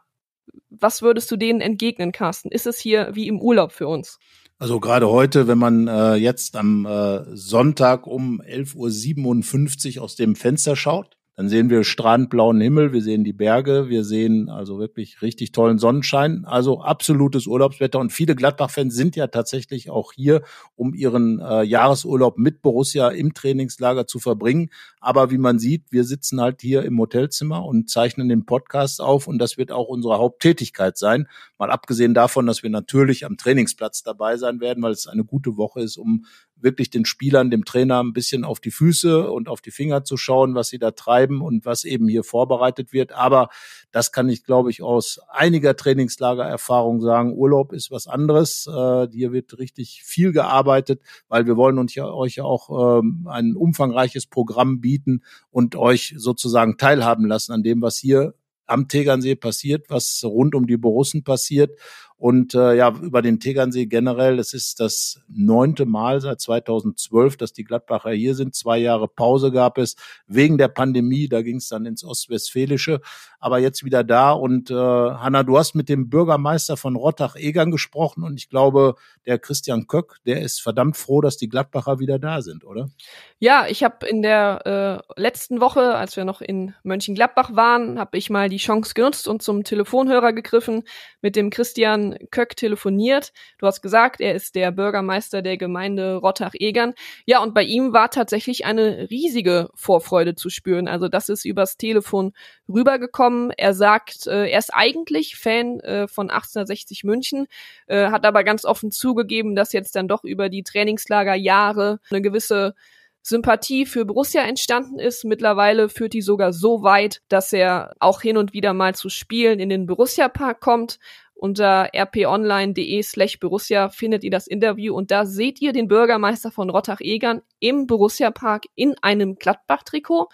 was 0.70 1.02
würdest 1.02 1.32
du 1.32 1.36
denen 1.36 1.62
entgegnen, 1.62 2.12
Carsten? 2.12 2.50
Ist 2.50 2.67
es 2.67 2.78
hier 2.78 3.10
wie 3.13 3.28
im 3.28 3.41
Urlaub 3.41 3.72
für 3.72 3.88
uns? 3.88 4.20
Also 4.60 4.80
gerade 4.80 5.10
heute, 5.10 5.48
wenn 5.48 5.58
man 5.58 5.88
äh, 5.88 6.13
jetzt 6.13 6.56
am 6.56 6.86
äh, 6.86 7.24
Sonntag 7.36 8.06
um 8.06 8.39
11.57 8.39 9.98
Uhr 9.98 10.04
aus 10.04 10.15
dem 10.15 10.36
Fenster 10.36 10.76
schaut, 10.76 11.17
dann 11.36 11.48
sehen 11.48 11.70
wir 11.70 11.86
strahlend 11.86 12.30
blauen 12.30 12.60
Himmel, 12.60 12.91
wir 12.91 13.02
sehen 13.02 13.24
die 13.24 13.32
Berge, 13.32 13.88
wir 13.88 14.04
sehen 14.04 14.50
also 14.50 14.80
wirklich 14.80 15.22
richtig 15.22 15.54
tollen 15.54 15.80
Sonnenschein. 15.80 16.44
Also 16.46 16.82
absolutes 16.82 17.48
Urlaubswetter. 17.48 18.00
Und 18.00 18.12
viele 18.12 18.36
Gladbach-Fans 18.36 18.94
sind 18.94 19.15
ja 19.15 19.28
tatsächlich 19.28 19.89
auch 19.89 20.12
hier, 20.12 20.41
um 20.76 20.94
ihren 20.94 21.39
äh, 21.39 21.63
Jahresurlaub 21.63 22.38
mit 22.38 22.62
Borussia 22.62 23.08
im 23.08 23.34
Trainingslager 23.34 24.08
zu 24.08 24.20
verbringen. 24.20 24.70
Aber 25.00 25.32
wie 25.32 25.38
man 25.38 25.58
sieht, 25.58 25.86
wir 25.89 26.04
sitzen 26.04 26.41
halt 26.41 26.62
hier 26.62 26.84
im 26.84 27.00
Hotelzimmer 27.00 27.65
und 27.65 27.89
zeichnen 27.89 28.28
den 28.28 28.46
Podcast 28.46 29.00
auf. 29.00 29.26
Und 29.26 29.39
das 29.39 29.58
wird 29.58 29.72
auch 29.72 29.88
unsere 29.88 30.17
Haupttätigkeit 30.17 30.98
sein. 30.98 31.28
Mal 31.58 31.72
abgesehen 31.72 32.13
davon, 32.13 32.46
dass 32.46 32.62
wir 32.62 32.70
natürlich 32.70 33.26
am 33.26 33.38
Trainingsplatz 33.38 34.04
dabei 34.04 34.36
sein 34.36 34.60
werden, 34.60 34.84
weil 34.84 34.91
es 34.91 35.08
eine 35.08 35.24
gute 35.24 35.56
Woche 35.56 35.82
ist, 35.82 35.98
um 35.98 36.26
wirklich 36.63 36.89
den 36.89 37.06
Spielern, 37.06 37.50
dem 37.50 37.65
Trainer 37.65 38.02
ein 38.04 38.13
bisschen 38.13 38.43
auf 38.43 38.60
die 38.60 38.71
Füße 38.71 39.30
und 39.30 39.50
auf 39.50 39.62
die 39.62 39.71
Finger 39.71 40.04
zu 40.04 40.17
schauen, 40.17 40.56
was 40.56 40.69
sie 40.69 40.80
da 40.80 40.91
treiben 40.91 41.41
und 41.41 41.65
was 41.65 41.84
eben 41.84 42.08
hier 42.08 42.24
vorbereitet 42.24 42.93
wird. 42.93 43.12
Aber 43.12 43.50
das 43.91 44.12
kann 44.12 44.30
ich, 44.30 44.43
glaube 44.43 44.69
ich, 44.69 44.82
aus 44.82 45.19
einiger 45.30 45.76
Trainingslagererfahrung 45.76 47.02
sagen. 47.02 47.34
Urlaub 47.34 47.74
ist 47.74 47.91
was 47.91 48.08
anderes. 48.08 48.67
Äh, 48.67 49.08
hier 49.12 49.32
wird 49.32 49.58
richtig 49.58 50.04
viel 50.04 50.32
gearbeitet, 50.32 51.02
weil 51.28 51.45
wir 51.45 51.58
wollen 51.58 51.78
uns 51.78 51.95
ja, 51.95 52.12
euch 52.12 52.36
ja 52.36 52.43
auch 52.43 53.00
ähm, 53.00 53.28
ein 53.30 53.56
umfangreiches 53.56 54.28
Programm 54.28 54.82
bieten 54.82 55.24
und 55.50 55.76
euch 55.76 56.13
sozusagen 56.17 56.78
teilhaben 56.78 57.26
lassen 57.26 57.52
an 57.54 57.63
dem, 57.63 57.82
was 57.82 57.97
hier 57.97 58.34
am 58.71 58.88
Tegernsee 58.88 59.36
passiert, 59.36 59.89
was 59.89 60.24
rund 60.24 60.56
um 60.56 60.65
die 60.65 60.78
Borussen 60.78 61.24
passiert. 61.24 61.78
Und 62.21 62.53
äh, 62.53 62.75
ja, 62.75 62.93
über 63.01 63.23
den 63.23 63.39
Tegernsee 63.39 63.88
generell, 63.88 64.38
es 64.38 64.53
ist 64.53 64.79
das 64.79 65.19
neunte 65.27 65.88
Mal 65.88 66.21
seit 66.21 66.39
2012, 66.39 67.36
dass 67.36 67.51
die 67.51 67.63
Gladbacher 67.63 68.12
hier 68.12 68.36
sind. 68.36 68.53
Zwei 68.53 68.77
Jahre 68.77 69.07
Pause 69.07 69.51
gab 69.51 69.79
es 69.79 69.95
wegen 70.27 70.60
der 70.60 70.67
Pandemie, 70.67 71.27
da 71.27 71.41
ging 71.41 71.55
es 71.55 71.67
dann 71.69 71.88
ins 71.88 72.03
Ostwestfälische, 72.03 73.01
aber 73.39 73.57
jetzt 73.57 73.84
wieder 73.84 74.03
da. 74.03 74.34
Und 74.34 74.69
äh, 74.69 74.75
Hanna, 74.75 75.41
du 75.41 75.57
hast 75.57 75.73
mit 75.73 75.89
dem 75.89 76.12
Bürgermeister 76.12 76.77
von 76.77 76.95
Rottach-Egern 76.95 77.71
gesprochen 77.71 78.23
und 78.23 78.38
ich 78.38 78.49
glaube, 78.49 78.93
der 79.25 79.39
Christian 79.39 79.88
Köck, 79.88 80.17
der 80.27 80.43
ist 80.43 80.62
verdammt 80.62 80.97
froh, 80.97 81.21
dass 81.21 81.38
die 81.38 81.49
Gladbacher 81.49 81.97
wieder 81.97 82.19
da 82.19 82.43
sind, 82.43 82.63
oder? 82.65 82.91
Ja, 83.39 83.65
ich 83.67 83.84
habe 83.84 84.05
in 84.05 84.21
der 84.21 85.03
äh, 85.17 85.19
letzten 85.19 85.60
Woche, 85.60 85.95
als 85.95 86.15
wir 86.15 86.25
noch 86.25 86.41
in 86.41 86.75
Mönchengladbach 86.84 87.55
waren, 87.55 87.97
habe 87.97 88.19
ich 88.19 88.29
mal 88.29 88.47
die 88.47 88.57
Chance 88.57 88.93
genutzt 88.93 89.27
und 89.27 89.41
zum 89.41 89.63
Telefonhörer 89.63 90.34
gegriffen, 90.34 90.84
mit 91.23 91.36
dem 91.36 91.49
Christian 91.49 92.11
Köck 92.32 92.56
telefoniert. 92.56 93.32
Du 93.58 93.67
hast 93.67 93.82
gesagt, 93.82 94.21
er 94.21 94.36
ist 94.36 94.56
der 94.56 94.71
Bürgermeister 94.71 95.41
der 95.41 95.58
Gemeinde 95.58 96.15
Rottach-Egern. 96.15 96.93
Ja, 97.26 97.41
und 97.41 97.54
bei 97.54 97.63
ihm 97.63 97.93
war 97.93 98.10
tatsächlich 98.10 98.65
eine 98.65 99.10
riesige 99.10 99.69
Vorfreude 99.76 100.36
zu 100.36 100.50
spüren. 100.50 100.88
Also 100.88 101.08
das 101.08 101.30
ist 101.30 101.45
übers 101.45 101.78
Telefon 101.78 102.34
rübergekommen. 102.67 103.52
Er 103.58 103.74
sagt, 103.74 104.28
äh, 104.28 104.50
er 104.50 104.60
ist 104.60 104.74
eigentlich 104.74 105.36
Fan 105.36 105.80
äh, 105.82 106.08
von 106.08 106.30
1860 106.30 107.04
München, 107.04 107.47
äh, 107.88 108.08
hat 108.08 108.26
aber 108.26 108.43
ganz 108.43 108.65
offen 108.65 108.91
zugegeben, 108.91 109.56
dass 109.56 109.74
jetzt 109.74 109.95
dann 109.95 110.08
doch 110.08 110.24
über 110.24 110.50
die 110.50 110.63
Trainingslagerjahre 110.63 112.00
eine 112.10 112.21
gewisse 112.21 112.76
Sympathie 113.24 113.86
für 113.86 114.06
Borussia 114.06 114.41
entstanden 114.43 115.00
ist. 115.00 115.26
Mittlerweile 115.26 115.89
führt 115.89 116.13
die 116.13 116.21
sogar 116.21 116.54
so 116.54 116.82
weit, 116.84 117.21
dass 117.30 117.54
er 117.54 117.93
auch 118.00 118.21
hin 118.21 118.38
und 118.38 118.54
wieder 118.54 118.74
mal 118.74 118.95
zu 118.95 119.10
Spielen 119.10 119.60
in 119.60 119.69
den 119.69 119.86
Borussia 119.86 120.28
Park 120.28 120.60
kommt. 120.60 120.97
Unter 121.43 121.89
rponline.de 121.95 123.01
slash 123.01 123.39
Borussia 123.39 123.89
findet 123.89 124.23
ihr 124.23 124.30
das 124.30 124.45
Interview 124.45 124.93
und 124.93 125.10
da 125.10 125.25
seht 125.25 125.60
ihr 125.60 125.73
den 125.73 125.88
Bürgermeister 125.88 126.51
von 126.51 126.69
Rottach-Egern 126.69 127.41
im 127.60 127.88
Borussia 127.88 128.30
Park 128.30 128.65
in 128.75 128.93
einem 129.01 129.38
Gladbach-Trikot. 129.38 130.30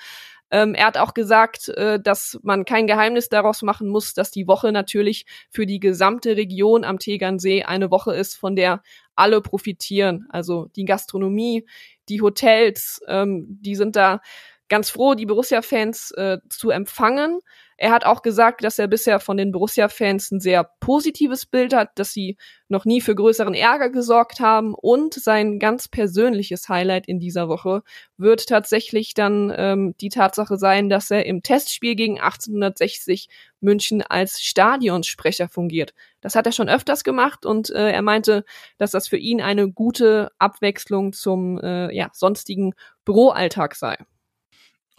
Ähm, 0.51 0.75
er 0.75 0.87
hat 0.87 0.97
auch 0.97 1.13
gesagt, 1.13 1.69
äh, 1.69 1.97
dass 2.01 2.37
man 2.43 2.65
kein 2.65 2.87
Geheimnis 2.87 3.29
daraus 3.29 3.61
machen 3.61 3.87
muss, 3.87 4.15
dass 4.15 4.31
die 4.31 4.47
Woche 4.47 4.73
natürlich 4.73 5.25
für 5.49 5.65
die 5.65 5.79
gesamte 5.79 6.35
Region 6.35 6.83
am 6.83 6.99
Tegernsee 6.99 7.63
eine 7.63 7.89
Woche 7.89 8.13
ist, 8.13 8.35
von 8.35 8.57
der 8.57 8.83
alle 9.15 9.39
profitieren. 9.39 10.25
Also 10.27 10.65
die 10.75 10.83
Gastronomie, 10.83 11.65
die 12.09 12.21
Hotels, 12.21 12.99
ähm, 13.07 13.45
die 13.61 13.75
sind 13.77 13.95
da 13.95 14.19
ganz 14.69 14.89
froh, 14.89 15.13
die 15.15 15.25
Borussia-Fans 15.25 16.11
äh, 16.11 16.37
zu 16.49 16.69
empfangen. 16.69 17.39
Er 17.79 17.91
hat 17.91 18.05
auch 18.05 18.23
gesagt, 18.23 18.63
dass 18.63 18.79
er 18.79 18.87
bisher 18.87 19.19
von 19.19 19.37
den 19.37 19.51
Borussia-Fans 19.51 20.31
ein 20.31 20.39
sehr 20.39 20.63
positives 20.79 21.45
Bild 21.45 21.75
hat, 21.75 21.91
dass 21.99 22.11
sie 22.11 22.37
noch 22.69 22.85
nie 22.85 23.01
für 23.01 23.13
größeren 23.13 23.53
Ärger 23.53 23.91
gesorgt 23.91 24.39
haben. 24.39 24.73
Und 24.73 25.13
sein 25.13 25.59
ganz 25.59 25.87
persönliches 25.87 26.69
Highlight 26.69 27.07
in 27.07 27.19
dieser 27.19 27.49
Woche 27.49 27.83
wird 28.17 28.47
tatsächlich 28.47 29.13
dann 29.13 29.53
ähm, 29.55 29.95
die 30.01 30.09
Tatsache 30.09 30.57
sein, 30.57 30.89
dass 30.89 31.11
er 31.11 31.27
im 31.27 31.43
Testspiel 31.43 31.95
gegen 31.95 32.19
1860 32.19 33.29
München 33.61 34.01
als 34.01 34.41
Stadionsprecher 34.41 35.47
fungiert. 35.47 35.93
Das 36.19 36.33
hat 36.33 36.47
er 36.47 36.53
schon 36.53 36.69
öfters 36.69 37.03
gemacht 37.03 37.45
und 37.45 37.69
äh, 37.69 37.91
er 37.91 38.01
meinte, 38.01 38.43
dass 38.79 38.89
das 38.89 39.07
für 39.07 39.17
ihn 39.17 39.39
eine 39.39 39.71
gute 39.71 40.31
Abwechslung 40.39 41.13
zum 41.13 41.59
äh, 41.59 41.95
ja, 41.95 42.09
sonstigen 42.11 42.73
Büroalltag 43.05 43.75
sei. 43.75 43.97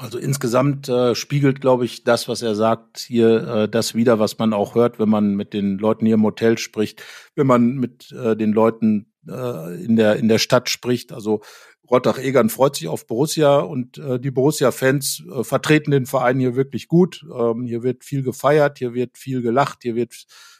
Also 0.01 0.17
insgesamt 0.19 0.89
äh, 0.89 1.17
spiegelt, 1.17 1.61
glaube 1.61 1.85
ich, 1.85 2.05
das, 2.05 2.29
was 2.29 2.41
er 2.41 2.55
sagt, 2.55 3.01
hier 3.01 3.49
äh, 3.49 3.69
das 3.69 3.97
wieder, 3.97 4.21
was 4.21 4.39
man 4.39 4.53
auch 4.53 4.77
hört, 4.77 5.01
wenn 5.01 5.09
man 5.09 5.35
mit 5.35 5.53
den 5.53 5.77
Leuten 5.77 6.07
hier 6.07 6.15
im 6.15 6.23
Hotel 6.23 6.57
spricht, 6.57 7.03
wenn 7.35 7.49
man 7.49 7.75
mit 7.75 8.13
äh, 8.13 8.37
den 8.37 8.53
Leuten 8.53 9.13
äh, 9.29 9.85
in 9.85 9.97
der 9.97 10.15
in 10.15 10.29
der 10.29 10.39
Stadt 10.39 10.71
spricht. 10.71 11.13
Also 11.13 11.43
Rottach-Egern 11.91 12.49
freut 12.49 12.77
sich 12.77 12.87
auf 12.87 13.09
Borussia 13.09 13.59
und 13.59 13.99
äh, 13.99 14.21
die 14.21 14.31
Borussia-Fans 14.31 15.25
äh, 15.35 15.43
vertreten 15.43 15.91
den 15.91 16.07
Verein 16.07 16.39
hier 16.39 16.55
wirklich 16.55 16.87
gut. 16.87 17.27
Ähm, 17.37 17.65
hier 17.65 17.83
wird 17.83 18.05
viel 18.05 18.23
gefeiert, 18.23 18.79
hier 18.79 18.95
wird 18.95 19.19
viel 19.19 19.43
gelacht, 19.43 19.79
hier 19.83 19.97
wird 19.97 20.15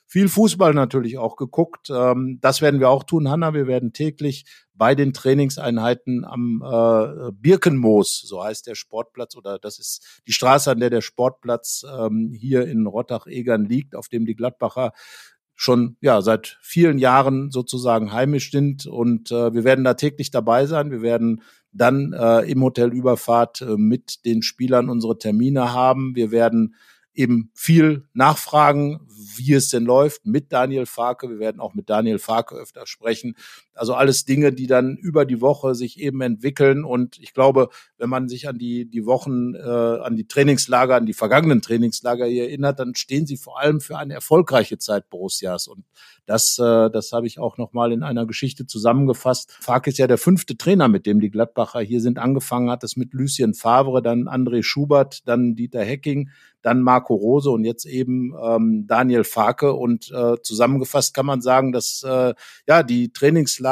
viel 0.09 0.29
Fußball 0.29 0.73
natürlich 0.73 1.19
auch 1.19 1.37
geguckt. 1.37 1.91
Ähm, 1.91 2.39
das 2.41 2.63
werden 2.63 2.81
wir 2.81 2.89
auch 2.89 3.05
tun, 3.05 3.29
Hanna. 3.29 3.53
Wir 3.53 3.67
werden 3.67 3.93
täglich 3.93 4.47
bei 4.75 4.95
den 4.95 5.13
Trainingseinheiten 5.13 6.25
am 6.25 6.63
äh, 6.65 7.31
Birkenmoos, 7.33 8.23
so 8.23 8.43
heißt 8.43 8.67
der 8.67 8.75
Sportplatz, 8.75 9.37
oder 9.37 9.59
das 9.59 9.79
ist 9.79 10.23
die 10.27 10.33
Straße, 10.33 10.71
an 10.71 10.81
der 10.81 10.91
der 10.91 11.03
Sportplatz 11.03 11.85
ähm, 11.99 12.33
hier 12.33 12.67
in 12.67 12.87
Rottach-Egern 12.87 13.67
liegt, 13.67 13.95
auf 13.95 14.09
dem 14.09 14.25
die 14.25 14.35
Gladbacher 14.35 14.93
schon 15.55 15.97
ja 16.01 16.23
seit 16.23 16.57
vielen 16.63 16.99
Jahren 16.99 17.51
sozusagen 17.51 18.13
heimisch 18.13 18.53
sind 18.53 18.87
und 18.87 19.33
äh, 19.33 19.53
wir 19.53 19.65
werden 19.65 19.85
da 19.85 19.95
täglich 19.95 20.31
dabei 20.31 20.67
sein. 20.67 20.93
Wir 20.93 21.03
werden 21.03 21.43
dann 21.73 22.13
äh, 22.13 22.51
im 22.51 22.63
Hotel 22.63 22.93
Überfahrt 22.93 23.61
äh, 23.61 23.77
mit 23.77 24.25
den 24.25 24.43
Spielern 24.43 24.89
unsere 24.89 25.19
Termine 25.19 25.73
haben. 25.73 26.15
Wir 26.15 26.31
werden 26.31 26.77
eben 27.19 27.51
viel 27.55 28.05
nachfragen, 28.15 29.01
wie 29.37 29.53
es 29.53 29.69
denn 29.71 29.85
läuft 29.85 30.25
mit 30.25 30.53
Daniel 30.53 30.87
Farke. 30.87 31.29
Wir 31.29 31.41
werden 31.41 31.61
auch 31.61 31.75
mit 31.75 31.91
Daniel 31.91 32.21
Farke 32.21 32.55
öfter 32.55 32.87
sprechen. 32.87 33.35
Also 33.79 33.95
alles 33.95 34.25
Dinge, 34.25 34.53
die 34.53 34.67
dann 34.67 34.97
über 34.97 35.25
die 35.25 35.41
Woche 35.41 35.75
sich 35.75 36.01
eben 36.01 36.21
entwickeln. 36.21 36.85
Und 36.85 37.19
ich 37.19 37.33
glaube, 37.33 37.69
wenn 37.97 38.11
man 38.11 38.29
sich 38.29 38.49
an 38.49 38.59
die, 38.59 38.89
die 38.89 39.07
Wochen, 39.07 39.55
äh, 39.55 39.61
an 39.61 40.17
die 40.17 40.27
Trainingslager, 40.27 40.97
an 40.97 41.07
die 41.07 41.15
vergangenen 41.15 41.63
Trainingslager 41.63 42.27
hier 42.27 42.45
erinnert, 42.45 42.79
dann 42.81 42.95
stehen 42.95 43.27
sie 43.27 43.37
vor 43.37 43.61
allem 43.61 43.81
für 43.81 43.97
eine 43.99 44.15
erfolgreiche 44.15 44.79
Zeit 44.79 45.09
Borussias. 45.11 45.69
Und 45.69 45.85
das, 46.27 46.59
äh, 46.59 46.91
das 46.91 47.13
habe 47.13 47.27
ich 47.27 47.39
auch 47.39 47.57
nochmal 47.57 47.93
in 47.93 48.03
einer 48.03 48.27
Geschichte 48.27 48.67
zusammengefasst. 48.67 49.53
Farke 49.61 49.91
ist 49.91 49.99
ja 49.99 50.07
der 50.07 50.19
fünfte 50.19 50.57
Trainer, 50.57 50.89
mit 50.89 51.07
dem 51.07 51.21
die 51.21 51.31
Gladbacher 51.31 51.81
hier 51.81 52.01
sind. 52.01 52.19
Angefangen 52.19 52.71
hat 52.71 52.85
es 52.85 52.97
mit 52.97 53.15
Lucien 53.15 53.55
Favre, 53.55 54.03
dann 54.03 54.29
André 54.29 54.63
Schubert, 54.63 55.27
dann 55.27 55.55
Dieter 55.55 55.83
Hecking, 55.83 56.31
dann 56.63 56.83
Marco 56.83 57.15
Rose 57.15 57.51
und 57.51 57.65
jetzt 57.65 57.87
eben 57.87 58.35
ähm, 58.43 58.87
Daniel 58.87 59.25
Farke. 59.25 59.73
Und 59.73 60.11
äh, 60.11 60.37
zusammengefasst 60.43 61.15
kann 61.15 61.27
man 61.27 61.41
sagen, 61.41 61.73
dass 61.73 62.03
äh, 62.07 62.35
ja 62.67 62.83
die 62.83 63.13
Trainingslager 63.13 63.68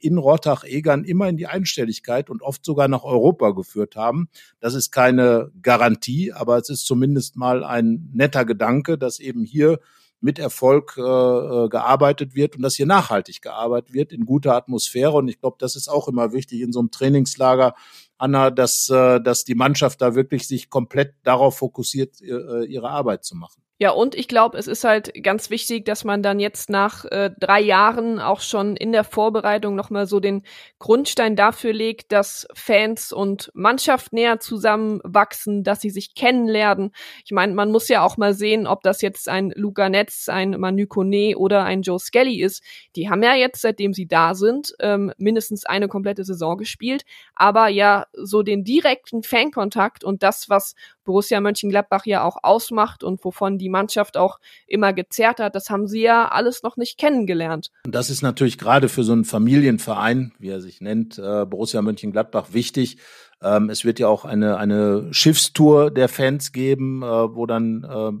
in 0.00 0.18
Rottach-Egern 0.18 1.04
immer 1.04 1.28
in 1.28 1.36
die 1.36 1.46
Einstelligkeit 1.46 2.30
und 2.30 2.42
oft 2.42 2.64
sogar 2.64 2.88
nach 2.88 3.04
Europa 3.04 3.50
geführt 3.50 3.96
haben. 3.96 4.28
Das 4.60 4.74
ist 4.74 4.90
keine 4.90 5.50
Garantie, 5.62 6.32
aber 6.32 6.56
es 6.58 6.68
ist 6.68 6.86
zumindest 6.86 7.36
mal 7.36 7.64
ein 7.64 8.10
netter 8.12 8.44
Gedanke, 8.44 8.98
dass 8.98 9.20
eben 9.20 9.44
hier 9.44 9.80
mit 10.20 10.38
Erfolg 10.38 10.94
äh, 10.96 11.02
äh 11.02 11.68
gearbeitet 11.68 12.34
wird 12.34 12.56
und 12.56 12.62
dass 12.62 12.76
hier 12.76 12.86
nachhaltig 12.86 13.42
gearbeitet 13.42 13.92
wird 13.92 14.10
in 14.10 14.24
guter 14.24 14.54
Atmosphäre. 14.54 15.12
Und 15.12 15.28
ich 15.28 15.38
glaube, 15.38 15.56
das 15.58 15.76
ist 15.76 15.88
auch 15.88 16.08
immer 16.08 16.32
wichtig 16.32 16.62
in 16.62 16.72
so 16.72 16.80
einem 16.80 16.90
Trainingslager, 16.90 17.74
Anna, 18.16 18.50
dass, 18.50 18.88
äh, 18.88 19.20
dass 19.20 19.44
die 19.44 19.54
Mannschaft 19.54 20.00
da 20.00 20.14
wirklich 20.14 20.48
sich 20.48 20.70
komplett 20.70 21.14
darauf 21.24 21.58
fokussiert, 21.58 22.22
äh, 22.22 22.64
ihre 22.64 22.88
Arbeit 22.88 23.24
zu 23.24 23.36
machen. 23.36 23.63
Ja, 23.80 23.90
und 23.90 24.14
ich 24.14 24.28
glaube, 24.28 24.56
es 24.56 24.68
ist 24.68 24.84
halt 24.84 25.12
ganz 25.24 25.50
wichtig, 25.50 25.84
dass 25.84 26.04
man 26.04 26.22
dann 26.22 26.38
jetzt 26.38 26.70
nach 26.70 27.04
äh, 27.06 27.32
drei 27.40 27.60
Jahren 27.60 28.20
auch 28.20 28.40
schon 28.40 28.76
in 28.76 28.92
der 28.92 29.02
Vorbereitung 29.02 29.74
nochmal 29.74 30.06
so 30.06 30.20
den 30.20 30.44
Grundstein 30.78 31.34
dafür 31.34 31.72
legt, 31.72 32.12
dass 32.12 32.46
Fans 32.54 33.12
und 33.12 33.50
Mannschaft 33.52 34.12
näher 34.12 34.38
zusammenwachsen, 34.38 35.64
dass 35.64 35.80
sie 35.80 35.90
sich 35.90 36.14
kennenlernen. 36.14 36.92
Ich 37.24 37.32
meine, 37.32 37.52
man 37.52 37.72
muss 37.72 37.88
ja 37.88 38.04
auch 38.04 38.16
mal 38.16 38.32
sehen, 38.32 38.68
ob 38.68 38.84
das 38.84 39.02
jetzt 39.02 39.28
ein 39.28 39.52
Luca 39.56 39.88
Netz, 39.88 40.28
ein 40.28 40.52
Manu 40.52 40.86
Kone 40.86 41.36
oder 41.36 41.64
ein 41.64 41.82
Joe 41.82 41.98
Skelly 41.98 42.42
ist. 42.42 42.62
Die 42.94 43.10
haben 43.10 43.24
ja 43.24 43.34
jetzt, 43.34 43.60
seitdem 43.60 43.92
sie 43.92 44.06
da 44.06 44.36
sind, 44.36 44.72
ähm, 44.78 45.12
mindestens 45.18 45.66
eine 45.66 45.88
komplette 45.88 46.22
Saison 46.22 46.56
gespielt. 46.58 47.04
Aber 47.34 47.66
ja, 47.66 48.06
so 48.12 48.44
den 48.44 48.62
direkten 48.62 49.24
Fankontakt 49.24 50.04
und 50.04 50.22
das, 50.22 50.48
was 50.48 50.76
Borussia 51.04 51.40
Mönchengladbach 51.40 52.06
ja 52.06 52.24
auch 52.24 52.38
ausmacht 52.42 53.04
und 53.04 53.24
wovon 53.24 53.58
die 53.58 53.63
Mannschaft 53.68 54.16
auch 54.16 54.38
immer 54.66 54.92
gezerrt 54.92 55.40
hat, 55.40 55.54
das 55.54 55.70
haben 55.70 55.86
sie 55.86 56.02
ja 56.02 56.28
alles 56.28 56.62
noch 56.62 56.76
nicht 56.76 56.98
kennengelernt. 56.98 57.70
Das 57.84 58.10
ist 58.10 58.22
natürlich 58.22 58.58
gerade 58.58 58.88
für 58.88 59.04
so 59.04 59.12
einen 59.12 59.24
Familienverein, 59.24 60.32
wie 60.38 60.50
er 60.50 60.60
sich 60.60 60.80
nennt, 60.80 61.18
äh, 61.18 61.44
Borussia 61.46 61.82
Mönchengladbach 61.82 62.52
wichtig. 62.52 62.98
Ähm, 63.42 63.70
es 63.70 63.84
wird 63.84 63.98
ja 63.98 64.08
auch 64.08 64.24
eine, 64.24 64.56
eine 64.56 65.12
Schiffstour 65.12 65.90
der 65.90 66.08
Fans 66.08 66.52
geben, 66.52 67.02
äh, 67.02 67.06
wo 67.06 67.46
dann 67.46 67.84
äh, 67.84 68.12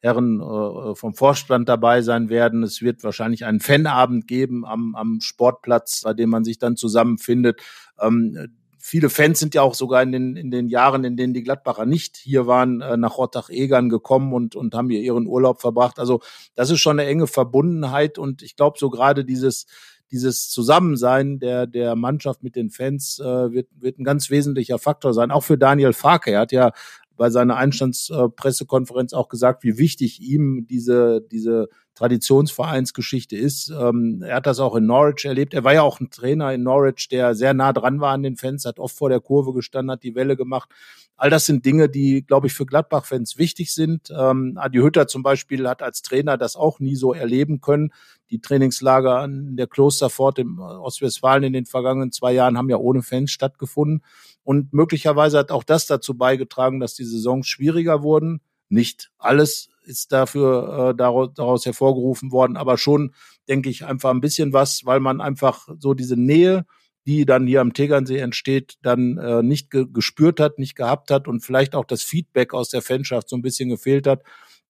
Herren 0.00 0.40
äh, 0.40 0.94
vom 0.94 1.14
Vorstand 1.14 1.68
dabei 1.68 2.02
sein 2.02 2.28
werden. 2.28 2.62
Es 2.62 2.82
wird 2.82 3.02
wahrscheinlich 3.02 3.44
einen 3.44 3.60
Fanabend 3.60 4.28
geben 4.28 4.64
am, 4.64 4.94
am 4.94 5.20
Sportplatz, 5.20 6.02
bei 6.04 6.14
dem 6.14 6.30
man 6.30 6.44
sich 6.44 6.58
dann 6.58 6.76
zusammenfindet. 6.76 7.60
Ähm, 8.00 8.57
viele 8.78 9.10
Fans 9.10 9.38
sind 9.38 9.54
ja 9.54 9.62
auch 9.62 9.74
sogar 9.74 10.02
in 10.02 10.12
den, 10.12 10.36
in 10.36 10.50
den 10.50 10.68
Jahren, 10.68 11.04
in 11.04 11.16
denen 11.16 11.34
die 11.34 11.42
Gladbacher 11.42 11.86
nicht 11.86 12.16
hier 12.16 12.46
waren, 12.46 12.80
äh, 12.80 12.96
nach 12.96 13.18
Rottach-Egern 13.18 13.88
gekommen 13.88 14.32
und, 14.32 14.56
und 14.56 14.74
haben 14.74 14.90
hier 14.90 15.00
ihren 15.00 15.26
Urlaub 15.26 15.60
verbracht. 15.60 15.98
Also 15.98 16.20
das 16.54 16.70
ist 16.70 16.80
schon 16.80 16.98
eine 16.98 17.08
enge 17.08 17.26
Verbundenheit 17.26 18.18
und 18.18 18.42
ich 18.42 18.56
glaube 18.56 18.78
so 18.78 18.90
gerade 18.90 19.24
dieses, 19.24 19.66
dieses 20.10 20.48
Zusammensein 20.48 21.38
der, 21.38 21.66
der 21.66 21.96
Mannschaft 21.96 22.42
mit 22.42 22.56
den 22.56 22.70
Fans 22.70 23.18
äh, 23.18 23.52
wird, 23.52 23.68
wird 23.78 23.98
ein 23.98 24.04
ganz 24.04 24.30
wesentlicher 24.30 24.78
Faktor 24.78 25.12
sein. 25.12 25.30
Auch 25.30 25.44
für 25.44 25.58
Daniel 25.58 25.92
Farke. 25.92 26.32
Er 26.32 26.40
hat 26.40 26.52
ja 26.52 26.72
bei 27.16 27.30
seiner 27.30 27.56
Einstandspressekonferenz 27.56 29.12
auch 29.12 29.28
gesagt, 29.28 29.64
wie 29.64 29.76
wichtig 29.76 30.20
ihm 30.20 30.66
diese, 30.68 31.20
diese 31.20 31.68
Traditionsvereinsgeschichte 31.98 33.36
ist. 33.36 33.70
Ähm, 33.70 34.22
er 34.22 34.36
hat 34.36 34.46
das 34.46 34.60
auch 34.60 34.76
in 34.76 34.86
Norwich 34.86 35.24
erlebt. 35.24 35.52
Er 35.52 35.64
war 35.64 35.74
ja 35.74 35.82
auch 35.82 35.98
ein 35.98 36.10
Trainer 36.10 36.54
in 36.54 36.62
Norwich, 36.62 37.08
der 37.08 37.34
sehr 37.34 37.54
nah 37.54 37.72
dran 37.72 38.00
war 38.00 38.12
an 38.12 38.22
den 38.22 38.36
Fans, 38.36 38.64
hat 38.64 38.78
oft 38.78 38.96
vor 38.96 39.08
der 39.08 39.18
Kurve 39.18 39.52
gestanden, 39.52 39.90
hat 39.90 40.04
die 40.04 40.14
Welle 40.14 40.36
gemacht. 40.36 40.70
All 41.16 41.28
das 41.28 41.46
sind 41.46 41.66
Dinge, 41.66 41.88
die, 41.88 42.22
glaube 42.24 42.46
ich, 42.46 42.52
für 42.52 42.66
Gladbach-Fans 42.66 43.36
wichtig 43.36 43.74
sind. 43.74 44.12
Ähm, 44.16 44.54
Adi 44.56 44.78
Hütter 44.78 45.08
zum 45.08 45.24
Beispiel 45.24 45.68
hat 45.68 45.82
als 45.82 46.02
Trainer 46.02 46.38
das 46.38 46.54
auch 46.54 46.78
nie 46.78 46.94
so 46.94 47.12
erleben 47.12 47.60
können. 47.60 47.92
Die 48.30 48.40
Trainingslager 48.40 49.18
an 49.18 49.56
der 49.56 49.66
Klosterfort 49.66 50.38
im 50.38 50.60
Ostwestfalen 50.60 51.42
in 51.42 51.52
den 51.52 51.66
vergangenen 51.66 52.12
zwei 52.12 52.32
Jahren 52.32 52.56
haben 52.56 52.70
ja 52.70 52.76
ohne 52.76 53.02
Fans 53.02 53.32
stattgefunden. 53.32 54.04
Und 54.44 54.72
möglicherweise 54.72 55.38
hat 55.38 55.50
auch 55.50 55.64
das 55.64 55.86
dazu 55.86 56.16
beigetragen, 56.16 56.78
dass 56.78 56.94
die 56.94 57.04
Saisons 57.04 57.48
schwieriger 57.48 58.04
wurden. 58.04 58.40
Nicht 58.68 59.10
alles 59.18 59.70
ist 59.88 60.12
dafür 60.12 60.90
äh, 60.90 60.96
daraus, 60.96 61.30
daraus 61.34 61.66
hervorgerufen 61.66 62.30
worden, 62.30 62.56
aber 62.56 62.78
schon, 62.78 63.14
denke 63.48 63.70
ich, 63.70 63.84
einfach 63.84 64.10
ein 64.10 64.20
bisschen 64.20 64.52
was, 64.52 64.84
weil 64.84 65.00
man 65.00 65.20
einfach 65.20 65.68
so 65.78 65.94
diese 65.94 66.16
Nähe 66.16 66.64
die 67.08 67.24
dann 67.24 67.46
hier 67.46 67.62
am 67.62 67.72
Tegernsee 67.72 68.18
entsteht, 68.18 68.74
dann 68.82 69.16
äh, 69.16 69.42
nicht 69.42 69.70
ge 69.70 69.86
gespürt 69.90 70.40
hat, 70.40 70.58
nicht 70.58 70.76
gehabt 70.76 71.10
hat 71.10 71.26
und 71.26 71.40
vielleicht 71.40 71.74
auch 71.74 71.86
das 71.86 72.02
Feedback 72.02 72.52
aus 72.52 72.68
der 72.68 72.82
Fanschaft 72.82 73.30
so 73.30 73.36
ein 73.36 73.40
bisschen 73.40 73.70
gefehlt 73.70 74.06
hat. 74.06 74.24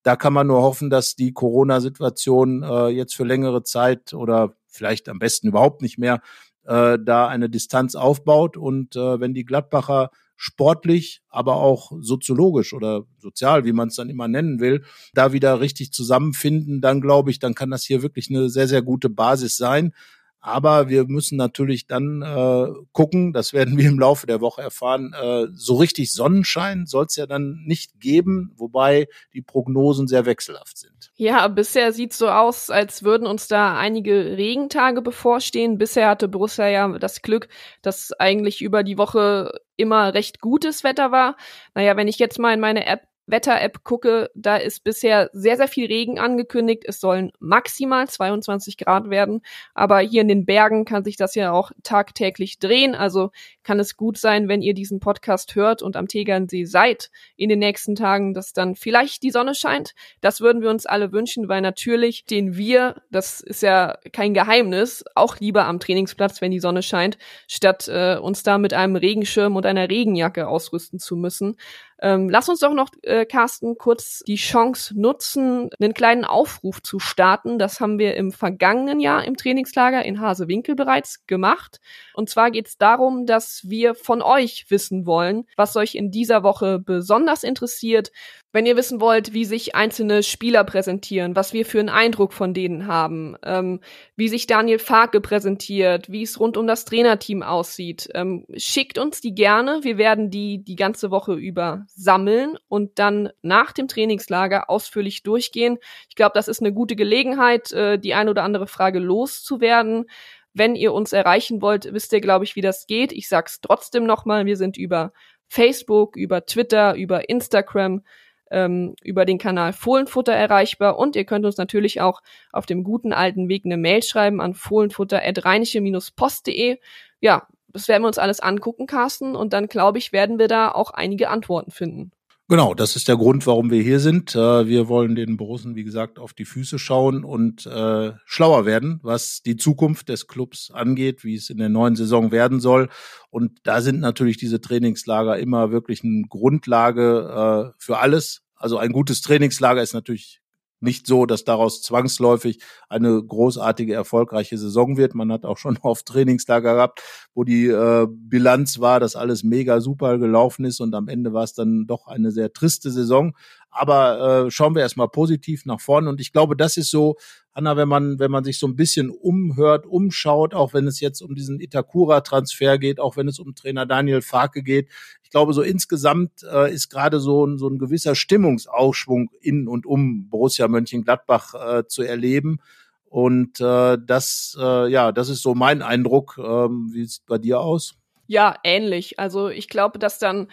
Da 0.04 0.14
kann 0.14 0.32
man 0.32 0.46
nur 0.46 0.62
hoffen, 0.62 0.88
dass 0.88 1.16
die 1.16 1.32
Corona-Situation 1.32 2.62
äh, 2.62 2.88
jetzt 2.90 3.16
für 3.16 3.24
längere 3.24 3.64
Zeit 3.64 4.14
oder 4.14 4.54
vielleicht 4.68 5.08
am 5.08 5.18
besten 5.18 5.48
überhaupt 5.48 5.82
nicht 5.82 5.98
mehr 5.98 6.20
äh, 6.64 6.96
da 7.04 7.26
eine 7.26 7.50
Distanz 7.50 7.96
aufbaut. 7.96 8.56
Und 8.56 8.94
äh, 8.94 9.18
wenn 9.18 9.34
die 9.34 9.44
Gladbacher 9.44 10.10
sportlich, 10.40 11.20
aber 11.28 11.56
auch 11.56 11.90
soziologisch 12.00 12.72
oder 12.72 13.04
sozial, 13.18 13.64
wie 13.64 13.72
man 13.72 13.88
es 13.88 13.96
dann 13.96 14.08
immer 14.08 14.28
nennen 14.28 14.60
will, 14.60 14.84
da 15.12 15.32
wieder 15.32 15.60
richtig 15.60 15.92
zusammenfinden, 15.92 16.80
dann 16.80 17.00
glaube 17.00 17.32
ich, 17.32 17.40
dann 17.40 17.54
kann 17.54 17.70
das 17.70 17.84
hier 17.84 18.02
wirklich 18.02 18.30
eine 18.30 18.48
sehr, 18.48 18.68
sehr 18.68 18.82
gute 18.82 19.10
Basis 19.10 19.56
sein. 19.56 19.92
Aber 20.40 20.88
wir 20.88 21.04
müssen 21.06 21.36
natürlich 21.36 21.86
dann 21.86 22.22
äh, 22.22 22.72
gucken, 22.92 23.32
das 23.32 23.52
werden 23.52 23.76
wir 23.76 23.88
im 23.88 23.98
Laufe 23.98 24.26
der 24.26 24.40
Woche 24.40 24.62
erfahren, 24.62 25.12
äh, 25.12 25.46
so 25.52 25.76
richtig 25.76 26.12
Sonnenschein 26.12 26.86
soll 26.86 27.06
es 27.06 27.16
ja 27.16 27.26
dann 27.26 27.62
nicht 27.66 27.98
geben, 28.00 28.52
wobei 28.56 29.08
die 29.34 29.42
Prognosen 29.42 30.06
sehr 30.06 30.26
wechselhaft 30.26 30.78
sind. 30.78 31.10
Ja, 31.16 31.48
bisher 31.48 31.92
sieht 31.92 32.12
so 32.12 32.28
aus, 32.28 32.70
als 32.70 33.02
würden 33.02 33.26
uns 33.26 33.48
da 33.48 33.76
einige 33.76 34.36
Regentage 34.36 35.02
bevorstehen. 35.02 35.76
Bisher 35.76 36.08
hatte 36.08 36.28
Borussia 36.28 36.68
ja 36.68 36.86
das 36.98 37.22
Glück, 37.22 37.48
dass 37.82 38.12
eigentlich 38.12 38.62
über 38.62 38.84
die 38.84 38.98
Woche 38.98 39.52
immer 39.76 40.14
recht 40.14 40.40
gutes 40.40 40.84
Wetter 40.84 41.10
war. 41.10 41.36
Naja, 41.74 41.96
wenn 41.96 42.08
ich 42.08 42.18
jetzt 42.18 42.38
mal 42.38 42.54
in 42.54 42.60
meine 42.60 42.86
App 42.86 43.08
Wetter-App 43.28 43.84
gucke, 43.84 44.30
da 44.34 44.56
ist 44.56 44.84
bisher 44.84 45.30
sehr, 45.32 45.56
sehr 45.56 45.68
viel 45.68 45.86
Regen 45.86 46.18
angekündigt. 46.18 46.84
Es 46.86 47.00
sollen 47.00 47.30
maximal 47.38 48.08
22 48.08 48.76
Grad 48.78 49.10
werden. 49.10 49.42
Aber 49.74 50.00
hier 50.00 50.22
in 50.22 50.28
den 50.28 50.46
Bergen 50.46 50.84
kann 50.84 51.04
sich 51.04 51.16
das 51.16 51.34
ja 51.34 51.52
auch 51.52 51.70
tagtäglich 51.82 52.58
drehen. 52.58 52.94
Also 52.94 53.30
kann 53.62 53.78
es 53.78 53.96
gut 53.96 54.18
sein, 54.18 54.48
wenn 54.48 54.62
ihr 54.62 54.74
diesen 54.74 54.98
Podcast 54.98 55.54
hört 55.54 55.82
und 55.82 55.96
am 55.96 56.08
Tegernsee 56.08 56.64
seid 56.64 57.10
in 57.36 57.48
den 57.48 57.58
nächsten 57.58 57.94
Tagen, 57.94 58.34
dass 58.34 58.52
dann 58.52 58.74
vielleicht 58.74 59.22
die 59.22 59.30
Sonne 59.30 59.54
scheint. 59.54 59.94
Das 60.20 60.40
würden 60.40 60.62
wir 60.62 60.70
uns 60.70 60.86
alle 60.86 61.12
wünschen, 61.12 61.48
weil 61.48 61.60
natürlich 61.60 62.24
den 62.24 62.56
wir, 62.56 63.02
das 63.10 63.40
ist 63.40 63.62
ja 63.62 63.98
kein 64.12 64.34
Geheimnis, 64.34 65.04
auch 65.14 65.38
lieber 65.38 65.66
am 65.66 65.80
Trainingsplatz, 65.80 66.40
wenn 66.40 66.50
die 66.50 66.60
Sonne 66.60 66.82
scheint, 66.82 67.18
statt 67.46 67.88
äh, 67.88 68.16
uns 68.16 68.42
da 68.42 68.58
mit 68.58 68.72
einem 68.72 68.96
Regenschirm 68.96 69.56
und 69.56 69.66
einer 69.66 69.88
Regenjacke 69.88 70.48
ausrüsten 70.48 70.98
zu 70.98 71.16
müssen. 71.16 71.56
Ähm, 72.00 72.28
lass 72.28 72.48
uns 72.48 72.60
doch 72.60 72.74
noch, 72.74 72.90
äh, 73.02 73.26
Carsten, 73.26 73.76
kurz 73.76 74.20
die 74.26 74.36
Chance 74.36 74.98
nutzen, 74.98 75.70
einen 75.80 75.94
kleinen 75.94 76.24
Aufruf 76.24 76.80
zu 76.82 77.00
starten. 77.00 77.58
Das 77.58 77.80
haben 77.80 77.98
wir 77.98 78.14
im 78.16 78.30
vergangenen 78.30 79.00
Jahr 79.00 79.24
im 79.24 79.36
Trainingslager 79.36 80.04
in 80.04 80.20
Hasewinkel 80.20 80.76
bereits 80.76 81.26
gemacht. 81.26 81.80
Und 82.14 82.30
zwar 82.30 82.50
geht 82.50 82.68
es 82.68 82.78
darum, 82.78 83.26
dass 83.26 83.68
wir 83.68 83.94
von 83.94 84.22
euch 84.22 84.66
wissen 84.68 85.06
wollen, 85.06 85.46
was 85.56 85.76
euch 85.76 85.96
in 85.96 86.10
dieser 86.10 86.42
Woche 86.42 86.78
besonders 86.78 87.42
interessiert, 87.42 88.12
wenn 88.52 88.64
ihr 88.64 88.76
wissen 88.76 89.00
wollt, 89.00 89.34
wie 89.34 89.44
sich 89.44 89.74
einzelne 89.74 90.22
Spieler 90.22 90.64
präsentieren, 90.64 91.36
was 91.36 91.52
wir 91.52 91.66
für 91.66 91.80
einen 91.80 91.90
Eindruck 91.90 92.32
von 92.32 92.54
denen 92.54 92.86
haben, 92.86 93.36
ähm, 93.44 93.80
wie 94.16 94.28
sich 94.28 94.46
Daniel 94.46 94.78
Farke 94.78 95.20
präsentiert, 95.20 96.10
wie 96.10 96.22
es 96.22 96.40
rund 96.40 96.56
um 96.56 96.66
das 96.66 96.86
Trainerteam 96.86 97.42
aussieht, 97.42 98.08
ähm, 98.14 98.46
schickt 98.56 98.98
uns 98.98 99.20
die 99.20 99.34
gerne. 99.34 99.80
Wir 99.82 99.98
werden 99.98 100.30
die 100.30 100.64
die 100.64 100.76
ganze 100.76 101.10
Woche 101.10 101.34
über 101.34 101.84
sammeln 101.88 102.56
und 102.68 102.98
dann 102.98 103.28
nach 103.42 103.72
dem 103.72 103.86
Trainingslager 103.86 104.70
ausführlich 104.70 105.22
durchgehen. 105.22 105.78
Ich 106.08 106.16
glaube, 106.16 106.32
das 106.34 106.48
ist 106.48 106.60
eine 106.60 106.72
gute 106.72 106.96
Gelegenheit, 106.96 107.72
äh, 107.72 107.98
die 107.98 108.14
ein 108.14 108.30
oder 108.30 108.44
andere 108.44 108.66
Frage 108.66 108.98
loszuwerden. 108.98 110.06
Wenn 110.54 110.74
ihr 110.74 110.94
uns 110.94 111.12
erreichen 111.12 111.60
wollt, 111.60 111.92
wisst 111.92 112.14
ihr, 112.14 112.22
glaube 112.22 112.46
ich, 112.46 112.56
wie 112.56 112.62
das 112.62 112.86
geht. 112.86 113.12
Ich 113.12 113.28
sag's 113.28 113.60
trotzdem 113.60 114.06
nochmal. 114.06 114.46
Wir 114.46 114.56
sind 114.56 114.78
über 114.78 115.12
Facebook, 115.48 116.16
über 116.16 116.46
Twitter, 116.46 116.94
über 116.94 117.28
Instagram 117.28 118.02
ähm, 118.50 118.94
über 119.02 119.24
den 119.24 119.38
Kanal 119.38 119.72
Fohlenfutter 119.72 120.32
erreichbar 120.32 120.98
und 120.98 121.16
ihr 121.16 121.24
könnt 121.24 121.44
uns 121.44 121.56
natürlich 121.56 122.00
auch 122.00 122.22
auf 122.52 122.66
dem 122.66 122.84
guten 122.84 123.12
alten 123.12 123.48
Weg 123.48 123.64
eine 123.64 123.76
Mail 123.76 124.02
schreiben 124.02 124.40
an 124.40 124.54
fohlenfutter.rheinische-post.de. 124.54 126.78
Ja, 127.20 127.46
das 127.68 127.88
werden 127.88 128.02
wir 128.02 128.08
uns 128.08 128.18
alles 128.18 128.40
angucken, 128.40 128.86
Carsten, 128.86 129.36
und 129.36 129.52
dann 129.52 129.68
glaube 129.68 129.98
ich, 129.98 130.12
werden 130.12 130.38
wir 130.38 130.48
da 130.48 130.70
auch 130.70 130.90
einige 130.90 131.28
Antworten 131.28 131.70
finden. 131.70 132.12
Genau, 132.50 132.72
das 132.72 132.96
ist 132.96 133.08
der 133.08 133.18
Grund, 133.18 133.46
warum 133.46 133.70
wir 133.70 133.82
hier 133.82 134.00
sind. 134.00 134.34
Äh, 134.34 134.66
wir 134.66 134.88
wollen 134.88 135.14
den 135.14 135.36
Borussen, 135.36 135.76
wie 135.76 135.84
gesagt, 135.84 136.18
auf 136.18 136.32
die 136.32 136.46
Füße 136.46 136.78
schauen 136.78 137.22
und 137.22 137.66
äh, 137.66 138.12
schlauer 138.24 138.64
werden, 138.64 139.00
was 139.02 139.42
die 139.42 139.56
Zukunft 139.56 140.08
des 140.08 140.26
Clubs 140.28 140.70
angeht, 140.70 141.24
wie 141.24 141.34
es 141.34 141.50
in 141.50 141.58
der 141.58 141.68
neuen 141.68 141.94
Saison 141.94 142.32
werden 142.32 142.58
soll. 142.58 142.88
Und 143.28 143.58
da 143.64 143.82
sind 143.82 144.00
natürlich 144.00 144.38
diese 144.38 144.62
Trainingslager 144.62 145.38
immer 145.38 145.72
wirklich 145.72 146.02
eine 146.02 146.22
Grundlage 146.26 147.74
äh, 147.74 147.76
für 147.78 147.98
alles. 147.98 148.40
Also 148.56 148.78
ein 148.78 148.92
gutes 148.92 149.20
Trainingslager 149.20 149.82
ist 149.82 149.92
natürlich 149.92 150.40
nicht 150.80 151.06
so, 151.06 151.26
dass 151.26 151.44
daraus 151.44 151.82
zwangsläufig 151.82 152.60
eine 152.88 153.22
großartige, 153.22 153.94
erfolgreiche 153.94 154.58
Saison 154.58 154.96
wird. 154.96 155.14
Man 155.14 155.32
hat 155.32 155.44
auch 155.44 155.58
schon 155.58 155.78
oft 155.82 156.06
Trainingslager 156.06 156.74
gehabt, 156.74 157.02
wo 157.34 157.44
die 157.44 157.66
äh, 157.66 158.06
Bilanz 158.10 158.78
war, 158.78 159.00
dass 159.00 159.16
alles 159.16 159.42
mega 159.42 159.80
super 159.80 160.18
gelaufen 160.18 160.64
ist 160.64 160.80
und 160.80 160.94
am 160.94 161.08
Ende 161.08 161.32
war 161.32 161.44
es 161.44 161.54
dann 161.54 161.86
doch 161.86 162.06
eine 162.06 162.30
sehr 162.30 162.52
triste 162.52 162.90
Saison. 162.90 163.34
Aber 163.70 164.46
äh, 164.46 164.50
schauen 164.50 164.74
wir 164.74 164.82
erstmal 164.82 165.08
positiv 165.08 165.66
nach 165.66 165.80
vorne 165.80 166.08
und 166.08 166.20
ich 166.20 166.32
glaube, 166.32 166.56
das 166.56 166.76
ist 166.76 166.90
so 166.90 167.16
Anna, 167.58 167.76
wenn 167.76 167.88
man, 167.88 168.20
wenn 168.20 168.30
man 168.30 168.44
sich 168.44 168.56
so 168.56 168.68
ein 168.68 168.76
bisschen 168.76 169.10
umhört, 169.10 169.84
umschaut, 169.84 170.54
auch 170.54 170.74
wenn 170.74 170.86
es 170.86 171.00
jetzt 171.00 171.20
um 171.20 171.34
diesen 171.34 171.58
Itakura-Transfer 171.58 172.78
geht, 172.78 173.00
auch 173.00 173.16
wenn 173.16 173.26
es 173.26 173.40
um 173.40 173.56
Trainer 173.56 173.84
Daniel 173.84 174.22
Farke 174.22 174.62
geht. 174.62 174.88
Ich 175.24 175.30
glaube, 175.30 175.52
so 175.52 175.62
insgesamt 175.62 176.44
äh, 176.44 176.72
ist 176.72 176.88
gerade 176.88 177.18
so 177.18 177.44
ein, 177.44 177.58
so 177.58 177.66
ein 177.66 177.80
gewisser 177.80 178.14
Stimmungsaufschwung 178.14 179.30
in 179.40 179.66
und 179.66 179.86
um 179.86 180.30
Borussia 180.30 180.68
Mönchengladbach 180.68 181.54
äh, 181.54 181.86
zu 181.88 182.04
erleben. 182.04 182.60
Und 183.06 183.60
äh, 183.60 183.98
das, 184.06 184.56
äh, 184.56 184.88
ja, 184.88 185.10
das 185.10 185.28
ist 185.28 185.42
so 185.42 185.56
mein 185.56 185.82
Eindruck. 185.82 186.38
Ähm, 186.38 186.90
wie 186.92 187.04
sieht 187.06 187.26
bei 187.26 187.38
dir 187.38 187.58
aus? 187.58 187.94
Ja, 188.28 188.54
ähnlich. 188.62 189.18
Also 189.18 189.48
ich 189.48 189.68
glaube, 189.68 189.98
dass 189.98 190.20
dann 190.20 190.46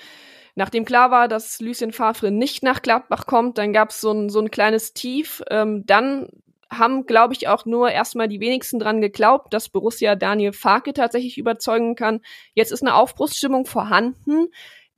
Nachdem 0.55 0.85
klar 0.85 1.11
war, 1.11 1.27
dass 1.27 1.59
Lucien 1.59 1.91
Favre 1.91 2.31
nicht 2.31 2.63
nach 2.63 2.81
Gladbach 2.81 3.25
kommt, 3.25 3.57
dann 3.57 3.73
gab 3.73 3.89
es 3.89 4.01
so 4.01 4.11
ein, 4.11 4.29
so 4.29 4.39
ein 4.39 4.51
kleines 4.51 4.93
Tief. 4.93 5.43
Ähm, 5.49 5.85
dann 5.85 6.29
haben, 6.69 7.05
glaube 7.05 7.33
ich, 7.33 7.47
auch 7.47 7.65
nur 7.65 7.91
erstmal 7.91 8.27
die 8.27 8.39
wenigsten 8.39 8.79
dran 8.79 9.01
geglaubt, 9.01 9.53
dass 9.53 9.69
Borussia 9.69 10.15
Daniel 10.15 10.53
Farke 10.53 10.93
tatsächlich 10.93 11.37
überzeugen 11.37 11.95
kann. 11.95 12.21
Jetzt 12.53 12.71
ist 12.71 12.81
eine 12.81 12.95
Aufbruchsstimmung 12.95 13.65
vorhanden. 13.65 14.47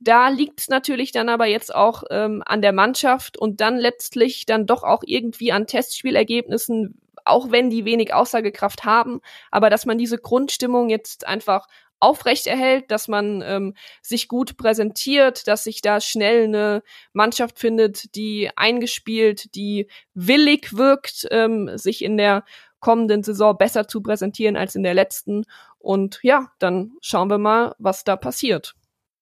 Da 0.00 0.28
liegt 0.28 0.60
es 0.60 0.68
natürlich 0.68 1.10
dann 1.10 1.28
aber 1.28 1.46
jetzt 1.46 1.74
auch 1.74 2.04
ähm, 2.10 2.42
an 2.46 2.62
der 2.62 2.72
Mannschaft 2.72 3.36
und 3.36 3.60
dann 3.60 3.76
letztlich 3.76 4.46
dann 4.46 4.66
doch 4.66 4.84
auch 4.84 5.02
irgendwie 5.04 5.50
an 5.50 5.66
Testspielergebnissen, 5.66 7.00
auch 7.24 7.50
wenn 7.50 7.68
die 7.68 7.84
wenig 7.84 8.14
Aussagekraft 8.14 8.84
haben, 8.84 9.20
aber 9.50 9.70
dass 9.70 9.86
man 9.86 9.98
diese 9.98 10.18
Grundstimmung 10.18 10.88
jetzt 10.88 11.26
einfach 11.26 11.66
aufrechterhält, 12.00 12.90
dass 12.90 13.08
man 13.08 13.42
ähm, 13.44 13.74
sich 14.02 14.28
gut 14.28 14.56
präsentiert, 14.56 15.48
dass 15.48 15.64
sich 15.64 15.82
da 15.82 16.00
schnell 16.00 16.44
eine 16.44 16.82
Mannschaft 17.12 17.58
findet, 17.58 18.14
die 18.14 18.50
eingespielt, 18.56 19.54
die 19.54 19.88
willig 20.14 20.76
wirkt, 20.76 21.26
ähm, 21.30 21.70
sich 21.76 22.02
in 22.02 22.16
der 22.16 22.44
kommenden 22.80 23.22
Saison 23.22 23.56
besser 23.56 23.88
zu 23.88 24.00
präsentieren 24.02 24.56
als 24.56 24.74
in 24.74 24.82
der 24.82 24.94
letzten. 24.94 25.44
Und 25.78 26.20
ja, 26.22 26.52
dann 26.58 26.92
schauen 27.00 27.28
wir 27.28 27.38
mal, 27.38 27.74
was 27.78 28.04
da 28.04 28.16
passiert. 28.16 28.74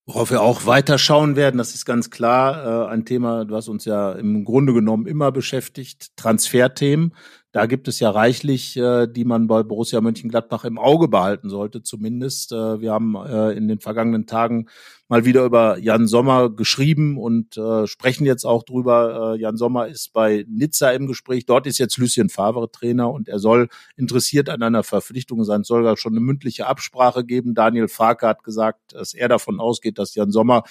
Worauf 0.09 0.31
wir 0.31 0.41
auch 0.41 0.66
weiter 0.66 0.99
schauen 0.99 1.35
werden, 1.35 1.59
das 1.59 1.74
ist 1.74 1.85
ganz 1.85 2.11
klar 2.11 2.87
äh, 2.87 2.93
ein 2.93 3.05
Thema, 3.05 3.45
was 3.51 3.66
uns 3.66 3.85
ja 3.85 4.12
im 4.12 4.45
Grunde 4.45 4.72
genommen 4.72 5.07
immer 5.07 5.33
beschäftigt, 5.33 6.16
Transferthemen. 6.16 7.12
Da 7.57 7.65
gibt 7.65 7.89
es 7.89 8.01
ja 8.01 8.11
reichlich, 8.11 8.77
äh, 8.77 9.07
die 9.07 9.25
man 9.25 9.47
bei 9.47 9.63
Borussia 9.63 10.03
Mönchengladbach 10.03 10.67
im 10.67 10.79
Auge 10.79 11.09
behalten 11.09 11.49
sollte, 11.49 11.83
zumindest. 11.83 12.53
Äh, 12.53 12.83
wir 12.83 12.93
haben 12.93 13.15
äh, 13.15 13.53
in 13.53 13.67
den 13.67 13.81
vergangenen 13.81 14.27
Tagen 14.27 14.67
mal 15.09 15.25
wieder 15.25 15.43
über 15.43 15.79
Jan 15.79 16.07
Sommer 16.07 16.51
geschrieben 16.51 17.17
und 17.17 17.57
äh, 17.57 17.87
sprechen 17.87 18.27
jetzt 18.27 18.45
auch 18.45 18.63
drüber. 18.63 19.37
Äh, 19.37 19.41
Jan 19.41 19.57
Sommer 19.57 19.87
ist 19.87 20.13
bei 20.13 20.45
Nizza 20.51 20.91
im 20.91 21.07
Gespräch. 21.07 21.47
Dort 21.47 21.67
ist 21.67 21.79
jetzt 21.79 21.97
Lucien 21.97 22.29
Favre 22.29 22.71
Trainer 22.71 23.11
und 23.11 23.27
er 23.27 23.39
soll 23.39 23.69
interessiert 23.97 24.51
an 24.51 24.63
einer 24.63 24.83
Verpflichtung 24.83 25.43
sein. 25.45 25.63
Es 25.63 25.69
soll 25.69 25.83
da 25.83 25.97
schon 25.97 26.13
eine 26.13 26.21
mündliche 26.21 26.67
Absprache 26.67 27.25
geben. 27.25 27.55
Daniel 27.55 27.89
Farke 27.89 28.27
hat 28.29 28.45
gesagt, 28.45 28.93
dass 28.93 29.15
er 29.15 29.29
davon 29.29 29.61
ausgeht, 29.61 29.99
dass 29.99 30.15
Jan 30.15 30.31
Sommer 30.31 30.65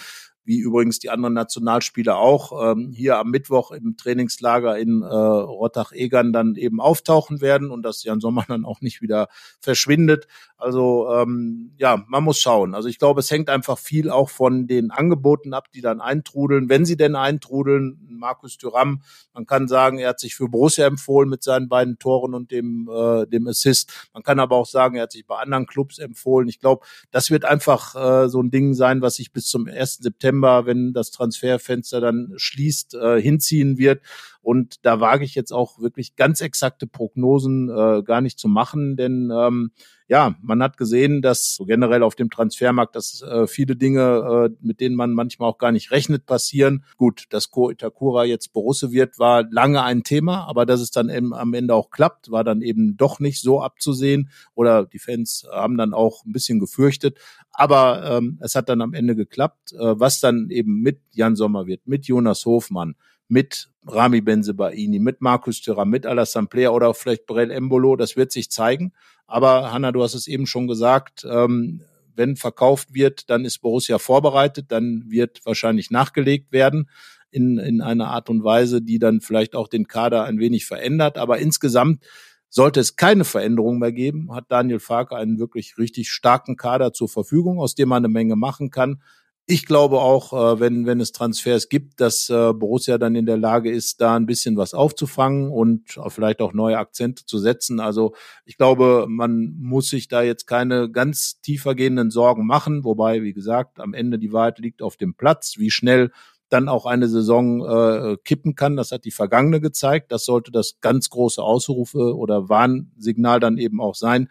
wie 0.45 0.59
übrigens 0.59 0.99
die 0.99 1.09
anderen 1.09 1.33
Nationalspieler 1.33 2.17
auch, 2.17 2.71
ähm, 2.71 2.91
hier 2.93 3.17
am 3.17 3.31
Mittwoch 3.31 3.71
im 3.71 3.97
Trainingslager 3.97 4.77
in 4.77 5.01
äh, 5.01 5.05
Rottach-Egern 5.05 6.31
dann 6.31 6.55
eben 6.55 6.79
auftauchen 6.79 7.41
werden 7.41 7.71
und 7.71 7.83
dass 7.83 8.03
Jan 8.03 8.21
Sommer 8.21 8.45
dann 8.47 8.63
auch 8.63 8.81
nicht 8.81 9.01
wieder 9.01 9.27
verschwindet. 9.59 10.27
Also 10.57 11.11
ähm, 11.11 11.73
ja, 11.77 12.03
man 12.07 12.23
muss 12.23 12.39
schauen. 12.39 12.75
Also 12.75 12.87
ich 12.87 12.97
glaube, 12.97 13.19
es 13.19 13.29
hängt 13.29 13.49
einfach 13.49 13.77
viel 13.77 14.09
auch 14.09 14.29
von 14.29 14.67
den 14.67 14.91
Angeboten 14.91 15.53
ab, 15.53 15.71
die 15.73 15.81
dann 15.81 15.99
eintrudeln. 15.99 16.69
Wenn 16.69 16.85
sie 16.85 16.95
denn 16.95 17.15
eintrudeln, 17.15 17.99
Markus 18.09 18.57
Thuram, 18.57 19.01
man 19.33 19.45
kann 19.45 19.67
sagen, 19.67 19.99
er 19.99 20.09
hat 20.09 20.19
sich 20.19 20.35
für 20.35 20.47
Borussia 20.47 20.87
empfohlen 20.87 21.29
mit 21.29 21.43
seinen 21.43 21.67
beiden 21.67 21.99
Toren 21.99 22.33
und 22.33 22.51
dem, 22.51 22.89
äh, 22.89 23.27
dem 23.27 23.47
Assist. 23.47 24.09
Man 24.13 24.23
kann 24.23 24.39
aber 24.39 24.55
auch 24.55 24.65
sagen, 24.65 24.95
er 24.95 25.03
hat 25.03 25.11
sich 25.11 25.27
bei 25.27 25.37
anderen 25.37 25.67
Clubs 25.67 25.99
empfohlen. 25.99 26.47
Ich 26.47 26.59
glaube, 26.59 26.85
das 27.11 27.31
wird 27.31 27.45
einfach 27.45 27.95
äh, 27.95 28.29
so 28.29 28.41
ein 28.41 28.51
Ding 28.51 28.73
sein, 28.73 29.01
was 29.01 29.15
sich 29.15 29.31
bis 29.33 29.47
zum 29.47 29.67
1. 29.67 29.97
September, 29.97 30.34
wenn 30.65 30.93
das 30.93 31.11
Transferfenster 31.11 32.01
dann 32.01 32.33
schließt, 32.35 32.95
äh, 32.95 33.21
hinziehen 33.21 33.77
wird. 33.77 34.01
Und 34.45 34.85
da 34.85 34.99
wage 34.99 35.25
ich 35.25 35.33
jetzt 35.33 35.51
auch 35.51 35.79
wirklich 35.79 36.15
ganz 36.15 36.39
exakte 36.39 36.85
Prognosen 36.85 37.67
äh, 37.67 38.03
gar 38.03 38.21
nicht 38.21 38.37
zu 38.37 38.47
machen, 38.47 38.95
denn 38.95 39.31
ähm, 39.35 39.71
ja, 40.07 40.35
man 40.39 40.61
hat 40.61 40.77
gesehen, 40.77 41.23
dass 41.23 41.55
so 41.55 41.65
generell 41.65 42.03
auf 42.03 42.13
dem 42.13 42.29
Transfermarkt, 42.29 42.95
dass 42.95 43.23
äh, 43.23 43.47
viele 43.47 43.75
Dinge, 43.75 44.51
äh, 44.51 44.55
mit 44.61 44.81
denen 44.81 44.95
man 44.95 45.13
manchmal 45.13 45.49
auch 45.49 45.57
gar 45.57 45.71
nicht 45.71 45.89
rechnet, 45.89 46.27
passieren. 46.27 46.83
Gut, 46.95 47.23
dass 47.31 47.49
Ko 47.49 47.71
Itakura 47.71 48.23
jetzt 48.23 48.53
Borusse 48.53 48.91
wird, 48.91 49.17
war 49.17 49.45
lange 49.49 49.81
ein 49.81 50.03
Thema, 50.03 50.47
aber 50.47 50.67
dass 50.67 50.79
es 50.79 50.91
dann 50.91 51.09
eben 51.09 51.33
am 51.33 51.55
Ende 51.55 51.73
auch 51.73 51.89
klappt, 51.89 52.29
war 52.29 52.43
dann 52.43 52.61
eben 52.61 52.97
doch 52.97 53.19
nicht 53.19 53.41
so 53.41 53.61
abzusehen 53.61 54.29
oder 54.53 54.85
die 54.85 54.99
Fans 54.99 55.47
haben 55.51 55.75
dann 55.75 55.95
auch 55.95 56.23
ein 56.23 56.33
bisschen 56.33 56.59
gefürchtet. 56.59 57.17
Aber 57.51 58.17
ähm, 58.17 58.37
es 58.41 58.53
hat 58.53 58.69
dann 58.69 58.81
am 58.81 58.93
Ende 58.93 59.15
geklappt, 59.15 59.73
äh, 59.73 59.99
was 59.99 60.19
dann 60.19 60.51
eben 60.51 60.81
mit 60.81 60.99
Jan 61.13 61.35
Sommer 61.35 61.65
wird, 61.65 61.87
mit 61.87 62.05
Jonas 62.05 62.45
Hofmann, 62.45 62.93
mit 63.27 63.69
Rami 63.87 64.21
Benzebaini, 64.21 64.99
mit 64.99 65.21
Markus 65.21 65.61
Thüram, 65.61 65.89
mit 65.89 66.05
Alassane 66.05 66.47
Player 66.47 66.73
oder 66.73 66.93
vielleicht 66.93 67.25
Brel 67.25 67.51
Embolo, 67.51 67.95
das 67.95 68.15
wird 68.15 68.31
sich 68.31 68.49
zeigen. 68.49 68.93
Aber 69.27 69.71
Hanna, 69.71 69.91
du 69.91 70.03
hast 70.03 70.13
es 70.13 70.27
eben 70.27 70.47
schon 70.47 70.67
gesagt, 70.67 71.25
ähm, 71.29 71.81
wenn 72.15 72.35
verkauft 72.35 72.93
wird, 72.93 73.29
dann 73.29 73.45
ist 73.45 73.59
Borussia 73.59 73.99
vorbereitet, 73.99 74.67
dann 74.69 75.05
wird 75.07 75.41
wahrscheinlich 75.45 75.91
nachgelegt 75.91 76.51
werden 76.51 76.89
in, 77.31 77.57
in 77.57 77.81
einer 77.81 78.07
Art 78.07 78.29
und 78.29 78.43
Weise, 78.43 78.81
die 78.81 78.99
dann 78.99 79.21
vielleicht 79.21 79.55
auch 79.55 79.67
den 79.67 79.87
Kader 79.87 80.23
ein 80.23 80.39
wenig 80.39 80.65
verändert. 80.65 81.17
Aber 81.17 81.39
insgesamt 81.39 82.03
sollte 82.49 82.79
es 82.79 82.95
keine 82.95 83.25
Veränderung 83.25 83.79
mehr 83.79 83.91
geben, 83.91 84.33
hat 84.33 84.45
Daniel 84.47 84.79
Farke 84.79 85.15
einen 85.17 85.39
wirklich 85.39 85.77
richtig 85.77 86.09
starken 86.09 86.55
Kader 86.55 86.93
zur 86.93 87.09
Verfügung, 87.09 87.59
aus 87.59 87.75
dem 87.75 87.89
man 87.89 88.05
eine 88.05 88.13
Menge 88.13 88.37
machen 88.37 88.69
kann. 88.69 89.01
Ich 89.47 89.67
glaube 89.67 89.99
auch, 89.99 90.33
äh, 90.33 90.59
wenn, 90.59 90.87
wenn 90.87 90.99
es 90.99 91.11
Transfers 91.11 91.69
gibt, 91.69 92.01
dass 92.01 92.29
äh, 92.31 92.51
Borussia 92.51 92.97
dann 92.97 93.13
in 93.13 93.27
der 93.27 93.37
Lage 93.37 93.69
ist, 93.69 94.01
da 94.01 94.15
ein 94.15 94.25
bisschen 94.25 94.57
was 94.57 94.73
aufzufangen 94.73 95.51
und 95.51 95.99
vielleicht 96.07 96.41
auch 96.41 96.53
neue 96.53 96.79
Akzente 96.79 97.25
zu 97.25 97.37
setzen. 97.37 97.79
Also 97.79 98.15
ich 98.45 98.57
glaube, 98.57 99.05
man 99.07 99.55
muss 99.59 99.89
sich 99.89 100.07
da 100.07 100.23
jetzt 100.23 100.47
keine 100.47 100.89
ganz 100.89 101.41
tiefergehenden 101.41 102.09
Sorgen 102.09 102.47
machen. 102.47 102.83
Wobei, 102.83 103.21
wie 103.21 103.33
gesagt, 103.33 103.79
am 103.79 103.93
Ende 103.93 104.17
die 104.17 104.33
Wahrheit 104.33 104.57
liegt 104.57 104.81
auf 104.81 104.97
dem 104.97 105.13
Platz. 105.13 105.59
Wie 105.59 105.69
schnell 105.69 106.11
dann 106.49 106.69
auch 106.69 106.85
eine 106.85 107.07
Saison 107.07 107.65
äh, 107.65 108.17
kippen 108.23 108.55
kann. 108.55 108.75
Das 108.75 108.91
hat 108.91 109.05
die 109.05 109.11
vergangene 109.11 109.61
gezeigt. 109.61 110.11
Das 110.11 110.25
sollte 110.25 110.51
das 110.51 110.77
ganz 110.81 111.09
große 111.09 111.41
Ausrufe 111.41 112.15
oder 112.15 112.49
Warnsignal 112.49 113.39
dann 113.39 113.57
eben 113.57 113.81
auch 113.81 113.95
sein, 113.95 114.29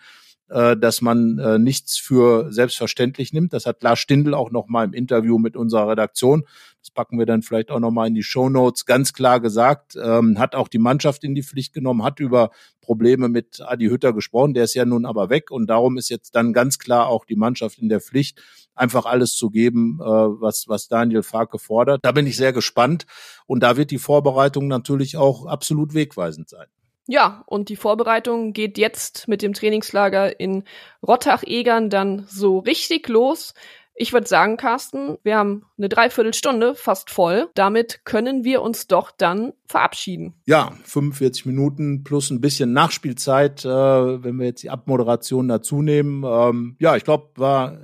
äh, 0.54 0.76
dass 0.76 1.02
man 1.02 1.38
äh, 1.38 1.58
nichts 1.58 1.98
für 1.98 2.52
selbstverständlich 2.52 3.32
nimmt. 3.32 3.52
Das 3.52 3.66
hat 3.66 3.82
Lars 3.82 3.98
Stindl 3.98 4.34
auch 4.34 4.52
noch 4.52 4.68
mal 4.68 4.84
im 4.84 4.92
Interview 4.92 5.38
mit 5.38 5.56
unserer 5.56 5.88
Redaktion, 5.88 6.44
das 6.80 6.92
packen 6.92 7.18
wir 7.18 7.26
dann 7.26 7.42
vielleicht 7.42 7.72
auch 7.72 7.80
noch 7.80 7.90
mal 7.90 8.06
in 8.06 8.14
die 8.14 8.22
Show 8.22 8.48
Notes, 8.48 8.86
ganz 8.86 9.12
klar 9.12 9.40
gesagt, 9.40 9.96
ähm, 10.00 10.38
hat 10.38 10.54
auch 10.54 10.68
die 10.68 10.78
Mannschaft 10.78 11.24
in 11.24 11.34
die 11.34 11.42
Pflicht 11.42 11.74
genommen, 11.74 12.04
hat 12.04 12.20
über 12.20 12.50
Probleme 12.82 13.28
mit 13.28 13.62
Adi 13.62 13.88
Hütter 13.88 14.12
gesprochen, 14.12 14.54
der 14.54 14.64
ist 14.64 14.74
ja 14.74 14.84
nun 14.84 15.06
aber 15.06 15.28
weg 15.28 15.50
und 15.50 15.66
darum 15.66 15.96
ist 15.96 16.08
jetzt 16.08 16.36
dann 16.36 16.52
ganz 16.52 16.78
klar 16.78 17.08
auch 17.08 17.24
die 17.24 17.36
Mannschaft 17.36 17.78
in 17.78 17.88
der 17.88 18.00
Pflicht, 18.00 18.40
einfach 18.76 19.06
alles 19.06 19.34
zu 19.34 19.50
geben, 19.50 19.98
äh, 20.00 20.04
was, 20.04 20.68
was 20.68 20.86
Daniel 20.86 21.24
Farke 21.24 21.58
fordert. 21.58 22.04
Da 22.04 22.12
bin 22.12 22.28
ich 22.28 22.36
sehr 22.36 22.52
gespannt 22.52 23.06
und 23.46 23.64
da 23.64 23.76
wird 23.76 23.90
die 23.90 23.98
Vorbereitung 23.98 24.68
natürlich 24.68 25.16
auch 25.16 25.46
absolut 25.46 25.94
wegweisend 25.94 26.48
sein. 26.48 26.66
Ja, 27.06 27.42
und 27.46 27.68
die 27.68 27.76
Vorbereitung 27.76 28.52
geht 28.52 28.78
jetzt 28.78 29.28
mit 29.28 29.42
dem 29.42 29.52
Trainingslager 29.52 30.40
in 30.40 30.64
Rottach-Egern 31.06 31.90
dann 31.90 32.26
so 32.28 32.58
richtig 32.58 33.08
los. 33.08 33.54
Ich 33.96 34.12
würde 34.12 34.26
sagen, 34.26 34.56
Carsten, 34.56 35.18
wir 35.22 35.36
haben 35.36 35.66
eine 35.78 35.88
Dreiviertelstunde 35.88 36.74
fast 36.74 37.10
voll. 37.10 37.48
Damit 37.54 38.04
können 38.04 38.42
wir 38.42 38.60
uns 38.60 38.88
doch 38.88 39.12
dann 39.12 39.52
verabschieden. 39.66 40.34
Ja, 40.46 40.72
45 40.82 41.46
Minuten 41.46 42.02
plus 42.02 42.30
ein 42.30 42.40
bisschen 42.40 42.72
Nachspielzeit, 42.72 43.64
äh, 43.64 43.68
wenn 43.68 44.36
wir 44.36 44.46
jetzt 44.46 44.64
die 44.64 44.70
Abmoderation 44.70 45.46
dazu 45.46 45.80
nehmen. 45.80 46.24
Ähm, 46.26 46.76
ja, 46.80 46.96
ich 46.96 47.04
glaube, 47.04 47.28
war 47.36 47.78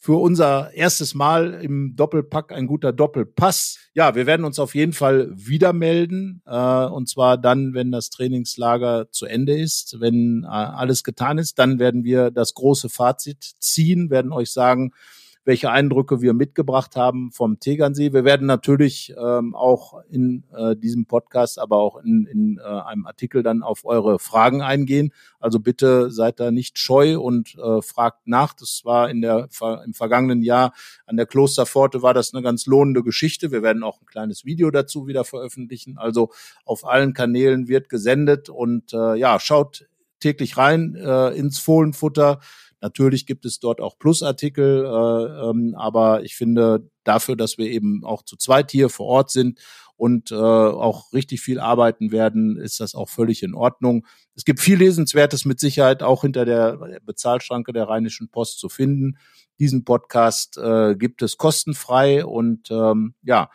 für 0.00 0.16
unser 0.20 0.72
erstes 0.74 1.14
Mal 1.14 1.54
im 1.54 1.96
Doppelpack 1.96 2.52
ein 2.52 2.68
guter 2.68 2.92
Doppelpass. 2.92 3.78
Ja, 3.94 4.14
wir 4.14 4.26
werden 4.26 4.46
uns 4.46 4.60
auf 4.60 4.76
jeden 4.76 4.92
Fall 4.92 5.28
wieder 5.34 5.72
melden. 5.72 6.40
Äh, 6.46 6.86
und 6.86 7.08
zwar 7.08 7.36
dann, 7.36 7.74
wenn 7.74 7.90
das 7.90 8.08
Trainingslager 8.10 9.10
zu 9.10 9.26
Ende 9.26 9.58
ist, 9.58 9.96
wenn 9.98 10.44
äh, 10.44 10.46
alles 10.46 11.02
getan 11.02 11.38
ist, 11.38 11.58
dann 11.58 11.80
werden 11.80 12.04
wir 12.04 12.30
das 12.30 12.54
große 12.54 12.88
Fazit 12.88 13.42
ziehen, 13.58 14.08
werden 14.08 14.32
euch 14.32 14.52
sagen, 14.52 14.92
welche 15.48 15.70
Eindrücke 15.70 16.20
wir 16.20 16.34
mitgebracht 16.34 16.94
haben 16.94 17.32
vom 17.32 17.58
Tegernsee. 17.58 18.12
Wir 18.12 18.22
werden 18.22 18.46
natürlich 18.46 19.14
ähm, 19.18 19.54
auch 19.54 20.02
in 20.10 20.44
äh, 20.54 20.76
diesem 20.76 21.06
Podcast, 21.06 21.58
aber 21.58 21.78
auch 21.78 21.96
in, 22.04 22.26
in 22.30 22.58
äh, 22.58 22.62
einem 22.62 23.06
Artikel 23.06 23.42
dann 23.42 23.62
auf 23.62 23.86
eure 23.86 24.18
Fragen 24.18 24.60
eingehen. 24.60 25.10
Also 25.40 25.58
bitte 25.58 26.10
seid 26.10 26.38
da 26.38 26.50
nicht 26.50 26.78
scheu 26.78 27.18
und 27.18 27.56
äh, 27.56 27.80
fragt 27.80 28.26
nach. 28.28 28.52
Das 28.52 28.82
war 28.84 29.08
in 29.08 29.22
der 29.22 29.48
im 29.86 29.94
vergangenen 29.94 30.42
Jahr 30.42 30.74
an 31.06 31.16
der 31.16 31.24
Klosterpforte 31.24 32.02
war 32.02 32.12
das 32.12 32.34
eine 32.34 32.42
ganz 32.42 32.66
lohnende 32.66 33.02
Geschichte. 33.02 33.50
Wir 33.50 33.62
werden 33.62 33.82
auch 33.82 34.02
ein 34.02 34.06
kleines 34.06 34.44
Video 34.44 34.70
dazu 34.70 35.06
wieder 35.06 35.24
veröffentlichen. 35.24 35.96
Also 35.96 36.28
auf 36.66 36.86
allen 36.86 37.14
Kanälen 37.14 37.68
wird 37.68 37.88
gesendet 37.88 38.50
und 38.50 38.92
äh, 38.92 39.14
ja, 39.14 39.40
schaut 39.40 39.86
täglich 40.20 40.58
rein 40.58 40.94
äh, 40.94 41.30
ins 41.30 41.58
Fohlenfutter. 41.58 42.40
Natürlich 42.80 43.26
gibt 43.26 43.44
es 43.44 43.58
dort 43.58 43.80
auch 43.80 43.98
Plusartikel, 43.98 44.84
äh, 44.84 45.48
ähm, 45.50 45.74
aber 45.76 46.22
ich 46.22 46.36
finde 46.36 46.88
dafür, 47.04 47.36
dass 47.36 47.58
wir 47.58 47.66
eben 47.66 48.04
auch 48.04 48.22
zu 48.22 48.36
zweit 48.36 48.70
hier 48.70 48.88
vor 48.88 49.06
Ort 49.06 49.30
sind 49.30 49.58
und 49.96 50.30
äh, 50.30 50.36
auch 50.36 51.12
richtig 51.12 51.40
viel 51.40 51.58
arbeiten 51.58 52.12
werden, 52.12 52.56
ist 52.56 52.78
das 52.78 52.94
auch 52.94 53.08
völlig 53.08 53.42
in 53.42 53.54
Ordnung. 53.54 54.06
Es 54.36 54.44
gibt 54.44 54.60
viel 54.60 54.78
Lesenswertes 54.78 55.44
mit 55.44 55.58
Sicherheit 55.58 56.04
auch 56.04 56.22
hinter 56.22 56.44
der 56.44 57.00
Bezahlschranke 57.04 57.72
der 57.72 57.88
Rheinischen 57.88 58.30
Post 58.30 58.60
zu 58.60 58.68
finden. 58.68 59.18
Diesen 59.58 59.84
Podcast 59.84 60.56
äh, 60.56 60.94
gibt 60.94 61.20
es 61.22 61.36
kostenfrei 61.36 62.24
und 62.24 62.70
ähm, 62.70 63.14
ja, 63.22 63.50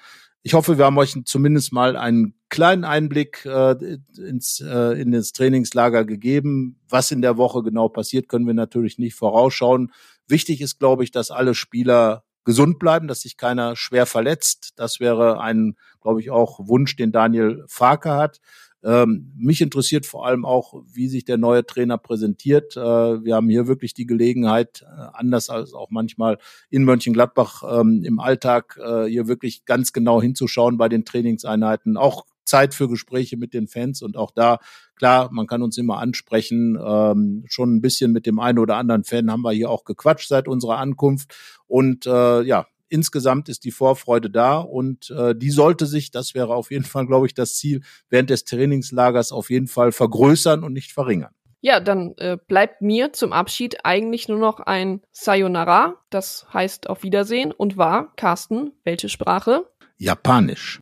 ich 0.46 0.54
hoffe, 0.54 0.78
wir 0.78 0.86
haben 0.86 0.98
euch 0.98 1.16
zumindest 1.24 1.72
mal 1.72 1.96
einen 1.96 2.36
kleinen 2.50 2.84
Einblick 2.84 3.46
äh, 3.46 3.98
ins, 4.18 4.60
äh, 4.60 5.02
in 5.02 5.12
das 5.12 5.32
Trainingslager 5.32 6.04
gegeben. 6.04 6.82
Was 6.90 7.12
in 7.12 7.22
der 7.22 7.38
Woche 7.38 7.64
genau 7.64 7.88
passiert, 7.88 8.28
können 8.28 8.46
wir 8.46 8.54
natürlich 8.54 9.00
nicht 9.00 9.16
vorausschauen. 9.16 9.94
Wichtig 10.28 10.60
ist, 10.60 10.80
glaube 10.80 11.06
ich, 11.06 11.12
dass 11.12 11.32
alle 11.32 11.56
Spieler 11.56 12.26
gesund 12.44 12.78
bleiben, 12.78 13.08
dass 13.08 13.22
sich 13.22 13.38
keiner 13.38 13.78
schwer 13.78 14.06
verletzt. 14.06 14.74
Das 14.76 15.00
wäre 15.00 15.40
ein, 15.40 15.76
glaube 16.02 16.20
ich, 16.20 16.30
auch 16.30 16.60
Wunsch, 16.68 16.98
den 16.98 17.14
Daniel 17.14 17.64
Farke 17.68 18.12
hat. 18.12 18.40
Ähm, 18.84 19.32
mich 19.38 19.62
interessiert 19.62 20.06
vor 20.06 20.26
allem 20.26 20.46
auch, 20.46 20.84
wie 20.92 21.08
sich 21.08 21.26
der 21.26 21.38
neue 21.38 21.66
Trainer 21.66 21.98
präsentiert. 21.98 22.76
Äh, 22.76 22.80
wir 22.80 23.36
haben 23.36 23.50
hier 23.50 23.68
wirklich 23.68 23.94
die 23.94 24.06
Gelegenheit, 24.06 24.84
äh, 24.84 25.08
anders 25.14 25.50
als 25.50 25.74
auch 25.74 25.90
manchmal 25.90 26.38
in 26.70 26.84
Mönchengladbach 26.84 27.64
ähm, 27.80 28.04
im 28.04 28.20
Alltag, 28.20 28.80
äh, 28.84 29.06
hier 29.06 29.28
wirklich 29.28 29.66
ganz 29.66 29.94
genau 29.94 30.22
hinzuschauen 30.22 30.78
bei 30.78 30.90
den 30.90 31.06
Trainingseinheiten, 31.06 31.98
auch 31.98 32.26
Zeit 32.46 32.74
für 32.74 32.90
Gespräche 32.90 33.38
mit 33.38 33.54
den 33.54 33.68
Fans 33.68 34.02
und 34.02 34.18
auch 34.18 34.32
da, 34.32 34.60
klar, 34.96 35.30
man 35.32 35.48
kann 35.48 35.62
uns 35.62 35.78
immer 35.78 36.00
ansprechen. 36.00 36.78
Ähm, 36.84 37.46
schon 37.48 37.76
ein 37.76 37.82
bisschen 37.82 38.12
mit 38.12 38.26
dem 38.26 38.40
einen 38.40 38.60
oder 38.60 38.78
anderen 38.78 39.04
Fan 39.04 39.32
haben 39.32 39.44
wir 39.44 39.52
hier 39.52 39.70
auch 39.70 39.86
gequatscht 39.86 40.28
seit 40.28 40.48
unserer 40.48 40.78
Ankunft. 40.78 41.34
Und 41.68 42.06
äh, 42.06 42.42
ja, 42.42 42.68
insgesamt 42.94 43.50
ist 43.50 43.66
die 43.66 43.72
Vorfreude 43.72 44.30
da 44.30 44.60
und 44.60 45.10
äh, 45.10 45.36
die 45.36 45.50
sollte 45.50 45.88
sich, 45.88 46.12
das 46.12 46.36
wäre 46.36 46.56
auf 46.56 46.72
jeden 46.72 46.86
Fall, 46.86 47.08
glaube 47.08 47.26
ich, 47.26 47.34
das 47.34 47.56
Ziel, 47.56 47.82
während 48.10 48.30
des 48.30 48.46
Trainingslagers 48.46 49.32
auf 49.32 49.50
jeden 49.50 49.66
Fall 49.68 49.92
vergrößern 49.92 50.64
und 50.64 50.74
nicht 50.74 50.94
verringern. 50.94 51.32
Ja, 51.62 51.80
dann 51.80 52.14
äh, 52.18 52.38
bleibt 52.48 52.82
mir 52.82 53.14
zum 53.14 53.34
Abschied 53.34 53.86
eigentlich 53.86 54.28
nur 54.28 54.38
noch 54.38 54.60
ein 54.60 55.02
Sayonara, 55.12 55.96
das 56.10 56.46
heißt 56.54 56.90
auf 56.90 57.04
Wiedersehen 57.04 57.52
und 57.52 57.78
war, 57.78 58.14
Carsten, 58.16 58.74
welche 58.84 59.10
Sprache? 59.10 59.66
Japanisch. 59.98 60.80